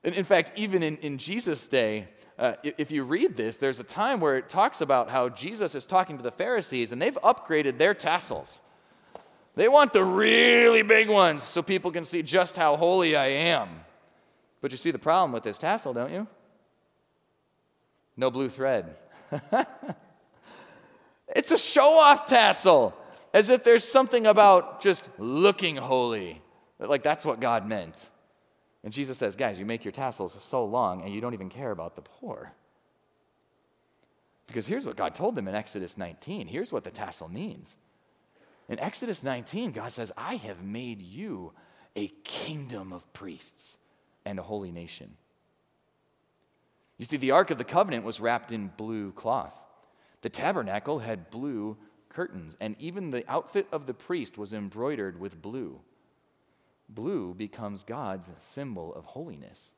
And 0.03 0.13
in 0.13 0.25
fact, 0.25 0.51
even 0.57 0.83
in, 0.83 0.97
in 0.97 1.17
Jesus' 1.17 1.69
day, 1.69 2.09
uh, 2.37 2.55
if 2.61 2.91
you 2.91 3.05
read 3.05 3.37
this, 3.37 3.59
there's 3.59 3.79
a 3.79 3.85
time 3.85 4.19
where 4.19 4.35
it 4.35 4.49
talks 4.49 4.81
about 4.81 5.09
how 5.09 5.29
Jesus 5.29 5.73
is 5.73 5.85
talking 5.85 6.17
to 6.17 6.23
the 6.23 6.31
Pharisees 6.31 6.91
and 6.91 7.01
they've 7.01 7.17
upgraded 7.23 7.77
their 7.77 7.93
tassels. 7.93 8.59
They 9.55 9.69
want 9.69 9.93
the 9.93 10.03
really 10.03 10.81
big 10.81 11.07
ones 11.07 11.41
so 11.41 11.61
people 11.61 11.89
can 11.89 12.03
see 12.03 12.21
just 12.21 12.57
how 12.57 12.75
holy 12.75 13.15
I 13.15 13.27
am. 13.27 13.69
But 14.59 14.71
you 14.71 14.77
see 14.77 14.91
the 14.91 14.99
problem 14.99 15.31
with 15.31 15.43
this 15.43 15.57
tassel, 15.57 15.93
don't 15.93 16.11
you? 16.11 16.27
No 18.17 18.31
blue 18.31 18.49
thread. 18.49 18.97
it's 21.29 21.51
a 21.51 21.57
show 21.57 21.99
off 22.01 22.25
tassel, 22.25 22.93
as 23.37 23.51
if 23.51 23.63
there's 23.63 23.83
something 23.83 24.25
about 24.25 24.81
just 24.81 25.07
looking 25.19 25.75
holy. 25.75 26.41
Like 26.79 27.03
that's 27.03 27.23
what 27.23 27.39
God 27.39 27.67
meant. 27.67 28.09
And 28.83 28.91
Jesus 28.91 29.19
says, 29.19 29.35
guys, 29.35 29.59
you 29.59 29.65
make 29.65 29.85
your 29.85 29.91
tassels 29.91 30.35
so 30.43 30.65
long 30.65 31.03
and 31.03 31.13
you 31.13 31.21
don't 31.21 31.35
even 31.35 31.49
care 31.49 31.69
about 31.69 31.95
the 31.95 32.01
poor. 32.01 32.51
Because 34.47 34.65
here's 34.65 34.87
what 34.87 34.95
God 34.95 35.13
told 35.13 35.35
them 35.35 35.47
in 35.47 35.53
Exodus 35.53 35.99
19. 35.99 36.47
Here's 36.47 36.71
what 36.71 36.83
the 36.83 36.89
tassel 36.89 37.29
means 37.29 37.77
in 38.69 38.79
Exodus 38.79 39.23
19, 39.23 39.71
God 39.71 39.91
says, 39.91 40.11
I 40.17 40.37
have 40.37 40.63
made 40.63 40.99
you 41.01 41.53
a 41.95 42.07
kingdom 42.23 42.91
of 42.91 43.13
priests 43.13 43.77
and 44.25 44.39
a 44.39 44.43
holy 44.43 44.71
nation. 44.71 45.15
You 46.97 47.05
see, 47.05 47.17
the 47.17 47.31
Ark 47.31 47.51
of 47.51 47.59
the 47.59 47.63
Covenant 47.63 48.03
was 48.03 48.19
wrapped 48.19 48.51
in 48.51 48.71
blue 48.77 49.11
cloth. 49.11 49.55
The 50.21 50.29
tabernacle 50.29 50.97
had 50.97 51.29
blue 51.29 51.77
curtains, 52.17 52.57
and 52.59 52.75
even 52.79 53.11
the 53.11 53.23
outfit 53.31 53.67
of 53.71 53.85
the 53.85 53.93
priest 53.93 54.39
was 54.39 54.51
embroidered 54.51 55.19
with 55.19 55.39
blue. 55.39 55.79
Blue 56.89 57.35
becomes 57.35 57.83
God's 57.83 58.31
symbol 58.39 58.91
of 58.95 59.05
holiness. 59.05 59.71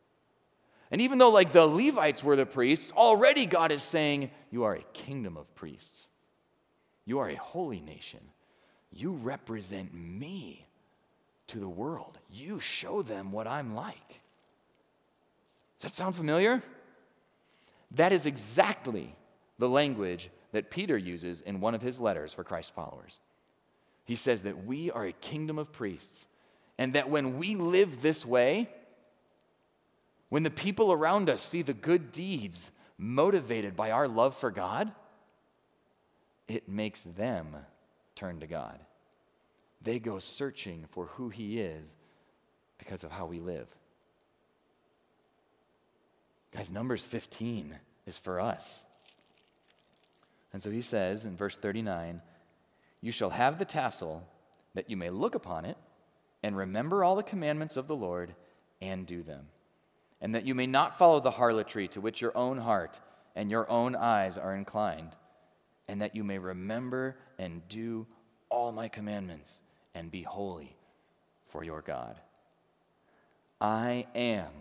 And 0.90 1.02
even 1.02 1.18
though, 1.18 1.32
like, 1.32 1.52
the 1.52 1.68
Levites 1.68 2.24
were 2.24 2.38
the 2.38 2.46
priests, 2.46 2.94
already 2.96 3.46
God 3.46 3.74
is 3.74 3.84
saying, 3.84 4.32
You 4.52 4.64
are 4.64 4.76
a 4.76 4.84
kingdom 4.94 5.36
of 5.36 5.54
priests. 5.54 6.08
You 7.04 7.20
are 7.20 7.28
a 7.28 7.36
holy 7.36 7.82
nation. 7.82 8.22
You 8.90 9.12
represent 9.12 9.94
me 9.94 10.66
to 11.48 11.60
the 11.60 11.68
world. 11.68 12.20
You 12.32 12.62
show 12.62 13.02
them 13.02 13.34
what 13.34 13.48
I'm 13.48 13.76
like. 13.76 14.22
Does 15.76 15.92
that 15.92 15.92
sound 15.92 16.16
familiar? 16.16 16.64
That 17.92 18.14
is 18.14 18.26
exactly 18.26 19.14
the 19.58 19.68
language 19.68 20.30
that 20.52 20.72
Peter 20.72 20.98
uses 20.98 21.42
in 21.42 21.62
one 21.62 21.76
of 21.76 21.82
his 21.82 22.00
letters 22.00 22.34
for 22.34 22.44
Christ 22.44 22.74
followers. 22.74 23.20
He 24.06 24.16
says 24.16 24.44
that 24.44 24.66
we 24.66 24.90
are 24.90 25.06
a 25.06 25.14
kingdom 25.14 25.60
of 25.60 25.72
priests, 25.72 26.26
and 26.78 26.94
that 26.94 27.10
when 27.10 27.38
we 27.38 27.56
live 27.56 28.02
this 28.02 28.26
way, 28.26 28.70
when 30.30 30.44
the 30.44 30.50
people 30.50 30.92
around 30.92 31.30
us 31.30 31.42
see 31.42 31.62
the 31.62 31.74
good 31.74 32.12
deeds 32.12 32.72
motivated 32.98 33.76
by 33.76 33.92
our 33.92 34.08
love 34.08 34.36
for 34.36 34.52
God, 34.52 34.92
it 36.48 36.68
makes 36.68 37.04
them 37.04 37.56
turn 38.16 38.40
to 38.40 38.48
God. 38.48 38.80
They 39.82 40.00
go 40.00 40.20
searching 40.20 40.86
for 40.92 41.06
who 41.06 41.30
He 41.30 41.60
is 41.60 41.96
because 42.78 43.04
of 43.04 43.12
how 43.12 43.26
we 43.26 43.40
live. 43.40 43.70
Guys, 46.52 46.72
Numbers 46.72 47.06
15 47.06 47.76
is 48.08 48.18
for 48.18 48.40
us. 48.40 48.84
And 50.52 50.62
so 50.62 50.72
he 50.72 50.82
says 50.82 51.26
in 51.26 51.36
verse 51.36 51.58
39 51.58 52.22
You 53.02 53.12
shall 53.12 53.32
have 53.32 53.60
the 53.60 53.66
tassel 53.66 54.28
that 54.74 54.90
you 54.90 54.98
may 54.98 55.10
look 55.10 55.36
upon 55.36 55.66
it 55.66 55.78
and 56.44 56.56
remember 56.56 57.04
all 57.04 57.16
the 57.16 57.24
commandments 57.24 57.78
of 57.78 57.88
the 57.88 57.96
Lord 57.96 58.34
and 58.82 59.06
do 59.06 59.24
them, 59.24 59.48
and 60.22 60.34
that 60.36 60.46
you 60.46 60.56
may 60.56 60.68
not 60.68 60.98
follow 60.98 61.20
the 61.20 61.32
harlotry 61.32 61.88
to 61.90 62.02
which 62.02 62.22
your 62.22 62.36
own 62.38 62.58
heart 62.58 63.00
and 63.36 63.52
your 63.52 63.70
own 63.70 63.96
eyes 63.96 64.38
are 64.38 64.56
inclined, 64.56 65.16
and 65.88 66.02
that 66.02 66.16
you 66.16 66.24
may 66.24 66.38
remember 66.38 67.18
and 67.38 67.68
do 67.68 68.08
all 68.50 68.72
my 68.72 68.88
commandments 68.88 69.62
and 69.94 70.12
be 70.12 70.24
holy 70.24 70.76
for 71.46 71.64
your 71.64 71.82
God. 71.82 72.20
I 73.60 74.08
am 74.16 74.52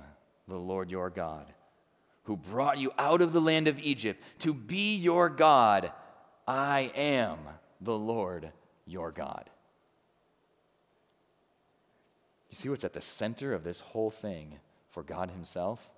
the 0.49 0.59
Lord 0.59 0.91
your 0.91 1.11
God, 1.11 1.47
who 2.29 2.37
brought 2.37 2.77
you 2.77 2.93
out 2.99 3.23
of 3.23 3.33
the 3.33 3.41
land 3.41 3.69
of 3.69 3.81
Egypt 3.81 4.23
to 4.39 4.53
be 4.53 4.95
your 4.97 5.31
God. 5.31 5.91
I 6.47 6.93
am 6.95 7.39
the 7.81 7.97
Lord 7.97 8.53
your 8.87 9.11
God. 9.11 9.49
You 12.51 12.57
see 12.57 12.69
what's 12.69 12.85
at 12.85 12.93
the 12.93 13.01
center 13.01 13.55
of 13.55 13.65
this 13.65 13.81
whole 13.81 14.11
thing 14.11 14.59
for 14.91 15.03
God 15.03 15.31
Himself? 15.31 15.91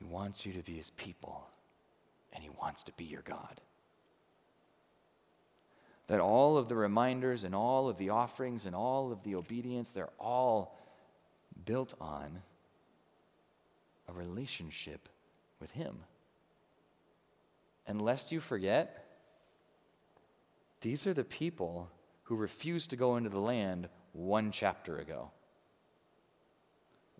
He 0.00 0.04
wants 0.04 0.44
you 0.44 0.52
to 0.54 0.62
be 0.62 0.74
His 0.74 0.90
people, 0.90 1.46
and 2.32 2.42
He 2.42 2.50
wants 2.50 2.82
to 2.84 2.92
be 2.92 3.04
your 3.04 3.22
God 3.22 3.60
that 6.06 6.20
all 6.20 6.58
of 6.58 6.68
the 6.68 6.74
reminders 6.74 7.44
and 7.44 7.54
all 7.54 7.88
of 7.88 7.96
the 7.96 8.10
offerings 8.10 8.66
and 8.66 8.74
all 8.74 9.10
of 9.10 9.22
the 9.22 9.34
obedience, 9.34 9.90
they're 9.90 10.10
all 10.18 10.78
built 11.64 11.94
on 12.00 12.42
a 14.08 14.12
relationship 14.12 15.08
with 15.60 15.70
Him. 15.72 15.98
And 17.86 18.00
lest 18.00 18.32
you 18.32 18.40
forget, 18.40 19.04
these 20.80 21.06
are 21.06 21.14
the 21.14 21.24
people 21.24 21.90
who 22.24 22.36
refused 22.36 22.90
to 22.90 22.96
go 22.96 23.16
into 23.16 23.30
the 23.30 23.38
land 23.38 23.88
one 24.12 24.50
chapter 24.50 24.98
ago. 24.98 25.30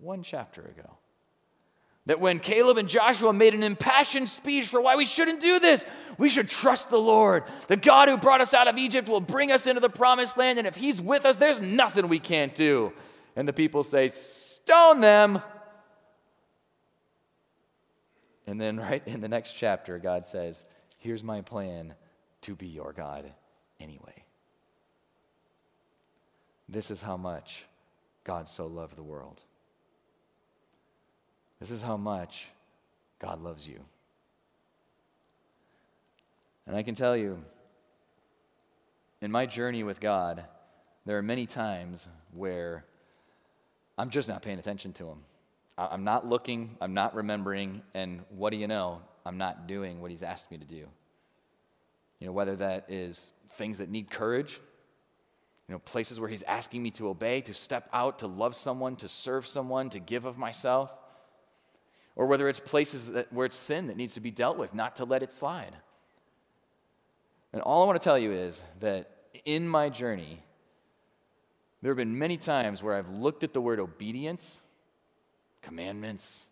One 0.01 0.23
chapter 0.23 0.63
ago. 0.63 0.97
That 2.07 2.21
when 2.21 2.39
Caleb 2.39 2.77
and 2.77 2.89
Joshua 2.89 3.33
made 3.33 3.55
an 3.55 3.63
impassioned 3.63 4.29
speech 4.29 4.67
for 4.67 4.81
why 4.81 4.97
we 4.97 5.07
shouldn't 5.07 5.41
do 5.41 5.59
this, 5.59 5.87
we 6.19 6.29
should 6.29 6.51
trust 6.51 6.91
the 6.91 6.99
Lord. 6.99 7.45
The 7.69 7.77
God 7.77 8.09
who 8.09 8.19
brought 8.19 8.43
us 8.43 8.53
out 8.53 8.69
of 8.69 8.77
Egypt 8.77 9.09
will 9.09 9.23
bring 9.23 9.51
us 9.51 9.67
into 9.67 9.81
the 9.81 9.89
promised 9.89 10.37
land, 10.37 10.59
and 10.59 10.67
if 10.67 10.77
He's 10.77 11.01
with 11.01 11.25
us, 11.25 11.39
there's 11.39 11.61
nothing 11.61 12.09
we 12.09 12.19
can't 12.19 12.55
do. 12.55 12.93
And 13.37 13.49
the 13.49 13.55
people 13.55 13.83
say, 13.83 14.09
Stone 14.09 15.01
them. 15.01 15.43
And 18.47 18.61
then, 18.61 18.79
right 18.81 19.03
in 19.07 19.21
the 19.21 19.29
next 19.29 19.53
chapter, 19.53 19.99
God 19.99 20.27
says, 20.27 20.63
Here's 20.99 21.23
my 21.23 21.43
plan 21.43 21.95
to 22.43 22.55
be 22.55 22.67
your 22.67 22.93
God 22.93 23.33
anyway. 23.81 24.25
This 26.69 26.91
is 26.91 27.03
how 27.03 27.17
much 27.17 27.67
God 28.25 28.49
so 28.49 28.67
loved 28.67 28.97
the 28.97 29.03
world. 29.03 29.41
This 31.61 31.71
is 31.71 31.83
how 31.83 31.97
much 31.97 32.47
God 33.19 33.43
loves 33.43 33.69
you. 33.69 33.81
And 36.67 36.75
I 36.75 36.83
can 36.83 36.95
tell 36.95 37.17
you, 37.17 37.43
in 39.21 39.31
my 39.31 39.47
journey 39.47 39.83
with 39.83 40.01
God, 40.01 40.45
there 41.07 41.19
are 41.19 41.23
many 41.23 41.47
times 41.47 42.09
where 42.33 42.85
I'm 43.97 44.11
just 44.11 44.29
not 44.29 44.43
paying 44.43 44.59
attention 44.59 44.93
to 44.95 45.09
Him. 45.09 45.19
I'm 45.77 46.05
not 46.05 46.27
looking, 46.29 46.77
I'm 46.81 46.95
not 46.95 47.15
remembering, 47.15 47.83
and 47.95 48.21
what 48.29 48.51
do 48.51 48.57
you 48.57 48.69
know? 48.69 49.01
I'm 49.27 49.39
not 49.39 49.67
doing 49.67 50.01
what 50.01 50.11
He's 50.11 50.23
asked 50.23 50.51
me 50.51 50.59
to 50.59 50.65
do. 50.65 50.87
You 52.21 52.27
know, 52.27 52.33
whether 52.33 52.57
that 52.57 52.87
is 52.89 53.33
things 53.53 53.79
that 53.79 53.89
need 53.91 54.11
courage, 54.11 54.61
you 55.69 55.73
know, 55.75 55.79
places 55.81 56.21
where 56.21 56.29
He's 56.29 56.45
asking 56.45 56.83
me 56.83 56.91
to 56.93 57.09
obey, 57.09 57.41
to 57.43 57.55
step 57.55 57.89
out, 57.93 58.21
to 58.21 58.27
love 58.27 58.55
someone, 58.55 58.97
to 58.97 59.09
serve 59.09 59.47
someone, 59.47 59.91
to 59.91 59.99
give 59.99 60.25
of 60.25 60.39
myself 60.39 60.93
or 62.17 62.27
whether 62.27 62.49
it's 62.49 62.61
places 62.61 63.09
that, 63.09 63.33
where 63.33 63.47
it's 63.47 63.57
sin 63.57 63.89
that 63.89 63.97
needs 63.97 64.15
to 64.15 64.21
be 64.21 64.31
dealt 64.31 64.57
with, 64.57 64.75
not 64.75 64.97
to 64.97 65.05
let 65.05 65.23
it 65.23 65.33
slide. 65.33 65.75
And 67.53 67.63
all 67.63 67.83
I 67.83 67.87
want 67.87 68.01
to 68.01 68.05
tell 68.05 68.19
you 68.19 68.33
is 68.33 68.63
that 68.81 69.11
in 69.45 69.69
my 69.69 69.89
journey, 69.89 70.43
there 71.83 71.91
have 71.91 71.97
been 71.97 72.19
many 72.19 72.37
times 72.37 72.83
where 72.83 72.95
I've 72.95 73.11
looked 73.11 73.45
at 73.45 73.53
the 73.53 73.61
word 73.61 73.81
obedience, 73.81 74.61
commandments, 75.65 76.47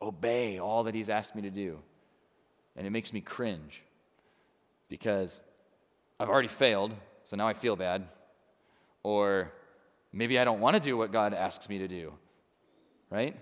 obey 0.00 0.58
all 0.58 0.84
that 0.84 0.94
He's 0.94 1.08
asked 1.08 1.34
me 1.34 1.42
to 1.42 1.50
do, 1.50 1.78
and 2.76 2.86
it 2.86 2.90
makes 2.90 3.12
me 3.12 3.20
cringe 3.20 3.82
because 4.88 5.40
I've 6.18 6.28
already 6.28 6.48
failed, 6.48 6.92
so 7.24 7.36
now 7.36 7.48
I 7.48 7.54
feel 7.54 7.76
bad. 7.76 8.06
Or 9.02 9.52
maybe 10.12 10.38
I 10.38 10.44
don't 10.44 10.60
want 10.60 10.74
to 10.74 10.80
do 10.80 10.96
what 10.96 11.12
God 11.12 11.34
asks 11.34 11.68
me 11.68 11.78
to 11.78 11.88
do, 11.88 12.12
right? 13.10 13.36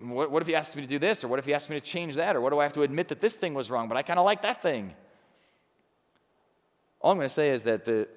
What, 0.00 0.30
what 0.30 0.42
if 0.42 0.48
he 0.48 0.54
asks 0.54 0.74
me 0.74 0.82
to 0.82 0.88
do 0.88 0.98
this? 0.98 1.22
Or 1.22 1.28
what 1.28 1.38
if 1.38 1.44
he 1.44 1.54
asks 1.54 1.70
me 1.70 1.78
to 1.78 1.84
change 1.84 2.16
that? 2.16 2.34
Or 2.34 2.40
what 2.40 2.50
do 2.50 2.58
I 2.58 2.64
have 2.64 2.72
to 2.74 2.82
admit 2.82 3.08
that 3.08 3.20
this 3.20 3.36
thing 3.36 3.54
was 3.54 3.70
wrong, 3.70 3.88
but 3.88 3.96
I 3.96 4.02
kind 4.02 4.18
of 4.18 4.24
like 4.24 4.42
that 4.42 4.60
thing? 4.62 4.94
All 7.00 7.12
I'm 7.12 7.18
going 7.18 7.28
to 7.28 7.34
say 7.34 7.50
is 7.50 7.64
that 7.64 7.84
the, 7.84 8.08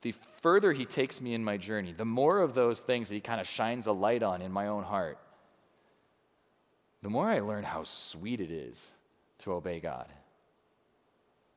the 0.00 0.12
further 0.12 0.72
he 0.72 0.86
takes 0.86 1.20
me 1.20 1.34
in 1.34 1.44
my 1.44 1.58
journey, 1.58 1.92
the 1.92 2.06
more 2.06 2.40
of 2.40 2.54
those 2.54 2.80
things 2.80 3.08
that 3.10 3.14
he 3.14 3.20
kind 3.20 3.40
of 3.40 3.46
shines 3.46 3.86
a 3.86 3.92
light 3.92 4.22
on 4.22 4.40
in 4.40 4.50
my 4.50 4.68
own 4.68 4.84
heart, 4.84 5.18
the 7.02 7.10
more 7.10 7.26
I 7.26 7.40
learn 7.40 7.64
how 7.64 7.84
sweet 7.84 8.40
it 8.40 8.50
is 8.50 8.90
to 9.38 9.52
obey 9.52 9.80
God. 9.80 10.06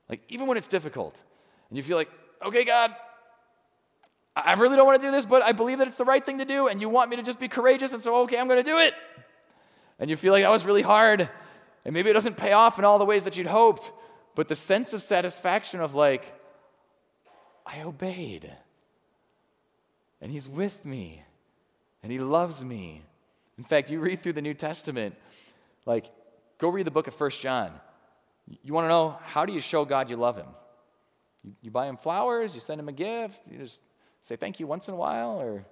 Like, 0.09 0.21
even 0.29 0.47
when 0.47 0.57
it's 0.57 0.67
difficult, 0.67 1.21
and 1.69 1.77
you 1.77 1.83
feel 1.83 1.97
like, 1.97 2.09
okay, 2.45 2.63
God, 2.63 2.95
I 4.35 4.53
really 4.53 4.75
don't 4.75 4.85
want 4.85 5.01
to 5.01 5.07
do 5.07 5.11
this, 5.11 5.25
but 5.25 5.41
I 5.41 5.51
believe 5.51 5.77
that 5.77 5.87
it's 5.87 5.97
the 5.97 6.05
right 6.05 6.23
thing 6.23 6.39
to 6.39 6.45
do, 6.45 6.67
and 6.67 6.81
you 6.81 6.89
want 6.89 7.09
me 7.09 7.15
to 7.15 7.23
just 7.23 7.39
be 7.39 7.47
courageous, 7.47 7.93
and 7.93 8.01
so, 8.01 8.15
okay, 8.23 8.37
I'm 8.37 8.47
going 8.47 8.63
to 8.63 8.69
do 8.69 8.79
it 8.79 8.93
and 9.99 10.09
you 10.09 10.17
feel 10.17 10.33
like 10.33 10.43
that 10.43 10.51
was 10.51 10.65
really 10.65 10.81
hard, 10.81 11.29
and 11.83 11.93
maybe 11.93 12.09
it 12.09 12.13
doesn't 12.13 12.37
pay 12.37 12.53
off 12.53 12.79
in 12.79 12.85
all 12.85 12.99
the 12.99 13.05
ways 13.05 13.23
that 13.23 13.37
you'd 13.37 13.47
hoped, 13.47 13.91
but 14.35 14.47
the 14.47 14.55
sense 14.55 14.93
of 14.93 15.01
satisfaction 15.01 15.79
of 15.79 15.95
like, 15.95 16.33
I 17.65 17.81
obeyed. 17.81 18.51
And 20.21 20.31
He's 20.31 20.47
with 20.47 20.83
me, 20.85 21.23
and 22.03 22.11
He 22.11 22.19
loves 22.19 22.63
me. 22.63 23.03
In 23.57 23.63
fact, 23.63 23.89
you 23.89 23.99
read 23.99 24.21
through 24.21 24.33
the 24.33 24.41
New 24.41 24.53
Testament, 24.53 25.15
like, 25.85 26.07
go 26.57 26.69
read 26.69 26.85
the 26.85 26.91
book 26.91 27.07
of 27.07 27.13
First 27.13 27.41
John. 27.41 27.71
You 28.63 28.73
want 28.73 28.85
to 28.85 28.89
know 28.89 29.17
how 29.23 29.45
do 29.45 29.53
you 29.53 29.61
show 29.61 29.85
God 29.85 30.09
you 30.09 30.17
love 30.17 30.37
Him? 30.37 30.47
You, 31.43 31.53
you 31.61 31.71
buy 31.71 31.87
Him 31.87 31.97
flowers, 31.97 32.53
you 32.53 32.59
send 32.59 32.79
Him 32.79 32.89
a 32.89 32.93
gift, 32.93 33.39
you 33.49 33.59
just 33.59 33.81
say 34.21 34.35
thank 34.35 34.59
you 34.59 34.67
once 34.67 34.87
in 34.87 34.93
a 34.93 34.97
while, 34.97 35.39
or 35.39 35.65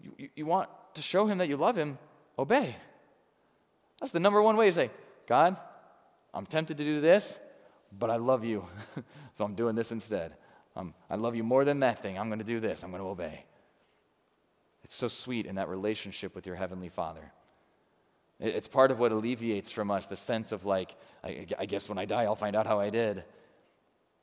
you, 0.00 0.28
you 0.34 0.46
want 0.46 0.68
to 0.94 1.02
show 1.02 1.26
Him 1.26 1.38
that 1.38 1.48
you 1.48 1.56
love 1.56 1.76
Him, 1.76 1.98
obey. 2.38 2.76
That's 4.00 4.12
the 4.12 4.20
number 4.20 4.42
one 4.42 4.56
way 4.56 4.66
to 4.66 4.72
say, 4.72 4.90
God, 5.26 5.56
I'm 6.34 6.46
tempted 6.46 6.78
to 6.78 6.84
do 6.84 7.00
this, 7.00 7.38
but 7.98 8.10
I 8.10 8.16
love 8.16 8.44
you, 8.44 8.66
so 9.32 9.44
I'm 9.44 9.54
doing 9.54 9.74
this 9.74 9.92
instead. 9.92 10.34
Um, 10.74 10.94
I 11.10 11.16
love 11.16 11.36
you 11.36 11.44
more 11.44 11.64
than 11.64 11.80
that 11.80 12.02
thing. 12.02 12.18
I'm 12.18 12.28
going 12.28 12.38
to 12.38 12.44
do 12.44 12.60
this. 12.60 12.82
I'm 12.82 12.90
going 12.90 13.02
to 13.02 13.08
obey. 13.08 13.44
It's 14.84 14.94
so 14.94 15.08
sweet 15.08 15.46
in 15.46 15.56
that 15.56 15.68
relationship 15.68 16.34
with 16.34 16.46
your 16.46 16.56
Heavenly 16.56 16.88
Father. 16.88 17.32
It's 18.40 18.66
part 18.66 18.90
of 18.90 18.98
what 18.98 19.12
alleviates 19.12 19.70
from 19.70 19.90
us 19.90 20.08
the 20.08 20.16
sense 20.16 20.50
of, 20.50 20.64
like, 20.64 20.96
I, 21.22 21.46
I 21.58 21.66
guess 21.66 21.88
when 21.88 21.98
I 21.98 22.04
die, 22.04 22.24
I'll 22.24 22.34
find 22.34 22.56
out 22.56 22.66
how 22.66 22.80
I 22.80 22.90
did. 22.90 23.22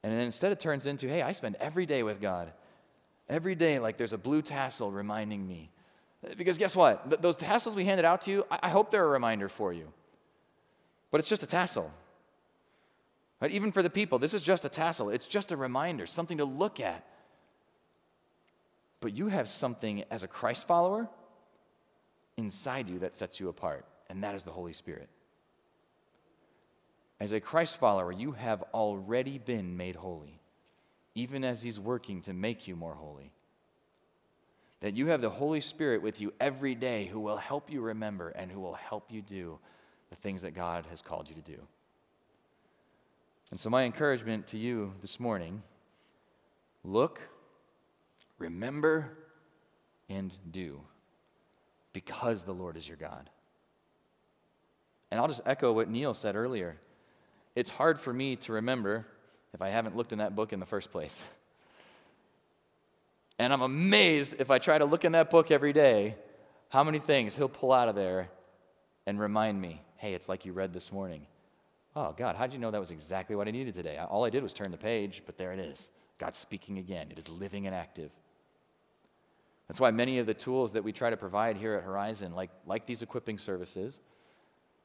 And 0.04 0.14
instead, 0.14 0.52
it 0.52 0.60
turns 0.60 0.86
into, 0.86 1.08
hey, 1.08 1.22
I 1.22 1.32
spend 1.32 1.56
every 1.60 1.86
day 1.86 2.04
with 2.04 2.20
God. 2.20 2.52
Every 3.30 3.56
day, 3.56 3.80
like 3.80 3.98
there's 3.98 4.14
a 4.14 4.18
blue 4.18 4.42
tassel 4.42 4.92
reminding 4.92 5.48
me. 5.48 5.70
Because 6.38 6.58
guess 6.58 6.76
what? 6.76 7.10
Th- 7.10 7.22
those 7.22 7.36
tassels 7.36 7.76
we 7.76 7.86
handed 7.86 8.06
out 8.06 8.24
to 8.24 8.32
you, 8.32 8.46
I-, 8.52 8.60
I 8.64 8.70
hope 8.70 8.92
they're 8.92 9.06
a 9.06 9.10
reminder 9.10 9.48
for 9.48 9.72
you. 9.72 9.88
But 11.12 11.20
it's 11.20 11.30
just 11.30 11.44
a 11.44 11.48
tassel. 11.48 11.92
Right? 13.40 13.52
Even 13.52 13.72
for 13.72 13.82
the 13.82 13.90
people, 13.90 14.20
this 14.20 14.34
is 14.34 14.42
just 14.42 14.66
a 14.66 14.70
tassel. 14.70 15.10
It's 15.10 15.28
just 15.28 15.52
a 15.52 15.58
reminder, 15.58 16.06
something 16.06 16.40
to 16.40 16.46
look 16.46 16.80
at. 16.80 17.06
But 19.02 19.16
you 19.16 19.28
have 19.28 19.48
something 19.48 20.04
as 20.12 20.24
a 20.24 20.28
Christ 20.28 20.68
follower 20.68 21.10
inside 22.38 22.90
you 22.90 23.00
that 23.00 23.16
sets 23.16 23.40
you 23.40 23.50
apart, 23.50 23.86
and 24.10 24.24
that 24.24 24.36
is 24.36 24.44
the 24.44 24.52
Holy 24.52 24.74
Spirit. 24.74 25.10
As 27.20 27.32
a 27.32 27.40
Christ 27.40 27.78
follower, 27.78 28.12
you 28.12 28.32
have 28.32 28.64
already 28.74 29.38
been 29.38 29.76
made 29.76 29.96
holy, 29.96 30.40
even 31.16 31.44
as 31.44 31.62
He's 31.62 31.80
working 31.80 32.22
to 32.24 32.34
make 32.34 32.68
you 32.68 32.76
more 32.76 32.96
holy. 32.96 33.32
That 34.82 34.96
you 34.96 35.08
have 35.08 35.20
the 35.20 35.30
Holy 35.30 35.60
Spirit 35.60 36.02
with 36.02 36.22
you 36.22 36.34
every 36.40 36.76
day 36.76 37.06
who 37.06 37.20
will 37.20 37.38
help 37.38 37.70
you 37.70 37.82
remember 37.82 38.30
and 38.30 38.50
who 38.50 38.62
will 38.62 38.76
help 38.76 39.12
you 39.12 39.22
do 39.22 39.60
the 40.10 40.16
things 40.16 40.42
that 40.44 40.56
God 40.56 40.86
has 40.90 41.02
called 41.02 41.28
you 41.28 41.36
to 41.36 41.42
do. 41.42 41.60
And 43.52 43.60
so, 43.60 43.70
my 43.70 43.84
encouragement 43.84 44.48
to 44.48 44.58
you 44.58 44.94
this 45.02 45.20
morning 45.20 45.62
look, 46.86 47.20
remember, 48.40 49.12
and 50.10 50.34
do 50.52 50.82
because 51.94 52.44
the 52.44 52.54
Lord 52.54 52.78
is 52.78 52.88
your 52.88 52.98
God. 52.98 53.30
And 55.12 55.20
I'll 55.20 55.28
just 55.28 55.42
echo 55.46 55.72
what 55.74 55.90
Neil 55.90 56.14
said 56.14 56.36
earlier. 56.36 56.78
It's 57.56 57.70
hard 57.70 58.00
for 58.00 58.14
me 58.14 58.36
to 58.38 58.54
remember 58.54 59.06
if 59.54 59.62
I 59.62 59.70
haven't 59.70 59.96
looked 59.96 60.12
in 60.12 60.20
that 60.20 60.36
book 60.36 60.54
in 60.54 60.60
the 60.60 60.66
first 60.66 60.92
place. 60.92 61.24
And 63.40 63.54
I'm 63.54 63.62
amazed 63.62 64.36
if 64.40 64.52
I 64.52 64.60
try 64.60 64.78
to 64.78 64.86
look 64.86 65.06
in 65.06 65.14
that 65.14 65.30
book 65.30 65.50
every 65.50 65.74
day, 65.74 66.16
how 66.70 66.84
many 66.84 67.00
things 67.00 67.36
he'll 67.36 67.50
pull 67.50 67.72
out 67.72 67.88
of 67.88 67.96
there 67.96 68.30
and 69.06 69.20
remind 69.20 69.60
me 69.60 69.82
hey, 69.98 70.14
it's 70.14 70.30
like 70.30 70.46
you 70.46 70.54
read 70.54 70.72
this 70.72 70.94
morning. 70.94 71.26
Oh, 71.94 72.16
God, 72.18 72.38
how 72.38 72.48
did 72.48 72.54
you 72.54 72.60
know 72.60 72.72
that 72.72 72.80
was 72.80 72.92
exactly 72.92 73.36
what 73.36 73.50
I 73.50 73.52
needed 73.52 73.76
today? 73.76 73.98
All 73.98 74.24
I 74.24 74.30
did 74.30 74.44
was 74.44 74.54
turn 74.54 74.72
the 74.72 74.78
page, 74.78 75.24
but 75.26 75.38
there 75.38 75.52
it 75.52 75.60
is. 75.60 75.90
God's 76.18 76.38
speaking 76.38 76.78
again. 76.78 77.08
It 77.12 77.20
is 77.20 77.28
living 77.28 77.68
and 77.68 77.76
active. 77.76 78.12
That's 79.70 79.80
why 79.80 79.92
many 79.92 80.20
of 80.20 80.26
the 80.26 80.34
tools 80.34 80.74
that 80.74 80.84
we 80.84 80.92
try 80.92 81.10
to 81.10 81.16
provide 81.16 81.56
here 81.56 81.76
at 81.76 81.84
Horizon, 81.84 82.36
like, 82.36 82.50
like 82.66 82.86
these 82.86 83.02
equipping 83.02 83.38
services, 83.38 84.02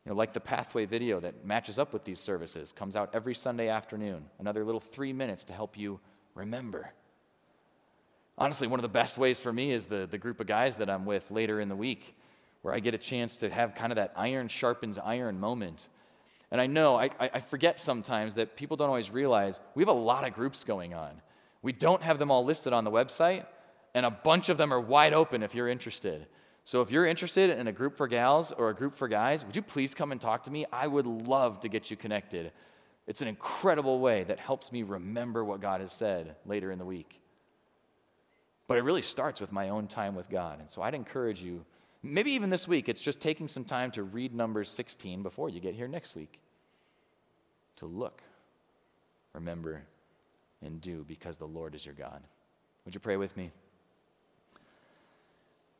you 0.05 0.11
know, 0.11 0.17
like 0.17 0.33
the 0.33 0.41
pathway 0.41 0.85
video 0.85 1.19
that 1.19 1.45
matches 1.45 1.81
up 1.81 1.93
with 1.93 2.05
these 2.05 2.21
services, 2.21 2.71
comes 2.71 2.95
out 2.95 3.11
every 3.13 3.35
Sunday 3.35 3.69
afternoon. 3.69 4.27
Another 4.39 4.65
little 4.65 4.81
three 4.81 5.13
minutes 5.13 5.43
to 5.45 5.53
help 5.53 5.77
you 5.77 5.99
remember. 6.37 6.93
Honestly, 8.39 8.69
one 8.69 8.79
of 8.79 8.83
the 8.83 8.89
best 8.89 9.19
ways 9.19 9.41
for 9.41 9.53
me 9.53 9.73
is 9.73 9.87
the, 9.87 10.07
the 10.09 10.19
group 10.19 10.39
of 10.39 10.47
guys 10.47 10.77
that 10.77 10.89
I'm 10.89 11.05
with 11.05 11.29
later 11.33 11.61
in 11.61 11.69
the 11.69 11.77
week, 11.77 12.15
where 12.63 12.73
I 12.73 12.79
get 12.79 12.95
a 12.95 12.99
chance 12.99 13.39
to 13.39 13.51
have 13.51 13.75
kind 13.75 13.91
of 13.91 13.97
that 13.97 14.13
iron 14.15 14.47
sharpens 14.47 14.99
iron 14.99 15.41
moment 15.41 15.89
and 16.55 16.61
I 16.61 16.69
know, 16.69 16.95
I, 16.97 17.11
I 17.19 17.41
forget 17.41 17.81
sometimes 17.81 18.37
that 18.37 18.57
people 18.57 18.77
don't 18.77 18.89
always 18.89 19.11
realize 19.11 19.59
we 19.75 19.83
have 19.83 19.89
a 19.89 19.93
lot 19.93 20.25
of 20.25 20.35
groups 20.35 20.63
going 20.63 20.95
on. 20.95 21.21
We 21.63 21.73
don't 21.73 22.01
have 22.01 22.21
them 22.21 22.31
all 22.31 22.45
listed 22.45 22.73
on 22.73 22.85
the 22.85 22.93
website, 22.93 23.45
and 23.95 24.05
a 24.05 24.11
bunch 24.11 24.49
of 24.49 24.59
them 24.59 24.73
are 24.73 24.81
wide 24.81 25.15
open 25.15 25.43
if 25.43 25.55
you're 25.55 25.69
interested. 25.69 26.27
So 26.65 26.81
if 26.81 26.91
you're 26.91 27.07
interested 27.07 27.51
in 27.51 27.69
a 27.69 27.73
group 27.73 27.97
for 27.97 28.09
gals 28.09 28.51
or 28.51 28.71
a 28.71 28.75
group 28.75 28.95
for 28.95 29.07
guys, 29.07 29.45
would 29.45 29.55
you 29.55 29.63
please 29.63 29.95
come 29.95 30.13
and 30.13 30.21
talk 30.21 30.45
to 30.45 30.51
me? 30.51 30.67
I 30.73 30.87
would 30.87 31.07
love 31.07 31.61
to 31.61 31.69
get 31.69 31.91
you 31.91 31.97
connected. 31.97 32.53
It's 33.07 33.21
an 33.21 33.29
incredible 33.29 34.01
way 34.01 34.25
that 34.25 34.39
helps 34.39 34.73
me 34.73 34.83
remember 34.83 35.45
what 35.45 35.61
God 35.61 35.81
has 35.81 35.93
said 35.93 36.37
later 36.47 36.71
in 36.71 36.79
the 36.79 36.85
week. 36.85 37.21
But 38.67 38.79
it 38.79 38.83
really 38.83 39.03
starts 39.03 39.43
with 39.43 39.53
my 39.53 39.69
own 39.69 39.87
time 39.87 40.15
with 40.15 40.31
God. 40.31 40.59
And 40.59 40.71
so 40.71 40.81
I'd 40.81 40.95
encourage 40.95 41.43
you, 41.43 41.67
maybe 42.03 42.33
even 42.33 42.49
this 42.49 42.67
week, 42.67 42.89
it's 42.89 43.01
just 43.01 43.21
taking 43.21 43.47
some 43.47 43.65
time 43.65 43.91
to 43.93 44.03
read 44.03 44.35
Numbers 44.35 44.71
16 44.71 45.23
before 45.23 45.51
you 45.51 45.61
get 45.61 45.75
here 45.75 45.87
next 45.87 46.17
week 46.17 46.41
to 47.77 47.87
look, 47.87 48.23
remember, 49.35 49.83
and 50.63 50.81
do 50.81 51.05
because 51.07 51.37
the 51.37 51.47
Lord 51.47 51.75
is 51.75 51.85
your 51.85 51.95
God. 51.95 52.23
Would 52.87 52.95
you 52.95 53.01
pray 53.01 53.19
with 53.19 53.37
me? 53.37 53.53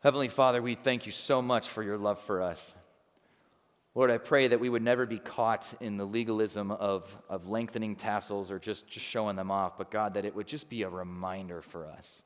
Heavenly 0.05 0.29
Father, 0.29 0.61
we 0.61 0.75
thank 0.75 1.07
you 1.07 1.13
so 1.13 1.41
much 1.41 1.71
for 1.71 1.83
your 1.83 1.97
love 1.97 2.21
for 2.21 2.43
us. 2.43 2.77
Lord, 3.95 4.11
I 4.11 4.19
pray 4.19 4.49
that 4.49 4.61
we 4.61 4.69
would 4.69 4.83
never 4.83 5.07
be 5.07 5.19
caught 5.19 5.73
in 5.81 5.97
the 5.97 6.05
legalism 6.05 6.71
of, 6.73 7.17
of 7.31 7.49
lengthening 7.49 7.97
tassels 7.97 8.51
or 8.51 8.59
just, 8.59 8.87
just 8.87 9.07
showing 9.07 9.35
them 9.35 9.51
off, 9.51 9.79
but 9.79 9.91
God, 9.91 10.13
that 10.13 10.27
it 10.27 10.35
would 10.35 10.47
just 10.47 10.69
be 10.69 10.83
a 10.83 10.91
reminder 10.91 11.63
for 11.63 11.87
us 11.87 12.23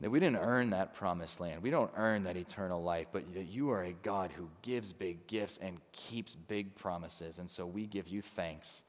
that 0.00 0.10
we 0.10 0.20
didn't 0.20 0.36
earn 0.36 0.70
that 0.70 0.94
promised 0.94 1.40
land. 1.40 1.60
We 1.60 1.70
don't 1.70 1.90
earn 1.96 2.22
that 2.22 2.36
eternal 2.36 2.80
life, 2.80 3.08
but 3.10 3.34
that 3.34 3.48
you 3.48 3.70
are 3.70 3.82
a 3.82 3.92
God 4.04 4.30
who 4.30 4.48
gives 4.62 4.92
big 4.92 5.26
gifts 5.26 5.58
and 5.60 5.80
keeps 5.90 6.36
big 6.36 6.76
promises. 6.76 7.40
And 7.40 7.50
so 7.50 7.66
we 7.66 7.84
give 7.84 8.06
you 8.06 8.22
thanks. 8.22 8.84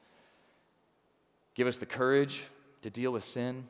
Give 1.56 1.66
us 1.66 1.78
the 1.78 1.86
courage 1.86 2.44
to 2.82 2.90
deal 2.90 3.10
with 3.10 3.24
sin. 3.24 3.64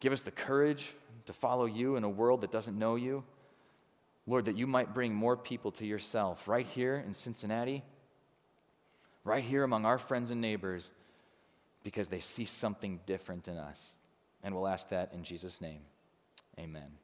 Give 0.00 0.12
us 0.12 0.20
the 0.20 0.30
courage 0.30 0.92
to 1.26 1.32
follow 1.32 1.66
you 1.66 1.96
in 1.96 2.04
a 2.04 2.08
world 2.08 2.42
that 2.42 2.52
doesn't 2.52 2.78
know 2.78 2.96
you. 2.96 3.24
Lord, 4.26 4.44
that 4.44 4.56
you 4.56 4.66
might 4.66 4.94
bring 4.94 5.14
more 5.14 5.36
people 5.36 5.72
to 5.72 5.86
yourself 5.86 6.46
right 6.46 6.66
here 6.66 7.02
in 7.04 7.14
Cincinnati, 7.14 7.82
right 9.24 9.42
here 9.42 9.64
among 9.64 9.86
our 9.86 9.98
friends 9.98 10.30
and 10.30 10.40
neighbors, 10.40 10.92
because 11.82 12.08
they 12.08 12.20
see 12.20 12.44
something 12.44 13.00
different 13.06 13.48
in 13.48 13.56
us. 13.56 13.94
And 14.42 14.54
we'll 14.54 14.68
ask 14.68 14.90
that 14.90 15.12
in 15.12 15.24
Jesus' 15.24 15.60
name. 15.60 15.80
Amen. 16.58 16.99